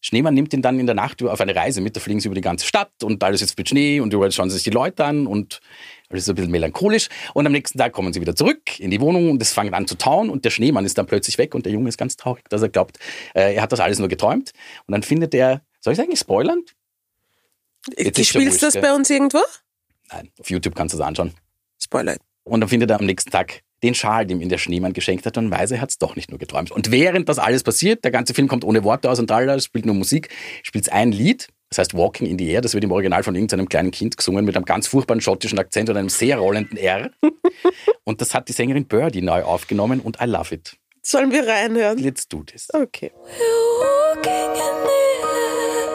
Schneemann 0.01 0.33
nimmt 0.33 0.53
ihn 0.53 0.61
dann 0.61 0.79
in 0.79 0.85
der 0.85 0.95
Nacht 0.95 1.21
auf 1.23 1.41
eine 1.41 1.55
Reise 1.55 1.81
mit. 1.81 1.95
Da 1.95 1.99
fliegen 1.99 2.19
sie 2.19 2.27
über 2.27 2.35
die 2.35 2.41
ganze 2.41 2.65
Stadt 2.65 3.03
und 3.03 3.23
alles 3.23 3.41
ist 3.41 3.57
mit 3.57 3.67
Schnee 3.67 3.99
und 3.99 4.13
überall 4.13 4.31
schauen 4.31 4.49
sie 4.49 4.55
sich 4.55 4.63
die 4.63 4.69
Leute 4.69 5.03
an 5.03 5.27
und 5.27 5.59
alles 6.09 6.23
ist 6.23 6.29
ein 6.29 6.35
bisschen 6.35 6.51
melancholisch. 6.51 7.09
Und 7.33 7.45
am 7.45 7.51
nächsten 7.51 7.77
Tag 7.77 7.91
kommen 7.91 8.13
sie 8.13 8.21
wieder 8.21 8.35
zurück 8.35 8.79
in 8.79 8.91
die 8.91 9.01
Wohnung 9.01 9.29
und 9.29 9.41
es 9.41 9.51
fängt 9.51 9.73
an 9.73 9.87
zu 9.87 9.97
tauen 9.97 10.29
und 10.29 10.45
der 10.45 10.49
Schneemann 10.49 10.85
ist 10.85 10.97
dann 10.97 11.05
plötzlich 11.05 11.37
weg 11.37 11.53
und 11.53 11.65
der 11.65 11.73
Junge 11.73 11.89
ist 11.89 11.97
ganz 11.97 12.15
traurig, 12.15 12.47
dass 12.49 12.61
er 12.61 12.69
glaubt, 12.69 12.97
äh, 13.33 13.55
er 13.55 13.61
hat 13.61 13.71
das 13.71 13.79
alles 13.79 13.99
nur 13.99 14.07
geträumt. 14.07 14.51
Und 14.87 14.93
dann 14.93 15.03
findet 15.03 15.33
er 15.33 15.61
Soll 15.79 15.93
ich 15.93 15.99
eigentlich 15.99 16.19
spoilern? 16.19 16.63
Jetzt 17.97 18.19
ist 18.19 18.29
schon 18.29 18.41
Spielst 18.41 18.61
du 18.61 18.65
das 18.67 18.79
bei 18.79 18.93
uns 18.93 19.09
irgendwo? 19.09 19.39
Nein, 20.11 20.29
auf 20.39 20.49
YouTube 20.49 20.75
kannst 20.75 20.93
du 20.93 20.97
es 20.97 21.03
anschauen. 21.03 21.33
Spoiler. 21.81 22.17
Und 22.43 22.61
dann 22.61 22.69
findet 22.69 22.89
er 22.89 22.99
am 22.99 23.05
nächsten 23.05 23.31
Tag 23.31 23.61
den 23.83 23.95
Schal, 23.95 24.25
dem 24.25 24.41
ihm 24.41 24.49
der 24.49 24.57
Schneemann 24.57 24.93
geschenkt 24.93 25.25
hat 25.25 25.37
und 25.37 25.51
weiß, 25.51 25.71
er 25.71 25.81
hat 25.81 25.89
es 25.89 25.97
doch 25.97 26.15
nicht 26.15 26.29
nur 26.29 26.39
geträumt. 26.39 26.71
Und 26.71 26.91
während 26.91 27.29
das 27.29 27.39
alles 27.39 27.63
passiert, 27.63 28.03
der 28.03 28.11
ganze 28.11 28.33
Film 28.33 28.47
kommt 28.47 28.63
ohne 28.63 28.83
Worte 28.83 29.09
aus 29.09 29.19
und 29.19 29.27
tralala, 29.27 29.59
spielt 29.59 29.85
nur 29.85 29.95
Musik, 29.95 30.29
spielt 30.63 30.91
ein 30.91 31.11
Lied, 31.11 31.47
das 31.69 31.77
heißt 31.77 31.93
Walking 31.95 32.27
in 32.27 32.37
the 32.37 32.49
Air, 32.49 32.61
das 32.61 32.73
wird 32.73 32.83
im 32.83 32.91
Original 32.91 33.23
von 33.23 33.35
irgendeinem 33.35 33.69
kleinen 33.69 33.91
Kind 33.91 34.17
gesungen 34.17 34.43
mit 34.43 34.55
einem 34.55 34.65
ganz 34.65 34.87
furchtbaren 34.87 35.21
schottischen 35.21 35.59
Akzent 35.59 35.89
und 35.89 35.97
einem 35.97 36.09
sehr 36.09 36.37
rollenden 36.39 36.77
R. 36.77 37.11
und 38.03 38.21
das 38.21 38.33
hat 38.33 38.49
die 38.49 38.53
Sängerin 38.53 38.85
Birdie 38.85 39.21
neu 39.21 39.43
aufgenommen 39.43 39.99
und 39.99 40.19
I 40.21 40.25
love 40.25 40.53
it. 40.53 40.77
Sollen 41.01 41.31
wir 41.31 41.47
reinhören? 41.47 41.97
Let's 41.99 42.27
do 42.27 42.43
this. 42.43 42.67
Okay. 42.73 43.11
Walking 43.15 44.51
in 44.51 44.75
the 44.85 44.99
air, 45.23 45.89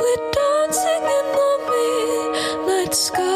we're 0.00 0.30
dancing 0.32 1.04
in 1.16 1.26
the 1.36 1.50
midnight 2.66 2.94
sky, 2.94 3.29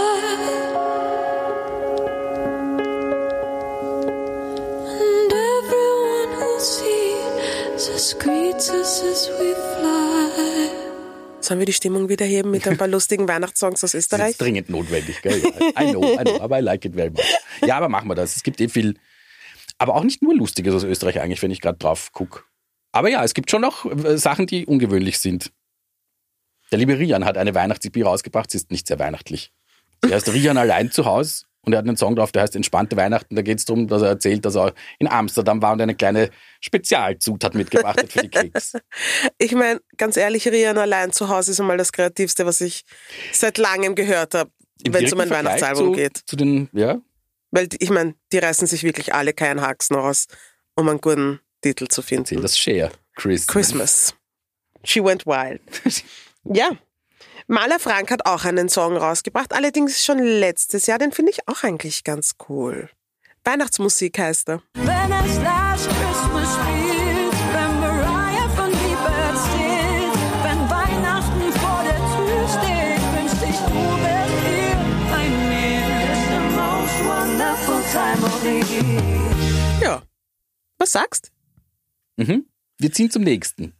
Sollen 11.40 11.59
wir 11.59 11.66
die 11.66 11.72
Stimmung 11.72 12.09
wieder 12.09 12.24
heben 12.24 12.50
mit 12.50 12.66
ein 12.66 12.77
paar 12.79 12.88
lustigen 12.88 13.29
Weihnachtssongs 13.29 13.85
aus 13.85 13.92
Das 13.92 13.94
ist 13.94 14.12
Österreich? 14.12 14.38
dringend 14.38 14.70
notwendig, 14.70 15.20
gell? 15.20 15.42
Ja, 15.42 15.83
I 15.83 15.90
know, 15.90 16.03
I 16.03 16.16
know, 16.24 16.40
aber 16.40 16.59
I 16.59 16.62
like 16.62 16.85
it 16.87 16.94
very 16.94 17.11
much. 17.11 17.22
Ja, 17.66 17.77
aber 17.77 17.88
machen 17.88 18.09
wir 18.09 18.14
das. 18.14 18.37
Es 18.37 18.42
gibt 18.42 18.61
eh 18.61 18.68
viel, 18.68 18.98
aber 19.79 19.94
auch 19.94 20.05
nicht 20.05 20.22
nur 20.22 20.35
Lustiges 20.35 20.74
aus 20.74 20.85
Österreich 20.85 21.20
eigentlich, 21.20 21.42
wenn 21.42 21.50
ich 21.50 21.61
gerade 21.61 21.77
drauf 21.79 22.12
gucke. 22.12 22.42
Aber 22.92 23.11
ja, 23.11 23.22
es 23.24 23.35
gibt 23.35 23.50
schon 23.50 23.61
noch 23.62 23.85
äh, 23.85 24.16
Sachen, 24.16 24.46
die 24.46 24.64
ungewöhnlich 24.66 25.18
sind. 25.18 25.53
Der 26.70 26.79
liebe 26.79 26.98
Rian 26.98 27.24
hat 27.24 27.37
eine 27.37 27.55
Weihnachts-EP 27.55 28.05
rausgebracht, 28.05 28.50
sie 28.50 28.57
ist 28.57 28.70
nicht 28.70 28.87
sehr 28.87 28.98
weihnachtlich. 28.98 29.53
Der 30.03 30.12
heißt 30.14 30.33
Rian 30.33 30.57
allein 30.57 30.90
zu 30.90 31.05
Hause 31.05 31.44
und 31.64 31.72
er 31.72 31.79
hat 31.79 31.87
einen 31.87 31.96
Song 31.96 32.16
drauf, 32.16 32.33
der 32.33 32.42
heißt 32.42 32.57
Entspannte 32.57 32.96
Weihnachten. 32.96 33.37
Da 33.37 33.42
geht 33.42 33.59
es 33.59 33.64
darum, 33.64 33.88
dass 33.88 34.03
er 34.03 34.09
erzählt, 34.09 34.44
dass 34.44 34.57
er 34.57 34.74
in 34.98 35.09
Amsterdam 35.09 35.62
war 35.62 35.72
und 35.72 35.81
eine 35.81 35.94
kleine 35.94 36.31
Spezialzutat 36.61 37.55
mitgebracht 37.55 38.00
hat 38.00 38.12
für 38.12 38.22
die 38.22 38.29
Keks. 38.29 38.74
Ich 39.38 39.55
meine, 39.55 39.81
ganz 39.96 40.16
ehrlich, 40.16 40.46
Rian 40.48 40.79
allein 40.79 41.12
zu 41.12 41.29
Hause 41.29 41.50
ist 41.50 41.61
einmal 41.61 41.77
das 41.77 41.92
Kreativste, 41.92 42.46
was 42.46 42.61
ich 42.61 42.85
seit 43.33 43.59
langem 43.59 43.94
gehört 43.94 44.35
habe, 44.35 44.50
wenn 44.88 45.05
es 45.05 45.12
um 45.12 45.20
ein 45.20 45.29
Vergleich 45.29 45.61
Weihnachtsalbum 45.61 45.87
zu, 45.87 45.92
geht. 45.92 46.20
Zu 46.27 46.37
den, 46.37 46.68
ja, 46.72 47.00
Weil 47.50 47.68
ich 47.79 47.90
meine, 47.90 48.14
die 48.33 48.38
reißen 48.38 48.66
sich 48.66 48.83
wirklich 48.83 49.14
alle 49.14 49.33
keinen 49.33 49.61
Haxen 49.61 49.96
raus, 49.96 50.27
um 50.77 50.88
einen 50.88 51.00
guten 51.00 51.40
Titel 51.62 51.88
zu 51.88 52.03
finden. 52.03 52.40
das 52.42 52.59
Share. 52.59 52.90
Chris. 53.14 53.46
Christmas. 53.46 54.14
She 54.85 55.03
went 55.03 55.27
wild. 55.27 55.61
ja. 56.44 56.70
Maler 57.46 57.78
Frank 57.78 58.11
hat 58.11 58.24
auch 58.24 58.44
einen 58.44 58.68
Song 58.70 58.96
rausgebracht, 58.96 59.52
allerdings 59.52 60.02
schon 60.02 60.18
letztes 60.18 60.87
Jahr, 60.87 60.98
den 60.98 61.12
finde 61.12 61.30
ich 61.33 61.46
auch 61.46 61.62
eigentlich 61.62 62.02
ganz 62.02 62.37
cool. 62.48 62.88
Weihnachtsmusik 63.44 64.18
heißt 64.18 64.48
er. 64.48 64.62
Wenn 64.74 65.12
es 65.12 65.37
Last 65.42 65.88
Christmas 65.88 66.54
spielt, 66.54 67.35
wenn 67.52 67.80
Mariah 67.80 68.48
von 68.57 68.70
Liebert 68.70 69.38
singt, 69.52 70.16
wenn 70.42 70.70
Weihnachten 70.70 71.52
vor 71.61 71.83
der 71.85 72.00
Tür 72.16 72.48
steht, 72.48 73.02
wünscht 73.12 73.42
ich, 73.42 73.59
du 73.61 73.83
wärst 74.02 74.38
hier 74.46 74.76
bei 75.11 75.28
mir. 75.28 75.85
It's 76.09 76.24
the 76.30 76.40
most 76.57 76.98
wonderful 77.04 77.83
time 77.92 78.24
of 78.24 78.35
the 78.42 78.57
year. 78.74 79.83
Ja. 79.83 80.02
Was 80.78 80.92
sagst? 80.92 81.30
Mhm. 82.16 82.46
Wir 82.78 82.90
ziehen 82.90 83.11
zum 83.11 83.22
nächsten. 83.22 83.74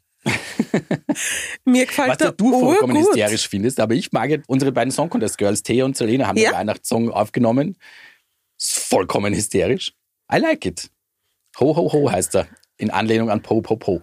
Mir 1.65 1.87
gefällt 1.87 2.09
Was 2.11 2.19
der 2.19 2.33
du 2.33 2.51
vollkommen 2.51 2.97
urgut. 2.97 3.11
hysterisch 3.15 3.49
findest, 3.49 3.81
aber 3.81 3.95
ich 3.95 4.13
mag 4.13 4.43
unsere 4.47 4.73
beiden 4.73 4.91
Song 4.91 5.09
Contest 5.11 5.39
Girls, 5.39 5.63
Thea 5.63 5.85
und 5.85 5.97
Selena, 5.97 6.27
haben 6.27 6.37
Ja. 6.39 6.51
den 6.51 6.59
Weihnachtssong 6.59 7.11
aufgenommen. 7.11 7.77
Ist 8.59 8.77
vollkommen 8.79 9.35
hysterisch. 9.35 9.93
I 10.33 10.39
like 10.39 10.65
it. 10.65 10.91
Ho, 11.61 11.77
ho, 11.77 11.93
ho 11.93 12.11
heißt 12.11 12.35
er. 12.37 12.47
In 12.77 12.91
Anlehnung 12.91 13.31
an 13.31 13.43
Po, 13.43 13.61
Po, 13.63 13.77
Po. 13.77 14.01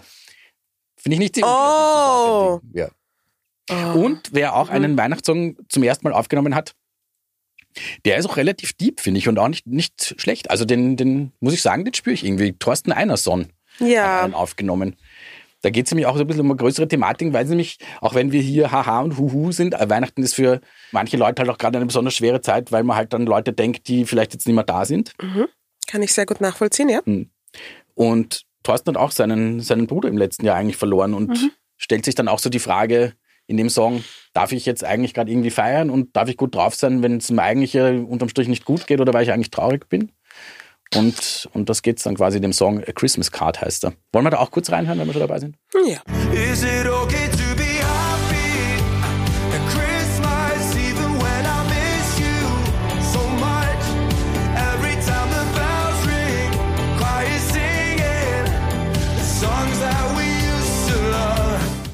Finde 0.97 1.15
ich 1.15 1.19
nicht 1.19 1.35
die 1.35 1.43
Oh. 1.43 2.59
ja. 2.73 2.89
Und 3.93 4.29
wer 4.33 4.55
auch 4.55 4.67
Mhm. 4.69 4.75
einen 4.75 4.97
Weihnachtssong 4.97 5.57
zum 5.69 5.83
ersten 5.83 6.07
Mal 6.07 6.13
aufgenommen 6.13 6.55
hat, 6.55 6.75
der 8.05 8.17
ist 8.17 8.25
auch 8.25 8.35
relativ 8.37 8.73
deep, 8.73 8.99
finde 8.99 9.17
ich, 9.19 9.27
und 9.29 9.39
auch 9.39 9.47
nicht, 9.47 9.65
nicht 9.65 10.15
schlecht. 10.19 10.49
Also 10.51 10.65
den, 10.65 10.97
den 10.97 11.31
muss 11.39 11.53
ich 11.53 11.61
sagen, 11.61 11.85
den 11.85 11.93
spüre 11.93 12.13
ich 12.13 12.25
irgendwie. 12.25 12.51
Thorsten 12.53 12.91
Einerson 12.91 13.47
hat 13.79 13.87
Ja. 13.87 14.23
einen 14.23 14.33
aufgenommen. 14.33 14.97
Da 15.61 15.69
geht 15.69 15.85
es 15.85 15.91
nämlich 15.91 16.07
auch 16.07 16.15
so 16.15 16.21
ein 16.21 16.27
bisschen 16.27 16.41
um 16.41 16.51
eine 16.51 16.57
größere 16.57 16.87
Thematik, 16.87 17.33
weil 17.33 17.43
es 17.43 17.49
nämlich, 17.49 17.77
auch 17.99 18.15
wenn 18.15 18.31
wir 18.31 18.41
hier 18.41 18.71
Haha 18.71 19.01
und 19.01 19.17
Huhu 19.17 19.51
sind, 19.51 19.73
äh, 19.75 19.89
Weihnachten 19.89 20.23
ist 20.23 20.33
für 20.35 20.59
manche 20.91 21.17
Leute 21.17 21.41
halt 21.41 21.49
auch 21.51 21.57
gerade 21.57 21.77
eine 21.77 21.85
besonders 21.85 22.15
schwere 22.15 22.41
Zeit, 22.41 22.71
weil 22.71 22.83
man 22.83 22.97
halt 22.97 23.13
dann 23.13 23.25
Leute 23.25 23.53
denkt, 23.53 23.87
die 23.87 24.05
vielleicht 24.05 24.33
jetzt 24.33 24.47
nicht 24.47 24.55
mehr 24.55 24.63
da 24.63 24.85
sind. 24.85 25.13
Kann 25.87 26.01
ich 26.01 26.13
sehr 26.13 26.25
gut 26.25 26.41
nachvollziehen, 26.41 26.89
ja. 26.89 27.01
Und 27.93 28.43
Thorsten 28.63 28.91
hat 28.91 28.97
auch 28.97 29.11
seinen, 29.11 29.59
seinen 29.61 29.87
Bruder 29.87 30.09
im 30.09 30.17
letzten 30.17 30.45
Jahr 30.45 30.55
eigentlich 30.55 30.77
verloren 30.77 31.13
und 31.13 31.35
stellt 31.77 32.05
sich 32.05 32.15
dann 32.15 32.27
auch 32.27 32.39
so 32.39 32.49
die 32.49 32.59
Frage 32.59 33.13
in 33.47 33.57
dem 33.57 33.69
Song, 33.69 34.03
darf 34.33 34.51
ich 34.53 34.65
jetzt 34.65 34.83
eigentlich 34.83 35.13
gerade 35.13 35.29
irgendwie 35.31 35.49
feiern 35.49 35.89
und 35.89 36.15
darf 36.15 36.29
ich 36.29 36.37
gut 36.37 36.55
drauf 36.55 36.73
sein, 36.75 37.03
wenn 37.03 37.17
es 37.17 37.29
mir 37.31 37.41
eigentlich 37.41 37.75
unterm 37.75 38.29
Strich 38.29 38.47
nicht 38.47 38.65
gut 38.65 38.87
geht 38.87 39.01
oder 39.01 39.13
weil 39.13 39.23
ich 39.23 39.31
eigentlich 39.31 39.51
traurig 39.51 39.89
bin? 39.89 40.11
Und, 40.95 41.49
und 41.53 41.69
das 41.69 41.81
geht's 41.81 42.03
dann 42.03 42.15
quasi 42.15 42.41
dem 42.41 42.53
Song 42.53 42.79
A 42.79 42.91
Christmas 42.91 43.31
Card 43.31 43.61
heißt 43.61 43.85
er. 43.85 43.93
Wollen 44.11 44.25
wir 44.25 44.31
da 44.31 44.39
auch 44.39 44.51
kurz 44.51 44.71
reinhören, 44.71 44.99
wenn 44.99 45.07
wir 45.07 45.13
schon 45.13 45.21
dabei 45.21 45.39
sind? 45.39 45.55
Ja. 45.87 46.01
Is 46.33 46.63
it 46.63 46.87
okay 46.87 47.30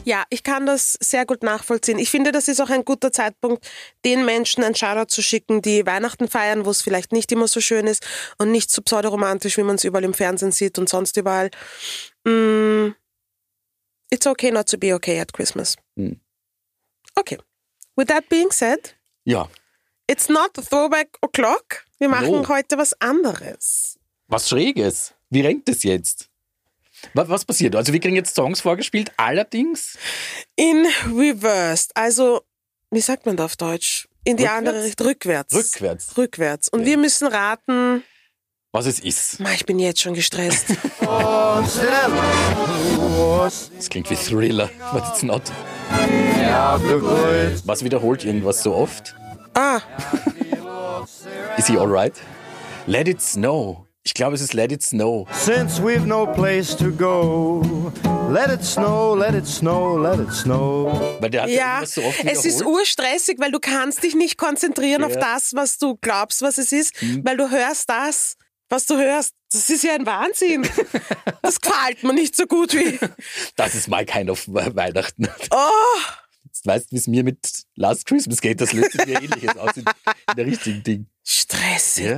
Ja, 0.07 0.23
ich 0.29 0.41
kann 0.43 0.65
das 0.65 0.93
sehr 1.01 1.25
gut 1.25 1.43
nachvollziehen. 1.43 1.99
Ich 1.99 2.09
finde, 2.09 2.31
das 2.31 2.47
ist 2.47 2.61
auch 2.61 2.69
ein 2.69 2.85
guter 2.85 3.11
Zeitpunkt, 3.11 3.69
den 4.05 4.23
Menschen 4.23 4.63
ein 4.63 4.73
Shoutout 4.73 5.09
zu 5.13 5.21
schicken, 5.21 5.61
die 5.61 5.85
Weihnachten 5.85 6.29
feiern, 6.29 6.65
wo 6.65 6.69
es 6.69 6.81
vielleicht 6.81 7.11
nicht 7.11 7.29
immer 7.33 7.49
so 7.49 7.59
schön 7.59 7.87
ist 7.87 8.07
und 8.37 8.49
nicht 8.53 8.71
so 8.71 8.81
pseudoromantisch, 8.81 9.57
wie 9.57 9.63
man 9.63 9.75
es 9.75 9.83
überall 9.83 10.05
im 10.05 10.13
Fernsehen 10.13 10.53
sieht 10.53 10.79
und 10.79 10.87
sonst 10.87 11.17
überall. 11.17 11.51
Mm, 12.23 12.91
it's 14.09 14.25
okay 14.25 14.49
not 14.49 14.69
to 14.69 14.77
be 14.77 14.93
okay 14.93 15.19
at 15.19 15.33
Christmas. 15.33 15.75
Hm. 15.97 16.21
Okay. 17.15 17.37
With 17.97 18.07
that 18.07 18.29
being 18.29 18.49
said, 18.53 18.95
Ja, 19.25 19.49
it's 20.09 20.29
not 20.29 20.51
the 20.55 20.61
throwback 20.61 21.17
o'clock. 21.21 21.83
Wir 21.99 22.07
machen 22.07 22.31
No. 22.31 22.47
heute 22.47 22.77
was 22.77 22.93
anderes. 23.01 23.99
was 24.29 24.47
Schräges. 24.47 25.13
Wie 25.29 25.41
rennt 25.41 25.67
es 25.67 25.83
jetzt? 25.83 26.26
Was, 27.13 27.45
passiert? 27.45 27.75
Also 27.75 27.93
wir 27.93 27.99
kriegen 27.99 28.15
jetzt 28.15 28.35
Songs 28.35 28.61
vorgespielt, 28.61 29.11
allerdings 29.17 29.97
In 30.55 30.85
reversed, 31.07 31.91
also 31.95 32.41
wie 32.91 33.01
sagt 33.01 33.25
man 33.25 33.35
da 33.37 33.45
auf 33.45 33.55
Deutsch? 33.55 34.07
In 34.23 34.37
die 34.37 34.43
Rückwärts? 34.43 34.57
andere 34.57 34.83
Richtung, 34.83 35.07
rückwärts. 35.07 35.53
rückwärts, 35.55 36.17
Rückwärts. 36.17 36.69
Und 36.69 36.85
wir 36.85 36.97
müssen 36.97 37.27
raten. 37.27 38.03
was 38.73 38.85
es 38.85 38.99
ist. 38.99 39.39
Ma, 39.39 39.51
ich 39.53 39.65
bin 39.65 39.79
jetzt 39.79 40.01
schon 40.01 40.13
gestresst. 40.13 40.67
Das 43.75 43.89
klingt 43.89 44.09
wie 44.09 44.15
Thriller, 44.15 44.69
but 44.91 45.03
it's 45.09 45.23
not. 45.23 45.41
Was 47.65 47.83
wiederholt 47.83 48.25
irgendwas 48.25 48.61
so 48.61 48.75
oft? 48.75 49.15
ah, 49.55 49.79
Is 51.57 51.67
he 51.67 51.77
alright? 51.77 52.13
Let 52.85 53.07
it 53.07 53.21
snow. 53.21 53.86
Ich 54.07 54.13
glaube, 54.13 54.35
es 54.35 54.41
ist 54.41 54.53
Let 54.53 54.71
it 54.71 54.81
snow. 54.81 55.27
Since 55.33 55.81
we've 55.83 56.05
no 56.05 56.25
place 56.27 56.73
to 56.77 56.91
go, 56.91 57.91
let 58.31 58.49
it 58.49 58.63
snow, 58.63 59.13
let 59.13 59.35
it 59.35 59.45
snow, 59.45 59.97
let 59.97 60.17
it 60.17 60.31
snow. 60.33 60.93
Weil 61.19 61.29
der 61.29 61.41
hat 61.41 61.49
ja, 61.49 61.81
ja, 61.81 61.85
so 61.85 62.01
oft 62.03 62.23
es 62.23 62.45
ist 62.45 62.63
urstressig, 62.65 63.37
weil 63.37 63.51
du 63.51 63.59
kannst 63.59 64.01
dich 64.03 64.15
nicht 64.15 64.37
konzentrieren 64.37 65.03
auf 65.03 65.17
das, 65.17 65.53
was 65.55 65.77
du 65.77 65.97
glaubst, 65.97 66.41
was 66.41 66.57
es 66.57 66.71
ist, 66.71 67.01
Mhm. 67.01 67.25
weil 67.25 67.35
du 67.35 67.49
hörst 67.51 67.89
das, 67.89 68.37
was 68.69 68.85
du 68.85 68.95
hörst. 68.95 69.33
Das 69.51 69.69
ist 69.69 69.83
ja 69.83 69.93
ein 69.95 70.05
Wahnsinn. 70.05 70.65
Das 71.41 71.59
gefällt 71.59 72.01
mir 72.03 72.13
nicht 72.13 72.35
so 72.35 72.45
gut 72.45 72.73
wie. 72.73 72.97
Das 73.57 73.75
ist 73.75 73.89
my 73.89 74.05
kind 74.05 74.29
of 74.29 74.41
Weihnachten. 74.47 75.27
Oh, 75.51 75.99
Jetzt 76.45 76.65
weißt 76.65 76.85
du, 76.91 76.95
wie 76.95 76.99
es 76.99 77.07
mir 77.07 77.23
mit 77.25 77.39
Last 77.75 78.05
Christmas 78.05 78.39
geht. 78.39 78.61
Das 78.61 78.71
löst 78.71 78.93
sich 78.93 79.05
mir 79.05 79.21
ähnliches 79.21 79.57
aus 79.57 79.75
in, 79.75 79.83
in 79.83 80.35
der 80.37 80.45
richtigen 80.45 80.81
Ding. 80.83 81.07
stressig. 81.25 82.05
Ja. 82.05 82.17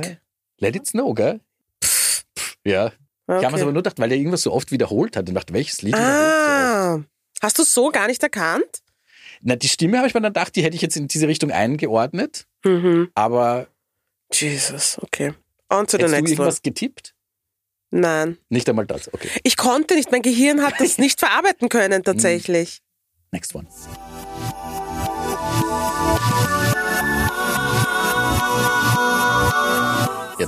Let 0.58 0.76
it 0.76 0.86
snow, 0.86 1.14
gell? 1.14 1.40
Ja. 2.64 2.86
Ich 2.86 2.92
habe 3.34 3.46
Okay. 3.46 3.56
mir 3.56 3.62
aber 3.62 3.72
nur 3.72 3.82
gedacht, 3.82 3.98
weil 4.00 4.10
er 4.10 4.18
irgendwas 4.18 4.42
so 4.42 4.52
oft 4.52 4.72
wiederholt 4.72 5.16
hat 5.16 5.28
und 5.28 5.34
dachte, 5.34 5.52
welches 5.54 5.82
Lied 5.82 5.94
wiederholt 5.94 6.16
so? 6.16 6.40
Ah, 6.40 7.04
hast 7.42 7.58
du 7.58 7.62
so 7.62 7.90
gar 7.90 8.06
nicht 8.08 8.22
erkannt? 8.22 8.82
Na, 9.42 9.54
die 9.56 9.68
Stimme 9.68 9.98
habe 9.98 10.08
ich 10.08 10.14
mir 10.14 10.20
dann 10.20 10.32
gedacht, 10.32 10.56
die 10.56 10.62
hätte 10.64 10.74
ich 10.76 10.82
jetzt 10.82 10.96
in 10.96 11.06
diese 11.08 11.28
Richtung 11.28 11.50
eingeordnet. 11.52 12.46
Mhm. 12.64 13.10
Aber 13.14 13.68
Jesus, 14.32 14.98
okay. 15.00 15.32
On 15.70 15.86
to 15.86 15.96
the 15.96 16.02
hättest 16.02 16.02
du 16.02 16.06
next 16.08 16.22
one. 16.22 16.30
irgendwas 16.32 16.62
getippt? 16.62 17.14
Nein. 17.92 18.36
Nicht 18.48 18.68
einmal 18.68 18.86
das. 18.86 19.12
Okay. 19.14 19.28
Ich 19.44 19.56
konnte 19.56 19.94
nicht, 19.94 20.10
mein 20.12 20.22
Gehirn 20.22 20.62
hat 20.62 20.74
das 20.78 20.98
nicht 20.98 21.20
verarbeiten 21.20 21.68
können 21.68 22.02
tatsächlich. 22.04 22.80
Next 23.32 23.54
one. 23.54 23.66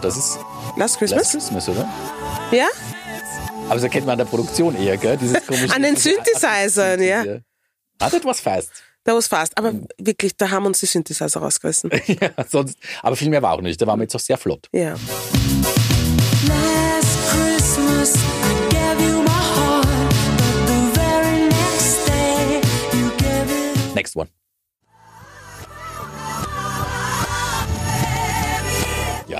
Das 0.02 0.16
ist 0.16 0.36
Last 0.36 0.76
Last 0.76 0.98
Christmas? 0.98 1.30
Christmas, 1.30 1.68
oder? 1.68 1.88
Ja? 2.50 2.66
Aber 3.66 3.74
das 3.74 3.84
erkennt 3.84 4.06
man 4.06 4.14
an 4.14 4.18
der 4.18 4.24
Produktion 4.24 4.76
eher, 4.76 4.96
gell? 4.96 5.16
Dieses 5.16 5.46
komische, 5.46 5.74
An 5.74 5.82
den 5.82 5.96
Synthesizern, 5.96 7.00
ja. 7.00 7.24
Ah, 7.98 8.10
das 8.10 8.24
was 8.24 8.40
fast. 8.40 8.70
Da 9.04 9.14
was 9.14 9.28
fast. 9.28 9.56
Aber 9.56 9.72
wirklich, 9.98 10.36
da 10.36 10.50
haben 10.50 10.66
uns 10.66 10.80
die 10.80 10.86
Synthesizer 10.86 11.40
rausgerissen. 11.40 11.90
ja, 12.06 12.30
sonst, 12.48 12.76
aber 13.02 13.16
viel 13.16 13.30
mehr 13.30 13.42
war 13.42 13.54
auch 13.54 13.60
nicht. 13.60 13.80
Da 13.80 13.86
waren 13.86 13.98
wir 13.98 14.04
jetzt 14.04 14.14
auch 14.14 14.20
sehr 14.20 14.36
flott. 14.36 14.68
Ja. 14.72 14.94
Last 16.48 17.18
Christmas 17.30 18.14
I 18.14 18.74
gave 18.74 19.02
you 19.02 19.22
my 19.22 19.30
heart, 19.30 19.86
but 20.36 20.66
the 20.66 21.00
very 21.00 21.48
next 21.48 22.06
day 22.06 22.60
you 22.92 23.08
gave 23.18 23.50
it 23.50 23.94
Next 23.94 24.16
one. 24.16 24.28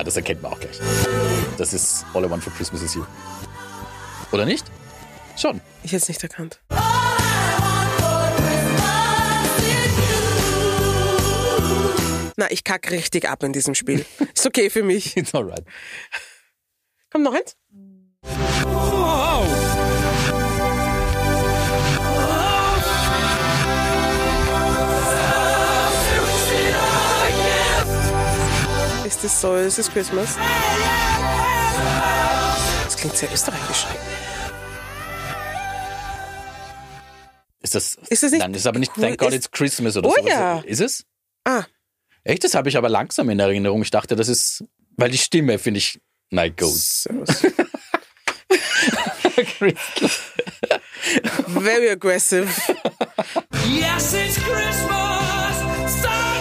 Ja, 0.03 0.05
das 0.05 0.17
erkennt 0.17 0.41
man 0.41 0.51
auch 0.51 0.59
gleich. 0.59 0.77
Das 1.57 1.71
ist 1.71 2.05
All 2.13 2.25
I 2.25 2.29
Want 2.29 2.43
for 2.43 2.51
Christmas 2.51 2.81
is 2.81 2.93
You. 2.93 3.05
Oder 4.33 4.43
nicht? 4.43 4.65
Schon. 5.37 5.61
Ich 5.81 5.93
hätte 5.93 6.03
es 6.03 6.09
nicht 6.09 6.21
erkannt. 6.21 6.59
Na, 12.35 12.51
ich 12.51 12.65
kack 12.65 12.91
richtig 12.91 13.29
ab 13.29 13.43
in 13.43 13.53
diesem 13.53 13.75
Spiel. 13.75 14.05
Ist 14.35 14.45
okay 14.45 14.69
für 14.69 14.83
mich. 14.83 15.15
It's 15.15 15.33
alright. 15.33 15.63
Komm, 17.09 17.23
noch 17.23 17.33
eins. 17.33 17.55
Ist 29.23 29.31
das 29.35 29.41
so? 29.41 29.55
Ist 29.55 29.79
es 29.79 29.89
Christmas? 29.89 30.35
Das 32.83 32.97
klingt 32.97 33.15
sehr 33.15 33.31
österreichisch. 33.31 33.85
Ist 37.61 37.73
das, 37.75 37.95
Ist 38.09 38.23
das 38.23 38.31
nicht 38.31 38.41
Nein, 38.41 38.51
das 38.51 38.63
ist 38.63 38.67
aber 38.67 38.79
nicht? 38.79 38.93
Thank 38.93 39.17
God 39.19 39.29
Ist- 39.29 39.35
It's 39.35 39.51
Christmas 39.51 39.95
oder 39.95 40.09
Oh 40.09 40.13
sowas. 40.17 40.29
ja. 40.29 40.59
Ist 40.65 40.81
es? 40.81 41.05
Ah, 41.45 41.63
Echt? 42.25 42.43
Das 42.43 42.53
habe 42.55 42.67
ich 42.67 42.75
aber 42.77 42.89
langsam 42.89 43.29
in 43.29 43.39
Erinnerung. 43.39 43.81
Ich 43.81 43.91
dachte, 43.91 44.15
das 44.17 44.27
ist, 44.27 44.65
weil 44.97 45.09
die 45.09 45.17
Stimme 45.17 45.57
finde 45.59 45.77
ich, 45.77 46.01
Night 46.29 46.57
Goes. 46.57 47.03
servus. 47.03 47.29
Very 51.61 51.89
aggressive. 51.91 52.47
Yes, 53.69 54.13
it's 54.13 54.35
Christmas. 54.35 56.01
Thank 56.01 56.32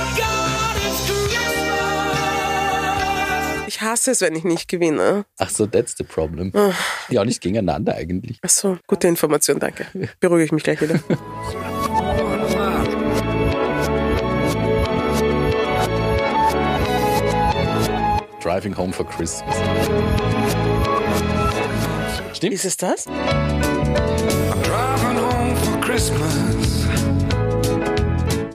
Ich 3.82 3.88
hasse 3.88 4.12
es, 4.12 4.20
wenn 4.20 4.36
ich 4.36 4.44
nicht 4.44 4.68
gewinne. 4.68 5.24
Ach 5.38 5.50
so, 5.50 5.66
that's 5.66 5.96
the 5.98 6.04
problem. 6.04 6.52
Ah. 6.54 6.70
Ja, 7.08 7.24
nicht 7.24 7.40
gegeneinander 7.40 7.96
eigentlich. 7.96 8.38
Ach 8.40 8.48
so, 8.48 8.78
gute 8.86 9.08
Information, 9.08 9.58
danke. 9.58 9.88
Beruhige 10.20 10.44
ich 10.44 10.52
mich 10.52 10.62
gleich 10.62 10.80
wieder. 10.80 11.00
Driving 18.40 18.76
Home 18.76 18.92
for 18.92 19.04
Christmas. 19.04 19.56
Stimmt? 22.34 22.54
Ist 22.54 22.64
es 22.64 22.76
das? 22.76 23.06
Driving 24.62 25.18
home 25.18 25.56
for 25.56 25.80
Christmas. 25.80 26.86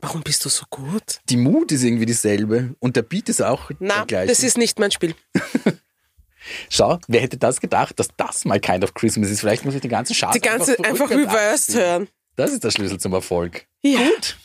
Warum 0.01 0.21
bist 0.21 0.45
du 0.45 0.49
so 0.49 0.63
gut? 0.69 1.16
Die 1.29 1.37
Mut 1.37 1.71
ist 1.71 1.83
irgendwie 1.83 2.05
dieselbe 2.05 2.75
und 2.79 2.95
der 2.95 3.01
Beat 3.01 3.27
ist 3.29 3.41
auch 3.41 3.69
Na, 3.79 3.97
der 3.99 4.05
gleiche. 4.05 4.27
das 4.27 4.43
ist 4.43 4.57
nicht 4.57 4.79
mein 4.79 4.91
Spiel. 4.91 5.13
Schau, 6.69 6.99
wer 7.07 7.21
hätte 7.21 7.37
das 7.37 7.59
gedacht, 7.59 7.99
dass 7.99 8.07
das 8.15 8.45
mal 8.45 8.59
Kind 8.59 8.83
of 8.83 8.93
Christmas 8.93 9.29
ist? 9.29 9.41
Vielleicht 9.41 9.65
muss 9.65 9.75
ich 9.75 9.81
die 9.81 9.89
ganze 9.89 10.13
Chart 10.13 10.33
Die 10.33 10.39
ganze 10.39 10.79
einfach 10.83 11.09
rückwärts 11.09 11.69
reversed 11.69 11.75
hören. 11.75 12.07
Das 12.37 12.51
ist 12.51 12.63
der 12.63 12.71
Schlüssel 12.71 12.99
zum 12.99 13.13
Erfolg. 13.13 13.65
Ja. 13.81 13.97
Gut. 13.99 14.37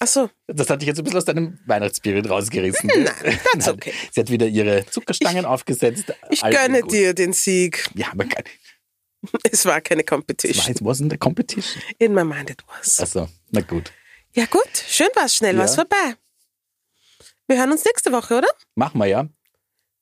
Ach 0.00 0.06
so. 0.06 0.30
Das 0.46 0.70
hatte 0.70 0.84
ich 0.84 0.86
jetzt 0.88 0.98
ein 0.98 1.04
bisschen 1.04 1.18
aus 1.18 1.24
deinem 1.24 1.58
Weihnachtsspirit 1.66 2.30
rausgerissen. 2.30 2.88
Nein, 2.94 3.04
that's 3.04 3.54
Nein, 3.66 3.74
okay. 3.74 3.92
Sie 4.12 4.20
hat 4.20 4.30
wieder 4.30 4.46
ihre 4.46 4.86
Zuckerstangen 4.86 5.44
aufgesetzt. 5.44 6.12
Ich 6.30 6.44
Alles 6.44 6.56
gönne 6.56 6.80
gut. 6.82 6.92
dir 6.92 7.14
den 7.14 7.32
Sieg. 7.32 7.90
Ja, 7.94 8.12
aber 8.12 8.26
kein, 8.26 8.44
Es 9.50 9.64
war 9.64 9.80
keine 9.80 10.02
it 10.02 10.06
Competition. 10.06 10.76
wasn't 10.76 11.12
a 11.12 11.16
competition. 11.16 11.82
In 11.98 12.14
my 12.14 12.22
mind 12.22 12.50
it 12.50 12.62
was. 12.68 13.00
Also, 13.00 13.28
na 13.50 13.62
gut. 13.62 13.90
Ja 14.34 14.44
gut, 14.44 14.68
schön 14.88 15.08
war's, 15.16 15.34
schnell 15.34 15.54
Ja. 15.56 15.62
war's 15.62 15.74
vorbei. 15.74 16.14
Wir 17.48 17.58
hören 17.58 17.72
uns 17.72 17.82
nächste 17.86 18.12
Woche, 18.12 18.36
oder? 18.36 18.48
Machen 18.74 18.98
wir 18.98 19.06
ja. 19.06 19.26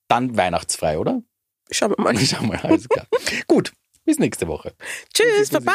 Dann 0.08 0.36
weihnachtsfrei, 0.36 0.98
oder? 0.98 1.22
Schauen 1.70 1.94
wir 1.96 2.02
mal. 2.02 2.18
Schau 2.18 2.42
mal, 2.42 2.58
alles 2.58 2.88
klar. 2.88 3.06
gut, 3.46 3.72
bis 4.04 4.18
nächste 4.18 4.48
Woche. 4.48 4.74
Tschüss, 5.14 5.50
Baba. 5.50 5.72